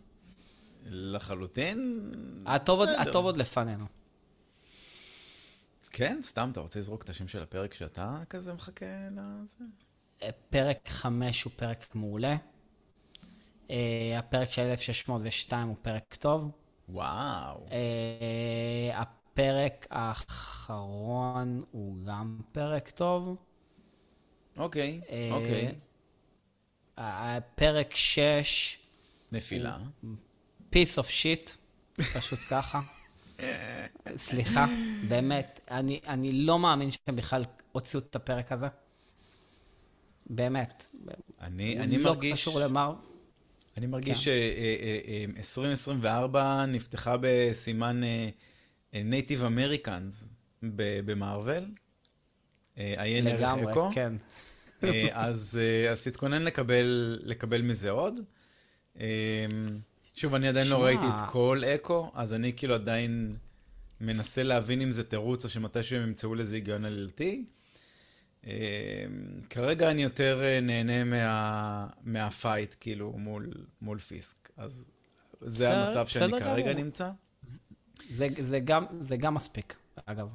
[0.85, 2.11] לחלוטין,
[2.45, 2.89] הטוב עוד.
[2.89, 3.85] הטוב עוד לפנינו.
[5.89, 9.63] כן, סתם, אתה רוצה לזרוק את השם של הפרק שאתה כזה מחכה לזה?
[10.21, 12.35] אה, פרק 5 הוא פרק מעולה.
[13.71, 16.51] אה, הפרק של 1602 הוא פרק טוב.
[16.89, 17.65] וואו.
[17.71, 23.35] אה, הפרק האחרון הוא גם פרק טוב.
[24.57, 25.75] אוקיי, אה, אוקיי.
[26.97, 28.77] הפרק 6,
[29.31, 29.77] נפילה.
[30.71, 31.51] piece of shit,
[32.17, 32.81] פשוט ככה.
[34.17, 34.65] סליחה,
[35.07, 38.67] באמת, אני, אני לא מאמין שהם בכלל הוציאו את הפרק הזה.
[40.25, 40.85] באמת.
[41.41, 42.33] אני, אני לא מרגיש...
[42.33, 42.95] קשור למר...
[43.77, 45.35] אני מרגיש כן.
[45.41, 46.37] ש-2024
[46.67, 48.29] נפתחה בסימן אה,
[49.03, 50.29] נייטיב אמריקאנס
[51.05, 51.65] במארוול.
[52.77, 53.89] אה, עיין ערך לגמרי, אקו.
[53.93, 54.13] כן.
[54.83, 56.41] אה, אז אה, תתכונן
[57.23, 58.19] לקבל, מזה עוד.
[58.99, 59.45] אה,
[60.15, 60.83] שוב, אני עדיין לא.
[60.83, 63.35] ראיתי את כל אקו, אז אני כאילו עדיין
[64.01, 67.45] מנסה להבין אם זה תירוץ או שמתישהו הם ימצאו לזה היגיון עלילתי.
[68.47, 69.05] אה,
[69.49, 74.49] כרגע אני יותר אה, נהנה מה, מהפייט, כאילו, מול, מול פיסק.
[74.57, 74.85] אז
[75.41, 76.83] זה בסדר- המצב שאני בסדר כרגע גמור.
[76.83, 77.09] נמצא.
[78.09, 79.75] זה, זה, גם, זה גם מספיק,
[80.05, 80.27] אגב.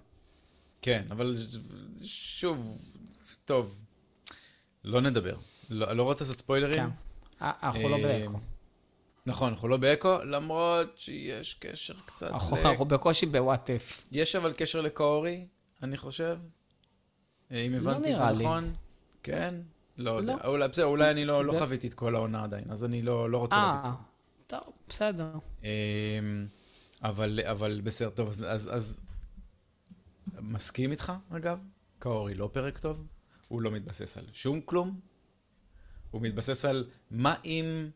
[0.82, 1.36] כן, אבל
[2.04, 2.78] שוב,
[3.44, 3.80] טוב,
[4.84, 5.36] לא נדבר.
[5.70, 6.74] לא, לא רוצה לעשות ספוילרים.
[6.74, 6.90] כן.
[7.42, 8.38] אה, אנחנו לא אה, באקו.
[9.26, 12.60] נכון, אנחנו לא באקו, למרות שיש קשר קצת אנחנו ל...
[12.66, 14.06] אנחנו בקושי בוואט איף.
[14.12, 15.46] יש אבל קשר לקאורי,
[15.82, 16.38] אני חושב.
[17.52, 18.24] אה, אם הבנתי את זה.
[18.44, 18.74] נכון.
[19.22, 19.54] כן?
[19.96, 20.36] לא יודע.
[20.36, 20.44] לא.
[20.48, 23.38] אולי, בסדר, אולי אני לא, לא חוויתי את כל העונה עדיין, אז אני לא, לא
[23.38, 23.84] רוצה להגיד.
[23.84, 23.92] אה,
[24.46, 25.30] טוב, בסדר.
[25.62, 25.68] אמ,
[27.02, 29.00] אבל, אבל בסדר, טוב, אז.
[30.40, 31.58] מסכים איתך, אגב?
[31.98, 33.06] קאורי לא פרק טוב,
[33.48, 35.00] הוא לא מתבסס על שום כלום,
[36.10, 37.88] הוא מתבסס על מה אם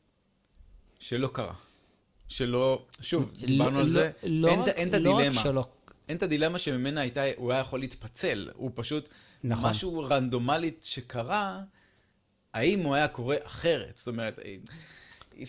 [0.99, 1.55] שלא קרה.
[2.29, 5.63] שלא, שוב, דיברנו על לא- זה, לא אין, את- לא הדילמה.
[6.09, 9.09] אין את הדילמה שממנה הייתה, הוא היה יכול להתפצל, הוא פשוט,
[9.45, 9.71] נכון.
[9.71, 11.61] משהו רנדומלית שקרה,
[12.55, 13.93] האם הוא היה קורה אחרת?
[13.99, 14.39] זאת אומרת,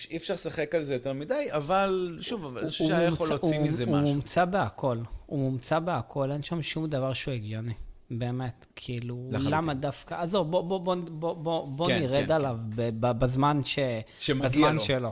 [0.10, 3.30] אי אפשר לשחק על זה יותר מדי, אבל שוב, אבל אני חושב הוא שהיה יכול
[3.30, 4.14] להוציא הוא- מזה הוא משהו.
[4.14, 4.98] מומצא בהכל.
[5.26, 7.74] הוא מומצא בהכל, אין שם שום דבר שהוא הגיוני.
[8.12, 9.52] באמת, כאילו, לחלוטין.
[9.54, 10.14] למה דווקא...
[10.14, 13.80] עזוב, בוא, בוא, בוא, בוא, בוא, בוא כן, נרד כן, עליו ב- ב- בזמן ש...
[14.20, 14.84] שמגיע בזמן לו.
[14.84, 15.12] שלו.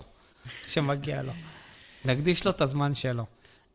[0.68, 1.32] שמגיע לו.
[2.06, 3.26] נקדיש לו את הזמן שלו.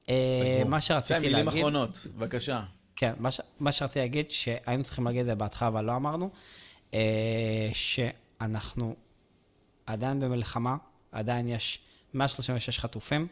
[0.08, 0.62] אה.
[0.66, 1.60] מה שרציתי מילים להגיד...
[1.60, 2.62] אחרונות, בבקשה.
[2.96, 3.40] כן, מה, ש...
[3.60, 6.30] מה שרציתי להגיד, שהיינו צריכים להגיד את זה בהתחלה, אבל לא אמרנו,
[6.94, 8.94] אה, שאנחנו
[9.86, 10.76] עדיין במלחמה,
[11.12, 11.78] עדיין יש
[12.14, 13.26] 136 חטופים.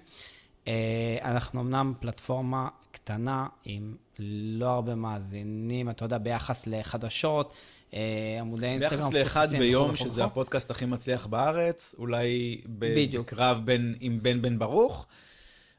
[0.68, 7.54] אה, אנחנו אמנם פלטפורמה קטנה עם לא הרבה מאזינים, אתה יודע, ביחס לחדשות,
[7.94, 9.00] אה, עמודי אינסטגרם.
[9.00, 10.24] ביחס לאחד ביום, שזה.
[10.24, 12.60] הפודקאסט הכי מצליח בארץ, אולי.
[12.68, 15.06] בקרב בין, עם בן בן ברוך,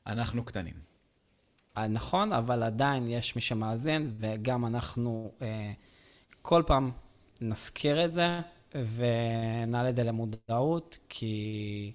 [0.08, 0.85] אנחנו קטנים.
[1.78, 5.72] אה, נכון, אבל עדיין יש מי שמאזין, וגם אנחנו אה,
[6.42, 6.92] כל פעם
[7.42, 8.40] נזכיר את זה
[8.76, 11.94] ונעלה את זה למודעות, כי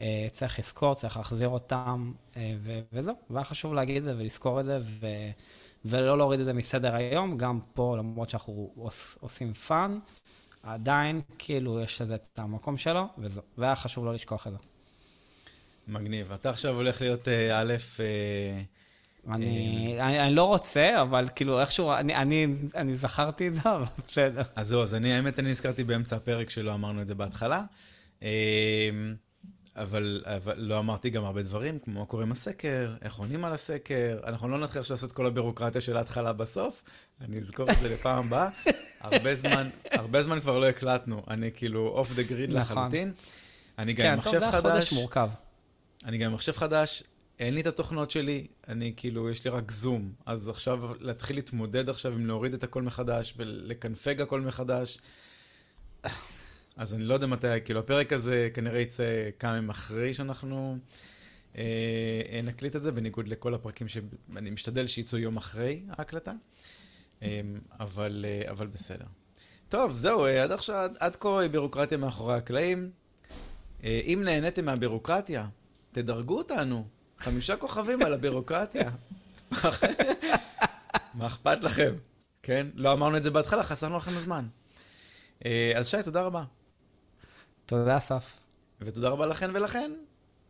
[0.00, 3.14] אה, צריך לזכור, צריך להחזיר אותם, אה, ו- וזהו.
[3.30, 5.30] והיה חשוב להגיד את זה ולזכור את זה, ו-
[5.84, 9.98] ולא להוריד את זה מסדר היום, גם פה, למרות שאנחנו עוש, עושים fun,
[10.62, 13.42] עדיין, כאילו, יש לזה את המקום שלו, וזהו.
[13.58, 14.58] והיה חשוב לא לשכוח את זה.
[15.88, 16.32] מגניב.
[16.32, 18.62] אתה עכשיו הולך להיות אה, א', אה,
[19.32, 23.84] אני, אני, אני לא רוצה, אבל כאילו איכשהו, אני, אני, אני זכרתי את זה, אבל
[24.08, 24.42] בסדר.
[24.56, 27.62] אז זהו, אז אני, האמת, אני נזכרתי באמצע הפרק שלא אמרנו את זה בהתחלה.
[28.22, 28.90] אה,
[29.76, 33.52] אבל, אבל לא אמרתי גם הרבה דברים, כמו מה קורה עם הסקר, איך עונים על
[33.52, 34.18] הסקר.
[34.26, 36.82] אנחנו לא נתחיל עכשיו לעשות כל הבירוקרטיה של ההתחלה בסוף,
[37.20, 38.48] אני אזכור את זה לפעם הבאה.
[39.00, 42.52] הרבה זמן, הרבה זמן כבר לא הקלטנו, אני כאילו אוף דה גריד.
[42.52, 43.12] לחלוטין.
[43.78, 45.30] אני גם עם כן, טוב, מחשב זה היה חודש חדש, מורכב.
[46.04, 47.02] אני גם עם מחשב חדש,
[47.38, 50.12] אין לי את התוכנות שלי, אני כאילו, יש לי רק זום.
[50.26, 54.98] אז עכשיו להתחיל להתמודד עכשיו עם להוריד את הכל מחדש ולקנפג הכל מחדש.
[56.76, 59.04] אז אני לא יודע מתי, כאילו הפרק הזה כנראה יצא
[59.38, 60.78] כמה ימים אחרי שאנחנו
[61.58, 66.32] אה, נקליט את זה, בניגוד לכל הפרקים שאני משתדל שיצאו יום אחרי ההקלטה,
[67.22, 67.40] אה,
[67.80, 69.06] אבל, אה, אבל בסדר.
[69.68, 72.90] טוב, זהו, אה, עד עכשיו, עד כה בירוקרטיה מאחורי הקלעים.
[73.84, 75.46] אה, אם נהניתם מהבירוקרטיה,
[75.92, 76.86] תדרגו אותנו.
[77.24, 78.90] חמישה כוכבים על הבירוקרטיה.
[81.14, 81.94] מה אכפת לכם?
[82.42, 82.66] כן?
[82.74, 84.46] לא אמרנו את זה בהתחלה, חסרנו לכם הזמן.
[85.44, 86.44] אה, אז שי, תודה רבה.
[87.66, 88.36] תודה, אסף.
[88.80, 89.92] ותודה רבה לכן ולכן,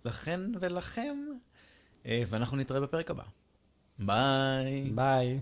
[0.05, 1.19] לכן ולכם,
[2.07, 3.23] אה, ואנחנו נתראה בפרק הבא.
[3.99, 4.91] ביי.
[4.95, 5.41] ביי.